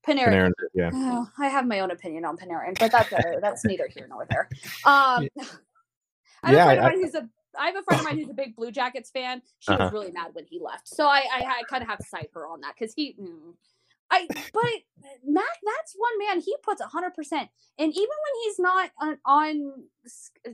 Panarin. 0.06 0.32
Panarin 0.32 0.52
yeah. 0.74 0.90
Oh, 0.92 1.28
I 1.38 1.48
have 1.48 1.66
my 1.66 1.80
own 1.80 1.90
opinion 1.90 2.24
on 2.24 2.36
Panarin, 2.36 2.78
but 2.78 2.90
that's 2.90 3.10
that's 3.40 3.64
neither 3.64 3.88
here 3.88 4.06
nor 4.08 4.26
there. 4.28 4.48
Um, 4.84 5.28
I 6.42 6.48
have 6.48 6.52
yeah, 6.52 6.62
a 6.62 6.66
friend 6.66 6.70
I, 6.70 6.74
of 6.74 6.82
mine 6.82 7.00
who's 7.02 7.14
a 7.14 7.28
I 7.58 7.66
have 7.66 7.76
a 7.76 7.82
friend 7.82 8.00
of 8.00 8.06
mine 8.06 8.18
who's 8.18 8.30
a 8.30 8.34
big 8.34 8.56
Blue 8.56 8.70
Jackets 8.70 9.10
fan. 9.10 9.42
She 9.60 9.72
uh-huh. 9.72 9.84
was 9.84 9.92
really 9.92 10.12
mad 10.12 10.30
when 10.32 10.44
he 10.44 10.60
left, 10.60 10.88
so 10.88 11.06
I 11.06 11.22
I, 11.32 11.44
I 11.44 11.62
kind 11.68 11.82
of 11.82 11.88
have 11.88 11.98
to 11.98 12.06
side 12.06 12.28
her 12.34 12.46
on 12.46 12.60
that 12.62 12.74
because 12.78 12.94
he. 12.94 13.16
Mm, 13.20 13.54
I 14.10 14.26
but 14.52 14.62
Mac, 15.24 15.44
that's 15.64 15.94
one 15.96 16.18
man. 16.18 16.40
He 16.40 16.54
puts 16.62 16.82
hundred 16.82 17.14
percent, 17.14 17.48
and 17.78 17.90
even 17.90 18.02
when 18.02 18.44
he's 18.44 18.58
not 18.58 18.90
on, 19.00 19.18
on, 19.24 19.72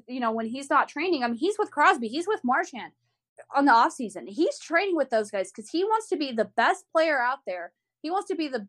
you 0.06 0.20
know, 0.20 0.30
when 0.30 0.46
he's 0.46 0.70
not 0.70 0.88
training, 0.88 1.24
I 1.24 1.28
mean, 1.28 1.36
he's 1.36 1.58
with 1.58 1.70
Crosby, 1.70 2.08
he's 2.08 2.28
with 2.28 2.40
Marchand 2.44 2.92
on 3.54 3.64
the 3.64 3.72
off 3.72 3.92
season. 3.92 4.26
He's 4.26 4.58
training 4.58 4.96
with 4.96 5.10
those 5.10 5.30
guys 5.30 5.50
because 5.50 5.68
he 5.70 5.84
wants 5.84 6.08
to 6.10 6.16
be 6.16 6.32
the 6.32 6.44
best 6.44 6.84
player 6.92 7.20
out 7.20 7.40
there. 7.46 7.72
He 8.02 8.10
wants 8.10 8.28
to 8.28 8.36
be 8.36 8.48
the 8.48 8.66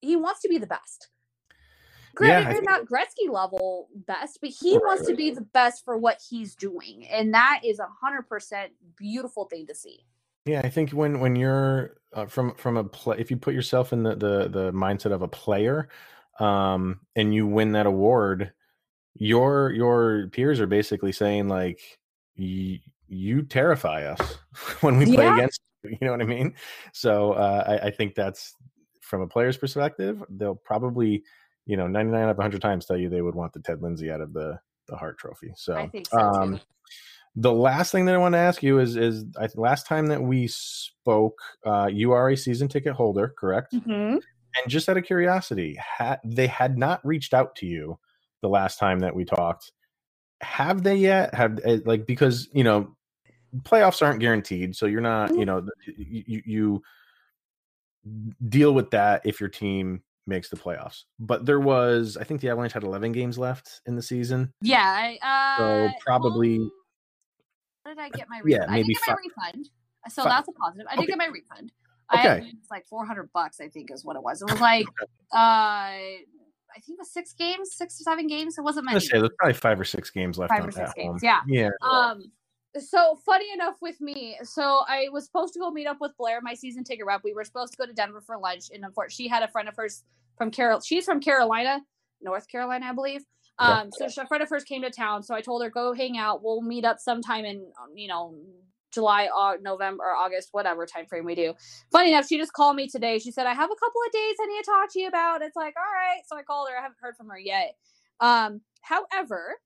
he 0.00 0.16
wants 0.16 0.40
to 0.42 0.48
be 0.48 0.58
the 0.58 0.66
best. 0.66 1.08
Granted, 2.14 2.54
yeah, 2.54 2.60
not 2.62 2.86
Gretzky 2.86 3.30
level 3.30 3.88
best, 3.94 4.38
but 4.40 4.50
he 4.50 4.74
right, 4.74 4.82
wants 4.84 5.06
to 5.06 5.14
be 5.14 5.30
the 5.30 5.42
best 5.42 5.84
for 5.84 5.96
what 5.96 6.20
he's 6.28 6.56
doing, 6.56 7.06
and 7.08 7.32
that 7.34 7.60
is 7.64 7.78
a 7.78 7.86
hundred 8.00 8.22
percent 8.22 8.72
beautiful 8.96 9.44
thing 9.44 9.66
to 9.68 9.74
see. 9.74 10.04
Yeah, 10.44 10.62
I 10.64 10.68
think 10.68 10.90
when 10.90 11.20
when 11.20 11.36
you're 11.36 11.98
uh, 12.12 12.26
from 12.26 12.54
from 12.54 12.76
a 12.76 12.84
play, 12.84 13.18
if 13.18 13.30
you 13.30 13.36
put 13.36 13.54
yourself 13.54 13.92
in 13.92 14.02
the 14.02 14.16
the 14.16 14.48
the 14.48 14.72
mindset 14.72 15.12
of 15.12 15.22
a 15.22 15.28
player, 15.28 15.90
um, 16.40 17.00
and 17.14 17.32
you 17.32 17.46
win 17.46 17.72
that 17.72 17.86
award, 17.86 18.52
your 19.14 19.70
your 19.70 20.28
peers 20.32 20.60
are 20.60 20.66
basically 20.66 21.12
saying 21.12 21.48
like, 21.48 21.80
you 23.08 23.42
terrify 23.42 24.04
us 24.04 24.38
when 24.80 24.96
we 24.96 25.04
play 25.04 25.24
yeah. 25.24 25.34
against 25.34 25.60
you. 25.82 25.90
You 25.90 25.98
know 26.00 26.10
what 26.10 26.22
I 26.22 26.26
mean? 26.26 26.54
So 26.92 27.32
uh, 27.32 27.78
I, 27.82 27.86
I 27.86 27.90
think 27.90 28.14
that's 28.14 28.54
from 29.08 29.22
a 29.22 29.26
player's 29.26 29.56
perspective, 29.56 30.22
they'll 30.28 30.54
probably, 30.54 31.24
you 31.66 31.76
know, 31.76 31.86
99 31.86 32.22
out 32.22 32.30
of 32.30 32.36
100 32.36 32.60
times 32.60 32.86
tell 32.86 32.96
you 32.96 33.08
they 33.08 33.22
would 33.22 33.34
want 33.34 33.52
the 33.52 33.60
Ted 33.60 33.82
Lindsay 33.82 34.10
out 34.10 34.20
of 34.20 34.32
the 34.32 34.58
the 34.86 34.96
Hart 34.96 35.18
Trophy. 35.18 35.52
So, 35.56 35.74
I 35.74 35.88
think 35.88 36.08
so 36.08 36.18
um, 36.18 36.60
the 37.36 37.52
last 37.52 37.92
thing 37.92 38.06
that 38.06 38.14
I 38.14 38.18
want 38.18 38.34
to 38.34 38.38
ask 38.38 38.62
you 38.62 38.78
is 38.80 38.96
is 38.96 39.24
I, 39.40 39.48
last 39.54 39.86
time 39.86 40.06
that 40.06 40.22
we 40.22 40.48
spoke, 40.48 41.38
uh, 41.64 41.88
you 41.92 42.12
are 42.12 42.30
a 42.30 42.36
season 42.36 42.68
ticket 42.68 42.94
holder, 42.94 43.34
correct? 43.38 43.74
Mm-hmm. 43.74 44.18
And 44.60 44.68
just 44.68 44.88
out 44.88 44.96
of 44.96 45.04
curiosity, 45.04 45.76
had 45.78 46.18
they 46.24 46.46
had 46.46 46.78
not 46.78 47.04
reached 47.04 47.34
out 47.34 47.54
to 47.56 47.66
you 47.66 47.98
the 48.42 48.48
last 48.48 48.78
time 48.78 49.00
that 49.00 49.14
we 49.14 49.24
talked. 49.24 49.72
have 50.40 50.82
they 50.82 50.96
yet? 50.96 51.34
Have 51.34 51.60
eh, 51.64 51.78
like 51.84 52.06
because 52.06 52.48
you 52.52 52.64
know 52.64 52.96
playoffs 53.62 54.02
aren't 54.02 54.20
guaranteed, 54.20 54.74
so 54.74 54.86
you're 54.86 55.00
not 55.00 55.34
you 55.36 55.44
know 55.44 55.66
you, 55.86 56.42
you 56.44 56.82
deal 58.48 58.72
with 58.74 58.90
that 58.90 59.22
if 59.24 59.40
your 59.40 59.48
team 59.48 60.02
makes 60.26 60.48
the 60.50 60.56
playoffs. 60.56 61.04
But 61.18 61.46
there 61.46 61.60
was, 61.60 62.16
I 62.20 62.24
think 62.24 62.40
the 62.40 62.50
Avalanche 62.50 62.72
had 62.72 62.82
11 62.84 63.12
games 63.12 63.38
left 63.38 63.80
in 63.86 63.96
the 63.96 64.02
season. 64.02 64.52
Yeah. 64.60 65.16
I, 65.22 65.56
uh, 65.56 65.88
so 65.88 65.94
probably. 66.04 66.58
What 67.82 67.96
did 67.96 67.98
I 67.98 68.08
get 68.10 68.28
my 68.28 68.38
refund? 68.40 68.50
Yeah, 68.68 68.70
maybe 68.70 68.80
I 68.80 68.82
did 68.82 68.94
get 68.94 69.02
five, 69.06 69.16
my 69.16 69.44
refund. 69.46 69.70
So 70.10 70.22
five. 70.24 70.30
that's 70.32 70.48
a 70.48 70.52
positive. 70.52 70.86
I 70.90 70.94
did 70.96 71.00
Okay. 71.04 71.06
get 71.12 71.18
my 71.18 71.26
refund. 71.26 71.72
Okay. 72.14 72.20
I 72.28 72.34
had, 72.34 72.42
it's 72.44 72.70
like 72.70 72.86
400 72.86 73.30
bucks, 73.32 73.60
I 73.60 73.68
think 73.68 73.90
is 73.90 74.04
what 74.04 74.16
it 74.16 74.22
was. 74.22 74.42
It 74.42 74.50
was 74.50 74.60
like, 74.60 74.86
uh, 75.34 75.36
I 76.70 76.80
think 76.84 76.96
it 76.96 76.98
was 76.98 77.10
six 77.12 77.32
games, 77.32 77.72
six 77.72 77.98
or 78.00 78.04
seven 78.04 78.26
games. 78.26 78.58
It 78.58 78.62
wasn't 78.62 78.84
many. 78.86 78.94
gonna 78.94 79.00
say 79.00 79.18
there's 79.18 79.30
probably 79.38 79.54
five 79.54 79.80
or 79.80 79.84
six 79.84 80.10
games 80.10 80.38
left 80.38 80.50
Five 80.52 80.62
on 80.62 80.68
or 80.68 80.72
six 80.72 80.92
games, 80.94 81.06
home. 81.06 81.18
yeah. 81.22 81.40
Yeah. 81.46 81.70
Um, 81.82 82.22
so 82.76 83.16
funny 83.24 83.46
enough 83.52 83.76
with 83.80 84.00
me, 84.00 84.36
so 84.42 84.82
I 84.86 85.08
was 85.10 85.24
supposed 85.24 85.54
to 85.54 85.60
go 85.60 85.70
meet 85.70 85.86
up 85.86 85.98
with 86.00 86.12
Blair, 86.18 86.40
my 86.42 86.54
season 86.54 86.84
ticket 86.84 87.06
rep. 87.06 87.22
We 87.24 87.32
were 87.34 87.44
supposed 87.44 87.72
to 87.72 87.78
go 87.78 87.86
to 87.86 87.92
Denver 87.92 88.20
for 88.20 88.36
lunch, 88.38 88.64
and 88.72 88.84
unfortunately, 88.84 89.24
she 89.24 89.28
had 89.28 89.42
a 89.42 89.48
friend 89.48 89.68
of 89.68 89.76
hers 89.76 90.04
from 90.36 90.50
Carol. 90.50 90.80
She's 90.80 91.04
from 91.04 91.20
Carolina, 91.20 91.80
North 92.20 92.48
Carolina, 92.48 92.86
I 92.86 92.92
believe. 92.92 93.22
Um, 93.58 93.90
so 93.92 94.08
she- 94.08 94.20
a 94.20 94.26
friend 94.26 94.42
of 94.42 94.48
hers 94.50 94.64
came 94.64 94.82
to 94.82 94.90
town, 94.90 95.22
so 95.22 95.34
I 95.34 95.40
told 95.40 95.62
her 95.64 95.70
go 95.70 95.92
hang 95.94 96.16
out. 96.18 96.42
We'll 96.44 96.60
meet 96.62 96.84
up 96.84 96.98
sometime 97.00 97.44
in 97.44 97.72
um, 97.82 97.96
you 97.96 98.06
know 98.08 98.34
July, 98.92 99.28
Au- 99.34 99.58
November, 99.60 100.04
or 100.04 100.14
August, 100.14 100.48
whatever 100.52 100.86
time 100.86 101.06
frame 101.06 101.24
we 101.24 101.34
do. 101.34 101.54
Funny 101.90 102.12
enough, 102.12 102.26
she 102.28 102.38
just 102.38 102.52
called 102.52 102.76
me 102.76 102.88
today. 102.88 103.18
She 103.18 103.30
said 103.32 103.46
I 103.46 103.54
have 103.54 103.70
a 103.70 103.74
couple 103.74 104.00
of 104.06 104.12
days 104.12 104.36
I 104.40 104.46
need 104.46 104.58
to 104.62 104.70
talk 104.70 104.92
to 104.92 105.00
you 105.00 105.08
about. 105.08 105.42
It's 105.42 105.56
like 105.56 105.74
all 105.76 105.92
right, 105.92 106.20
so 106.28 106.36
I 106.36 106.42
called 106.42 106.68
her. 106.70 106.78
I 106.78 106.82
haven't 106.82 106.98
heard 107.00 107.16
from 107.16 107.28
her 107.28 107.38
yet. 107.38 107.74
Um, 108.20 108.60
however, 108.82 109.56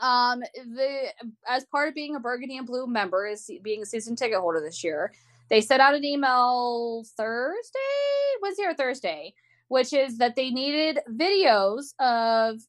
um 0.00 0.40
the 0.54 1.12
as 1.48 1.64
part 1.64 1.88
of 1.88 1.94
being 1.94 2.14
a 2.14 2.20
burgundy 2.20 2.56
and 2.56 2.66
blue 2.66 2.86
member 2.86 3.26
is 3.26 3.50
being 3.62 3.82
a 3.82 3.86
season 3.86 4.14
ticket 4.14 4.38
holder 4.38 4.60
this 4.60 4.84
year 4.84 5.12
they 5.50 5.60
sent 5.60 5.82
out 5.82 5.94
an 5.94 6.04
email 6.04 7.04
thursday? 7.16 7.78
Wednesday 8.40 8.64
or 8.64 8.74
thursday? 8.74 9.34
Which 9.68 9.92
is 9.92 10.18
that 10.18 10.36
they 10.36 10.50
needed 10.50 11.00
videos 11.10 11.92
of 11.98 12.60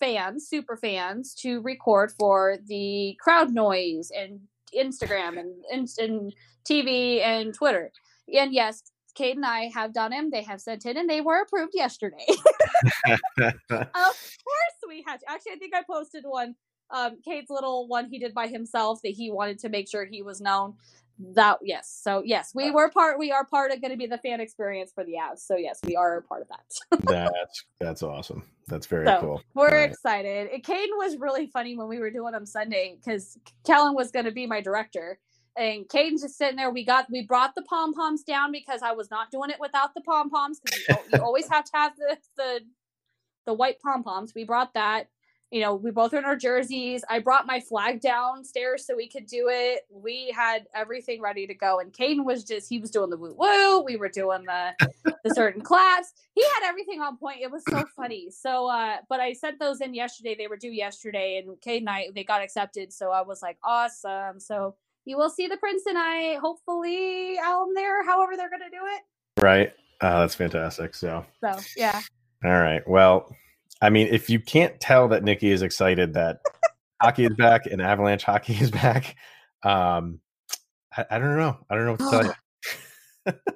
fans 0.00 0.48
super 0.48 0.76
fans 0.76 1.34
to 1.34 1.60
record 1.62 2.12
for 2.18 2.58
the 2.66 3.16
crowd 3.20 3.52
noise 3.54 4.10
and 4.16 4.40
instagram 4.76 5.38
and, 5.38 5.64
and, 5.72 5.88
and 5.98 6.34
tv 6.68 7.22
and 7.22 7.54
twitter. 7.54 7.92
And 8.36 8.52
yes 8.52 8.82
kate 9.14 9.36
and 9.36 9.46
i 9.46 9.70
have 9.72 9.92
done 9.92 10.10
them 10.10 10.30
they 10.30 10.42
have 10.42 10.60
sent 10.60 10.84
in 10.86 10.96
and 10.96 11.08
they 11.08 11.20
were 11.20 11.40
approved 11.42 11.72
yesterday 11.74 12.26
of 13.08 13.92
course 13.94 14.78
we 14.88 15.02
had 15.06 15.20
to. 15.20 15.30
Actually, 15.30 15.52
I 15.52 15.56
think 15.56 15.74
I 15.74 15.82
posted 15.82 16.24
one. 16.26 16.54
Um, 16.90 17.16
Kate's 17.24 17.50
little 17.50 17.88
one 17.88 18.06
he 18.10 18.18
did 18.18 18.34
by 18.34 18.46
himself 18.46 19.00
that 19.02 19.10
he 19.12 19.30
wanted 19.30 19.58
to 19.60 19.68
make 19.68 19.88
sure 19.88 20.04
he 20.04 20.22
was 20.22 20.40
known. 20.40 20.74
That 21.34 21.58
yes, 21.62 21.96
so 22.02 22.22
yes, 22.24 22.50
we 22.54 22.72
were 22.72 22.90
part. 22.90 23.18
We 23.20 23.30
are 23.30 23.44
part 23.46 23.70
of 23.70 23.80
going 23.80 23.92
to 23.92 23.96
be 23.96 24.06
the 24.06 24.18
fan 24.18 24.40
experience 24.40 24.90
for 24.92 25.04
the 25.04 25.12
Avs. 25.12 25.38
So 25.38 25.56
yes, 25.56 25.78
we 25.84 25.94
are 25.94 26.22
part 26.22 26.42
of 26.42 26.48
that. 26.48 27.00
that's 27.06 27.64
that's 27.80 28.02
awesome. 28.02 28.42
That's 28.66 28.86
very 28.86 29.06
So, 29.06 29.20
cool. 29.20 29.42
We're 29.54 29.68
Right. 29.68 29.90
excited. 29.90 30.50
Caden 30.64 30.96
was 30.98 31.16
really 31.18 31.46
funny 31.46 31.76
when 31.76 31.86
we 31.88 32.00
were 32.00 32.10
doing 32.10 32.32
them 32.32 32.46
Sunday 32.46 32.96
because 33.02 33.38
Kellen 33.64 33.94
was 33.94 34.10
going 34.10 34.24
to 34.24 34.32
be 34.32 34.46
my 34.46 34.60
director. 34.60 35.18
And 35.56 35.88
Caden's 35.88 36.22
just 36.22 36.36
sitting 36.36 36.56
there. 36.56 36.70
We 36.70 36.84
got 36.84 37.10
we 37.10 37.22
brought 37.22 37.54
the 37.54 37.62
pom 37.62 37.94
poms 37.94 38.24
down 38.24 38.50
because 38.52 38.82
I 38.82 38.92
was 38.92 39.10
not 39.10 39.30
doing 39.30 39.50
it 39.50 39.60
without 39.60 39.94
the 39.94 40.00
pom 40.00 40.30
poms 40.30 40.60
you, 40.88 40.96
you 41.12 41.22
always 41.22 41.48
have 41.48 41.64
to 41.64 41.70
have 41.74 41.96
the 41.96 42.18
the 42.36 42.60
the 43.46 43.54
white 43.54 43.80
pom 43.80 44.02
poms. 44.02 44.34
We 44.34 44.44
brought 44.44 44.74
that. 44.74 45.08
You 45.50 45.60
know, 45.60 45.76
we 45.76 45.92
both 45.92 46.12
are 46.14 46.18
in 46.18 46.24
our 46.24 46.34
jerseys. 46.34 47.04
I 47.08 47.20
brought 47.20 47.46
my 47.46 47.60
flag 47.60 48.00
downstairs 48.00 48.84
so 48.86 48.96
we 48.96 49.08
could 49.08 49.26
do 49.26 49.48
it. 49.50 49.82
We 49.88 50.32
had 50.34 50.66
everything 50.74 51.20
ready 51.20 51.46
to 51.46 51.54
go. 51.54 51.78
And 51.78 51.92
Caden 51.92 52.24
was 52.24 52.42
just 52.42 52.68
he 52.68 52.80
was 52.80 52.90
doing 52.90 53.10
the 53.10 53.16
woo 53.16 53.36
woo. 53.38 53.82
We 53.82 53.96
were 53.96 54.08
doing 54.08 54.44
the 54.46 54.72
the 55.22 55.34
certain 55.34 55.62
claps. 55.62 56.12
He 56.34 56.42
had 56.42 56.64
everything 56.64 57.00
on 57.00 57.18
point. 57.18 57.38
It 57.40 57.52
was 57.52 57.62
so 57.70 57.84
funny. 57.94 58.30
So 58.30 58.68
uh 58.68 58.96
but 59.08 59.20
I 59.20 59.32
sent 59.32 59.60
those 59.60 59.80
in 59.80 59.94
yesterday. 59.94 60.34
They 60.36 60.48
were 60.48 60.56
due 60.56 60.72
yesterday 60.72 61.36
and 61.44 61.60
Kate 61.60 61.82
and 61.82 61.90
I 61.90 62.08
they 62.14 62.24
got 62.24 62.42
accepted. 62.42 62.92
So 62.92 63.12
I 63.12 63.22
was 63.22 63.40
like, 63.40 63.58
awesome. 63.62 64.40
So 64.40 64.74
you 65.04 65.16
will 65.16 65.30
see 65.30 65.46
the 65.46 65.56
Prince 65.56 65.84
and 65.86 65.98
I 65.98 66.36
hopefully 66.36 67.36
out 67.42 67.68
there, 67.74 68.04
however 68.04 68.36
they're 68.36 68.50
gonna 68.50 68.70
do 68.70 68.82
it. 68.82 69.42
Right. 69.42 69.72
Uh, 70.00 70.20
that's 70.20 70.34
fantastic. 70.34 70.94
So, 70.94 71.24
So 71.40 71.58
yeah. 71.76 72.00
all 72.44 72.50
right. 72.50 72.86
Well, 72.86 73.34
I 73.80 73.90
mean, 73.90 74.08
if 74.08 74.30
you 74.30 74.40
can't 74.40 74.78
tell 74.80 75.08
that 75.08 75.24
Nikki 75.24 75.50
is 75.50 75.62
excited 75.62 76.14
that 76.14 76.40
hockey 77.02 77.24
is 77.24 77.34
back 77.34 77.66
and 77.66 77.80
Avalanche 77.82 78.24
hockey 78.24 78.54
is 78.54 78.70
back, 78.70 79.16
um, 79.62 80.20
I, 80.96 81.04
I 81.10 81.18
don't 81.18 81.36
know. 81.36 81.58
I 81.68 81.74
don't 81.74 81.84
know 81.84 81.92
what 81.92 82.00
to 82.00 82.10
tell 82.10 82.24
you. 82.24 82.32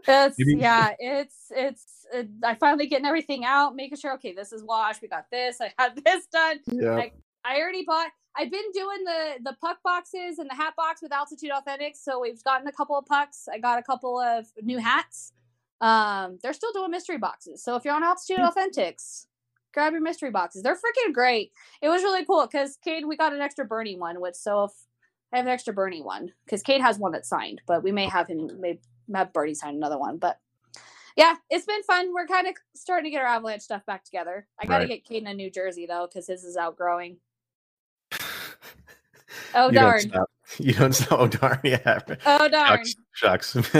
It's 0.07 0.36
yeah, 0.61 0.94
it's 0.99 1.53
it's 1.55 2.07
uh, 2.14 2.22
I 2.44 2.55
finally 2.55 2.86
getting 2.86 3.07
everything 3.07 3.44
out, 3.44 3.76
making 3.76 3.99
sure 3.99 4.14
okay, 4.14 4.32
this 4.32 4.53
is 4.53 4.62
washed, 4.62 5.03
we 5.03 5.09
got 5.09 5.26
this, 5.30 5.61
I 5.61 5.72
had 5.78 5.96
this 6.05 6.26
done. 6.26 6.61
Yeah. 6.66 7.07
I 7.45 7.59
already 7.61 7.84
bought. 7.84 8.11
I've 8.36 8.51
been 8.51 8.70
doing 8.72 9.05
the 9.05 9.34
the 9.43 9.57
puck 9.61 9.78
boxes 9.82 10.39
and 10.39 10.49
the 10.49 10.55
hat 10.55 10.74
box 10.76 11.03
with 11.03 11.12
Altitude 11.12 11.51
Authentics, 11.51 11.97
so 11.97 12.20
we've 12.20 12.43
gotten 12.45 12.66
a 12.68 12.72
couple 12.72 12.97
of 12.97 13.07
pucks. 13.07 13.49
I 13.53 13.59
got 13.59 13.78
a 13.78 13.82
couple 13.82 14.20
of 14.20 14.47
new 14.62 14.78
hats. 14.78 15.32
Um, 15.80 16.39
they're 16.43 16.53
still 16.53 16.72
doing 16.72 16.91
mystery 16.91 17.18
boxes, 17.18 17.62
so 17.62 17.76
if 17.76 17.84
you're 17.84 17.95
on 17.95 18.03
Altitude 18.05 18.39
Authentics, 18.41 19.26
grab 19.72 19.93
your 19.93 20.03
mystery 20.03 20.30
boxes. 20.30 20.62
They're 20.62 20.74
freaking 20.76 21.12
great. 21.12 21.53
It 21.80 21.89
was 21.89 22.03
really 22.03 22.24
cool 22.24 22.47
because 22.51 22.76
Cade, 22.84 23.07
we 23.07 23.16
got 23.16 23.32
an 23.32 23.41
extra 23.41 23.64
Bernie 23.64 23.97
one, 23.97 24.20
which 24.20 24.34
so 24.34 24.64
if 24.64 24.72
I 25.32 25.36
have 25.39 25.47
an 25.47 25.53
extra 25.53 25.72
Bernie 25.74 26.03
one 26.03 26.32
because 26.45 26.62
Cade 26.62 26.80
has 26.80 26.99
one 26.99 27.12
that's 27.12 27.28
signed, 27.28 27.61
but 27.66 27.82
we 27.82 27.93
may 27.93 28.07
have 28.07 28.28
him 28.28 28.51
may 28.61 28.78
have 29.14 29.32
Bernie 29.32 29.55
sign 29.55 29.74
another 29.74 29.99
one, 29.99 30.18
but. 30.18 30.39
Yeah, 31.16 31.34
it's 31.51 31.66
been 31.66 31.82
fun. 31.82 32.14
We're 32.14 32.28
kind 32.28 32.47
of 32.47 32.55
starting 32.76 33.07
to 33.07 33.11
get 33.11 33.22
our 33.22 33.26
Avalanche 33.26 33.62
stuff 33.62 33.84
back 33.86 34.05
together. 34.05 34.47
I 34.57 34.66
got 34.66 34.78
to 34.78 34.86
Right. 34.86 35.03
get 35.05 35.24
Caden 35.24 35.28
a 35.28 35.34
new 35.34 35.51
jersey 35.51 35.84
though, 35.84 36.07
because 36.07 36.28
his 36.28 36.45
is 36.45 36.57
outgrowing. 36.57 37.16
Oh 39.55 39.66
you 39.68 39.72
darn! 39.74 40.01
Don't 40.01 40.11
stop. 40.11 40.30
You 40.59 40.72
don't 40.74 40.92
stop. 40.94 41.20
Oh 41.20 41.26
darn! 41.28 41.61
Yeah. 41.64 41.99
Oh 42.26 42.49
darn! 42.49 42.84
Shucks. 43.14 43.55
Shucks. 43.55 43.57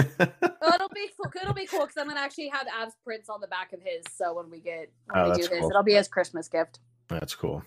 Oh, 0.61 0.75
it'll 0.75 0.89
be 0.91 1.09
cool. 1.16 1.33
It'll 1.41 1.55
be 1.55 1.66
cool 1.66 1.81
because 1.81 1.97
I'm 1.99 2.09
gonna 2.09 2.21
actually 2.21 2.49
have 2.49 2.66
Avs 2.66 2.93
prints 3.05 3.29
on 3.29 3.41
the 3.41 3.47
back 3.47 3.73
of 3.73 3.81
his. 3.81 4.05
So 4.14 4.35
when 4.35 4.51
we 4.51 4.61
get 4.61 4.93
when 5.07 5.25
Oh, 5.25 5.31
we 5.31 5.37
do 5.37 5.43
that's 5.43 5.49
his, 5.49 5.61
cool. 5.61 5.71
it'll 5.71 5.83
be 5.83 5.95
his 5.95 6.09
Christmas 6.09 6.49
gift. 6.49 6.81
That's 7.09 7.35
cool. 7.35 7.62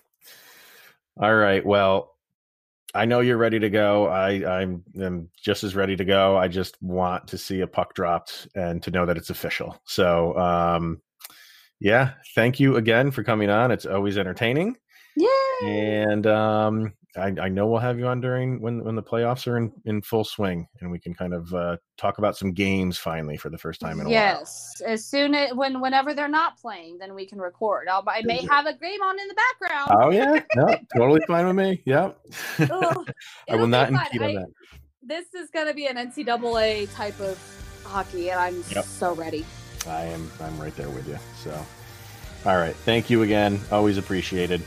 All 1.20 1.34
right. 1.34 1.64
Well, 1.64 2.14
I 2.94 3.06
know 3.06 3.20
you're 3.20 3.38
ready 3.38 3.58
to 3.58 3.70
go. 3.70 4.06
I 4.06 4.60
I'm 4.60 4.84
am 5.00 5.28
just 5.42 5.64
as 5.64 5.74
ready 5.74 5.96
to 5.96 6.04
go. 6.04 6.36
I 6.36 6.46
just 6.48 6.80
want 6.82 7.26
to 7.28 7.38
see 7.38 7.60
a 7.60 7.66
puck 7.66 7.94
dropped 7.94 8.46
and 8.54 8.82
to 8.84 8.90
know 8.90 9.04
that 9.06 9.16
it's 9.16 9.30
official. 9.30 9.80
So, 9.84 10.36
um, 10.38 11.00
yeah. 11.80 12.12
Thank 12.34 12.60
you 12.60 12.76
again 12.76 13.10
for 13.10 13.24
coming 13.24 13.50
on. 13.50 13.70
It's 13.72 13.86
always 13.86 14.16
entertaining, 14.18 14.76
Yeah. 15.16 15.28
and 15.64 16.26
um, 16.26 16.92
I, 17.16 17.26
I 17.40 17.48
know 17.48 17.66
we'll 17.66 17.80
have 17.80 17.98
you 17.98 18.06
on 18.06 18.20
during 18.20 18.60
when 18.60 18.82
when 18.84 18.94
the 18.94 19.02
playoffs 19.02 19.46
are 19.46 19.58
in 19.58 19.70
in 19.84 20.00
full 20.00 20.24
swing, 20.24 20.66
and 20.80 20.90
we 20.90 20.98
can 20.98 21.12
kind 21.14 21.34
of 21.34 21.52
uh, 21.52 21.76
talk 21.98 22.18
about 22.18 22.36
some 22.36 22.52
games 22.52 22.96
finally 22.96 23.36
for 23.36 23.50
the 23.50 23.58
first 23.58 23.80
time 23.80 24.00
in 24.00 24.06
a 24.06 24.08
while. 24.08 24.12
Yes, 24.12 24.80
as 24.86 25.04
soon 25.04 25.34
as 25.34 25.52
when 25.54 25.80
whenever 25.80 26.14
they're 26.14 26.28
not 26.28 26.56
playing, 26.58 26.98
then 26.98 27.14
we 27.14 27.26
can 27.26 27.38
record. 27.38 27.88
I'll, 27.88 28.02
I 28.06 28.22
may 28.24 28.42
have 28.46 28.64
a 28.66 28.74
game 28.74 29.02
on 29.02 29.20
in 29.20 29.28
the 29.28 29.34
background. 29.34 29.90
Oh 30.02 30.10
yeah, 30.10 30.42
no, 30.56 30.74
totally 30.96 31.20
fine 31.26 31.46
with 31.46 31.56
me. 31.56 31.82
Yep. 31.84 32.18
Ugh, 32.70 33.06
I 33.50 33.56
will 33.56 33.66
not 33.66 33.90
impede 33.90 34.22
on 34.22 34.30
I- 34.30 34.34
that. 34.34 34.48
This 35.02 35.34
is 35.34 35.50
gonna 35.50 35.74
be 35.74 35.86
an 35.88 35.96
NCAA 35.96 36.94
type 36.94 37.18
of 37.20 37.38
hockey, 37.84 38.30
and 38.30 38.40
I'm 38.40 38.64
Yep. 38.70 38.84
so 38.84 39.14
ready. 39.14 39.44
I 39.86 40.04
am 40.04 40.30
I'm 40.40 40.58
right 40.58 40.74
there 40.76 40.88
with 40.88 41.08
you. 41.08 41.18
So 41.42 41.50
all 42.46 42.56
right. 42.56 42.74
Thank 42.74 43.10
you 43.10 43.22
again. 43.22 43.60
Always 43.70 43.98
appreciated. 43.98 44.62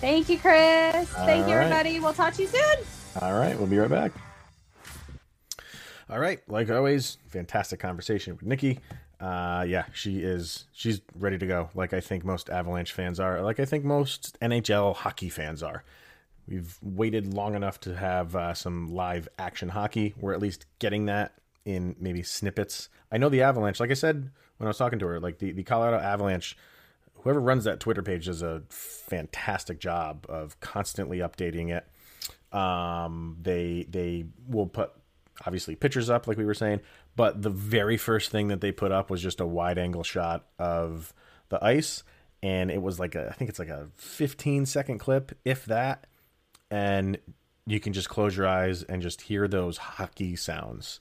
Thank 0.00 0.28
you, 0.30 0.38
Chris. 0.38 1.08
Thank 1.10 1.46
you, 1.46 1.52
All 1.52 1.58
right. 1.58 1.64
everybody. 1.66 2.00
We'll 2.00 2.14
talk 2.14 2.32
to 2.34 2.42
you 2.42 2.48
soon. 2.48 2.76
All 3.20 3.34
right, 3.34 3.56
we'll 3.56 3.66
be 3.66 3.78
right 3.78 3.90
back. 3.90 4.12
All 6.08 6.18
right, 6.18 6.40
like 6.48 6.70
always, 6.70 7.18
fantastic 7.28 7.80
conversation 7.80 8.34
with 8.36 8.44
Nikki. 8.46 8.80
Uh, 9.20 9.64
yeah, 9.68 9.84
she 9.92 10.20
is. 10.20 10.64
She's 10.72 11.02
ready 11.18 11.36
to 11.38 11.46
go. 11.46 11.68
Like 11.74 11.92
I 11.92 12.00
think 12.00 12.24
most 12.24 12.48
Avalanche 12.48 12.92
fans 12.92 13.20
are. 13.20 13.42
Like 13.42 13.60
I 13.60 13.64
think 13.66 13.84
most 13.84 14.38
NHL 14.40 14.96
hockey 14.96 15.28
fans 15.28 15.62
are. 15.62 15.84
We've 16.48 16.76
waited 16.82 17.34
long 17.34 17.54
enough 17.54 17.78
to 17.80 17.94
have 17.94 18.34
uh, 18.34 18.54
some 18.54 18.88
live 18.88 19.28
action 19.38 19.68
hockey. 19.68 20.14
We're 20.18 20.32
at 20.32 20.40
least 20.40 20.64
getting 20.78 21.06
that 21.06 21.34
in 21.66 21.94
maybe 22.00 22.22
snippets. 22.22 22.88
I 23.12 23.18
know 23.18 23.28
the 23.28 23.42
Avalanche. 23.42 23.78
Like 23.78 23.90
I 23.90 23.94
said 23.94 24.30
when 24.56 24.66
I 24.66 24.70
was 24.70 24.78
talking 24.78 24.98
to 25.00 25.06
her, 25.06 25.20
like 25.20 25.38
the 25.38 25.52
the 25.52 25.62
Colorado 25.62 25.98
Avalanche 25.98 26.56
whoever 27.22 27.40
runs 27.40 27.64
that 27.64 27.80
Twitter 27.80 28.02
page 28.02 28.26
does 28.26 28.42
a 28.42 28.62
fantastic 28.68 29.78
job 29.78 30.26
of 30.28 30.58
constantly 30.60 31.18
updating 31.18 31.70
it. 31.70 31.86
Um, 32.56 33.36
they 33.40 33.86
they 33.88 34.24
will 34.48 34.66
put 34.66 34.92
obviously 35.46 35.74
pictures 35.76 36.10
up 36.10 36.26
like 36.26 36.36
we 36.36 36.44
were 36.44 36.54
saying, 36.54 36.80
but 37.16 37.42
the 37.42 37.50
very 37.50 37.96
first 37.96 38.30
thing 38.30 38.48
that 38.48 38.60
they 38.60 38.72
put 38.72 38.92
up 38.92 39.10
was 39.10 39.22
just 39.22 39.40
a 39.40 39.46
wide 39.46 39.78
angle 39.78 40.02
shot 40.02 40.46
of 40.58 41.14
the 41.48 41.64
ice, 41.64 42.02
and 42.42 42.70
it 42.70 42.82
was 42.82 42.98
like 42.98 43.14
a 43.14 43.28
I 43.28 43.32
think 43.32 43.48
it's 43.50 43.58
like 43.58 43.68
a 43.68 43.88
15 43.96 44.66
second 44.66 44.98
clip, 44.98 45.32
if 45.44 45.64
that. 45.66 46.06
and 46.70 47.18
you 47.66 47.78
can 47.78 47.92
just 47.92 48.08
close 48.08 48.36
your 48.36 48.48
eyes 48.48 48.82
and 48.82 49.00
just 49.02 49.20
hear 49.20 49.46
those 49.46 49.76
hockey 49.76 50.34
sounds 50.34 50.98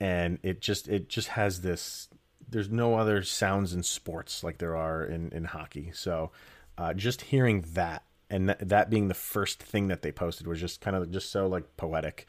and 0.00 0.38
it 0.42 0.60
just 0.60 0.88
it 0.88 1.08
just 1.08 1.28
has 1.28 1.62
this 1.62 2.08
there's 2.48 2.70
no 2.70 2.94
other 2.94 3.22
sounds 3.22 3.72
in 3.72 3.82
sports 3.82 4.44
like 4.44 4.58
there 4.58 4.76
are 4.76 5.04
in 5.04 5.30
in 5.32 5.44
hockey. 5.44 5.90
So 5.94 6.30
uh, 6.78 6.94
just 6.94 7.22
hearing 7.22 7.64
that 7.74 8.04
and 8.28 8.48
that, 8.48 8.68
that 8.68 8.90
being 8.90 9.08
the 9.08 9.14
first 9.14 9.62
thing 9.62 9.88
that 9.88 10.02
they 10.02 10.12
posted 10.12 10.46
was 10.46 10.60
just 10.60 10.80
kind 10.80 10.96
of 10.96 11.10
just 11.10 11.30
so 11.30 11.46
like 11.46 11.76
poetic. 11.76 12.26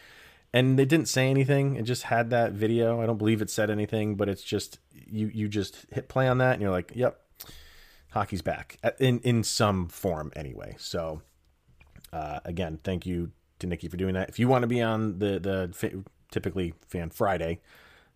And 0.54 0.80
they 0.80 0.86
didn't 0.86 1.08
say 1.08 1.30
anything. 1.30 1.76
It 1.76 1.84
just 1.84 2.04
had 2.04 2.30
that 2.30 2.54
video. 2.54 3.02
I 3.02 3.06
don't 3.06 3.18
believe 3.18 3.42
it 3.42 3.50
said 3.50 3.70
anything 3.70 4.16
but 4.16 4.30
it's 4.30 4.44
just 4.44 4.80
you 4.94 5.28
you 5.28 5.48
just 5.48 5.86
hit 5.92 6.10
play 6.10 6.28
on 6.28 6.40
that 6.40 6.54
and 6.54 6.62
you're 6.62 6.72
like 6.72 6.92
yep 6.96 7.22
hockey's 8.12 8.42
back 8.42 8.78
in 9.00 9.20
in 9.20 9.44
some 9.44 9.88
form 9.88 10.32
anyway. 10.36 10.76
So 10.80 11.22
uh, 12.14 12.40
again 12.46 12.80
thank 12.84 13.06
you 13.06 13.32
to 13.60 13.68
nikki 13.68 13.88
for 13.88 13.98
doing 13.98 14.14
that. 14.16 14.30
If 14.30 14.40
you 14.40 14.48
want 14.48 14.64
to 14.64 14.68
be 14.68 14.82
on 14.82 15.20
the 15.20 15.40
the 15.40 16.04
typically 16.32 16.74
fan 16.88 17.10
friday 17.10 17.62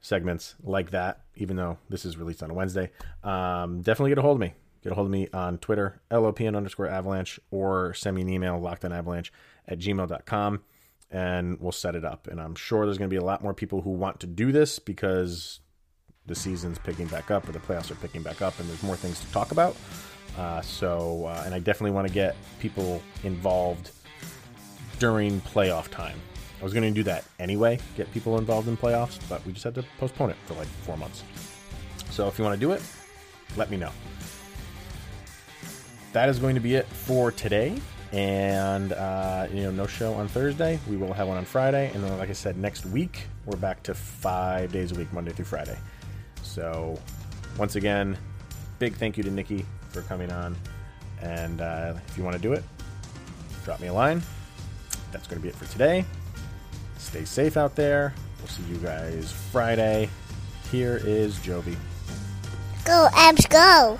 segments 0.02 0.56
like 0.64 0.91
that 0.91 1.22
even 1.36 1.56
though 1.56 1.78
this 1.89 2.06
is 2.06 2.18
released 2.18 2.43
on 2.43 2.49
a 2.49 2.54
wednesday 2.54 2.89
um, 3.24 3.82
definitely 3.82 4.12
get 4.12 4.18
a 4.18 4.22
hold 4.22 4.38
of 4.38 4.41
me 4.41 4.54
get 4.84 4.91
a 4.91 4.95
hold 4.95 5.08
of 5.08 5.12
me 5.12 5.28
on 5.34 5.58
twitter 5.60 6.02
lopn 6.12 6.58
underscore 6.58 6.88
avalanche 6.88 7.39
or 7.52 7.93
send 7.93 8.16
me 8.16 8.22
an 8.22 8.30
email 8.30 8.60
lockedonavalanche 8.60 9.30
at 9.68 9.80
gmail.com 9.80 10.62
and 11.12 11.60
we'll 11.60 11.72
set 11.72 11.95
it 11.95 12.06
up. 12.06 12.28
And 12.28 12.39
I'm 12.39 12.56
sure 12.56 12.86
there's 12.86 12.97
going 12.97 13.10
to 13.10 13.14
be 13.14 13.20
a 13.20 13.24
lot 13.24 13.43
more 13.43 13.54
people 13.54 13.82
who 13.82 13.91
want 13.91 14.20
to 14.22 14.28
do 14.28 14.52
this 14.52 14.80
because 14.80 15.60
the 16.26 16.36
season's 16.36 16.80
picking 16.80 17.08
back 17.08 17.30
up 17.32 17.47
or 17.47 17.52
the 17.52 17.60
playoffs 17.60 17.91
are 17.91 17.95
picking 17.95 18.22
back 18.22 18.41
up 18.41 18.58
and 18.60 18.70
there's 18.70 18.84
more 18.84 18.95
things 18.95 19.20
to 19.20 19.32
talk 19.32 19.52
about. 19.52 19.76
Uh, 20.38 20.62
so, 20.62 21.26
uh, 21.26 21.43
and 21.45 21.54
I 21.54 21.60
definitely 21.60 21.91
want 21.91 22.08
to 22.08 22.14
get 22.14 22.36
people 22.60 23.02
involved 23.24 23.91
during 24.99 25.41
playoff 25.41 25.89
time. 25.89 26.18
I 26.62 26.64
was 26.64 26.74
going 26.74 26.84
to 26.84 26.91
do 26.91 27.03
that 27.03 27.26
anyway, 27.39 27.80
get 27.97 28.12
people 28.14 28.38
involved 28.38 28.68
in 28.68 28.78
playoffs, 28.78 29.20
but 29.28 29.43
we 29.47 29.51
just 29.51 29.64
had 29.64 29.74
to 29.76 29.84
postpone 29.97 30.30
it 30.30 30.38
for 30.45 30.53
like 30.53 30.68
four 30.68 30.95
months. 30.95 31.24
So 32.12 32.28
if 32.28 32.38
you 32.38 32.45
want 32.45 32.53
to 32.53 32.59
do 32.59 32.72
it, 32.72 32.84
let 33.57 33.72
me 33.72 33.78
know. 33.78 33.89
That 36.14 36.30
is 36.30 36.38
going 36.38 36.53
to 36.55 36.62
be 36.62 36.76
it 36.76 36.86
for 36.86 37.32
today 37.32 37.82
and 38.12 38.93
uh, 38.93 39.47
you 39.51 39.64
know 39.64 39.72
no 39.72 39.88
show 39.88 40.14
on 40.14 40.28
thursday 40.28 40.78
we 40.89 40.97
will 40.97 41.14
have 41.14 41.30
one 41.30 41.38
on 41.38 41.45
friday 41.45 41.89
and 41.93 42.03
then 42.03 42.18
like 42.18 42.30
i 42.30 42.34
said 42.34 42.57
next 42.57 42.86
week 42.88 43.28
we're 43.45 43.55
back 43.55 43.82
to 43.84 43.93
five 43.93 44.70
days 44.72 44.91
a 44.91 44.95
week 44.95 45.12
monday 45.14 45.32
through 45.32 45.45
friday 45.45 45.78
so 46.43 46.99
once 47.57 47.78
again 47.78 48.18
big 48.80 48.93
thank 48.95 49.16
you 49.16 49.24
to 49.24 49.32
nikki 49.32 49.66
for 49.89 50.01
coming 50.01 50.30
on 50.30 50.55
and 51.22 51.62
uh, 51.62 51.93
if 52.05 52.18
you 52.18 52.24
want 52.24 52.36
to 52.36 52.41
do 52.41 52.51
it 52.51 52.64
drop 53.64 53.80
me 53.80 53.88
a 53.88 53.93
line 53.93 54.22
that's 55.14 55.28
going 55.28 55.39
to 55.39 55.43
be 55.43 55.47
it 55.47 55.55
for 55.55 55.72
today 55.72 56.03
stay 57.02 57.26
safe 57.26 57.58
out 57.58 57.76
there. 57.76 58.14
We'll 58.39 58.47
see 58.47 58.64
you 58.64 58.78
guys 58.78 59.32
friday. 59.32 60.10
Here 60.72 61.02
is 61.04 61.38
jovi 61.39 61.76
go 62.86 63.08
Avs 63.14 63.47
go 63.49 63.99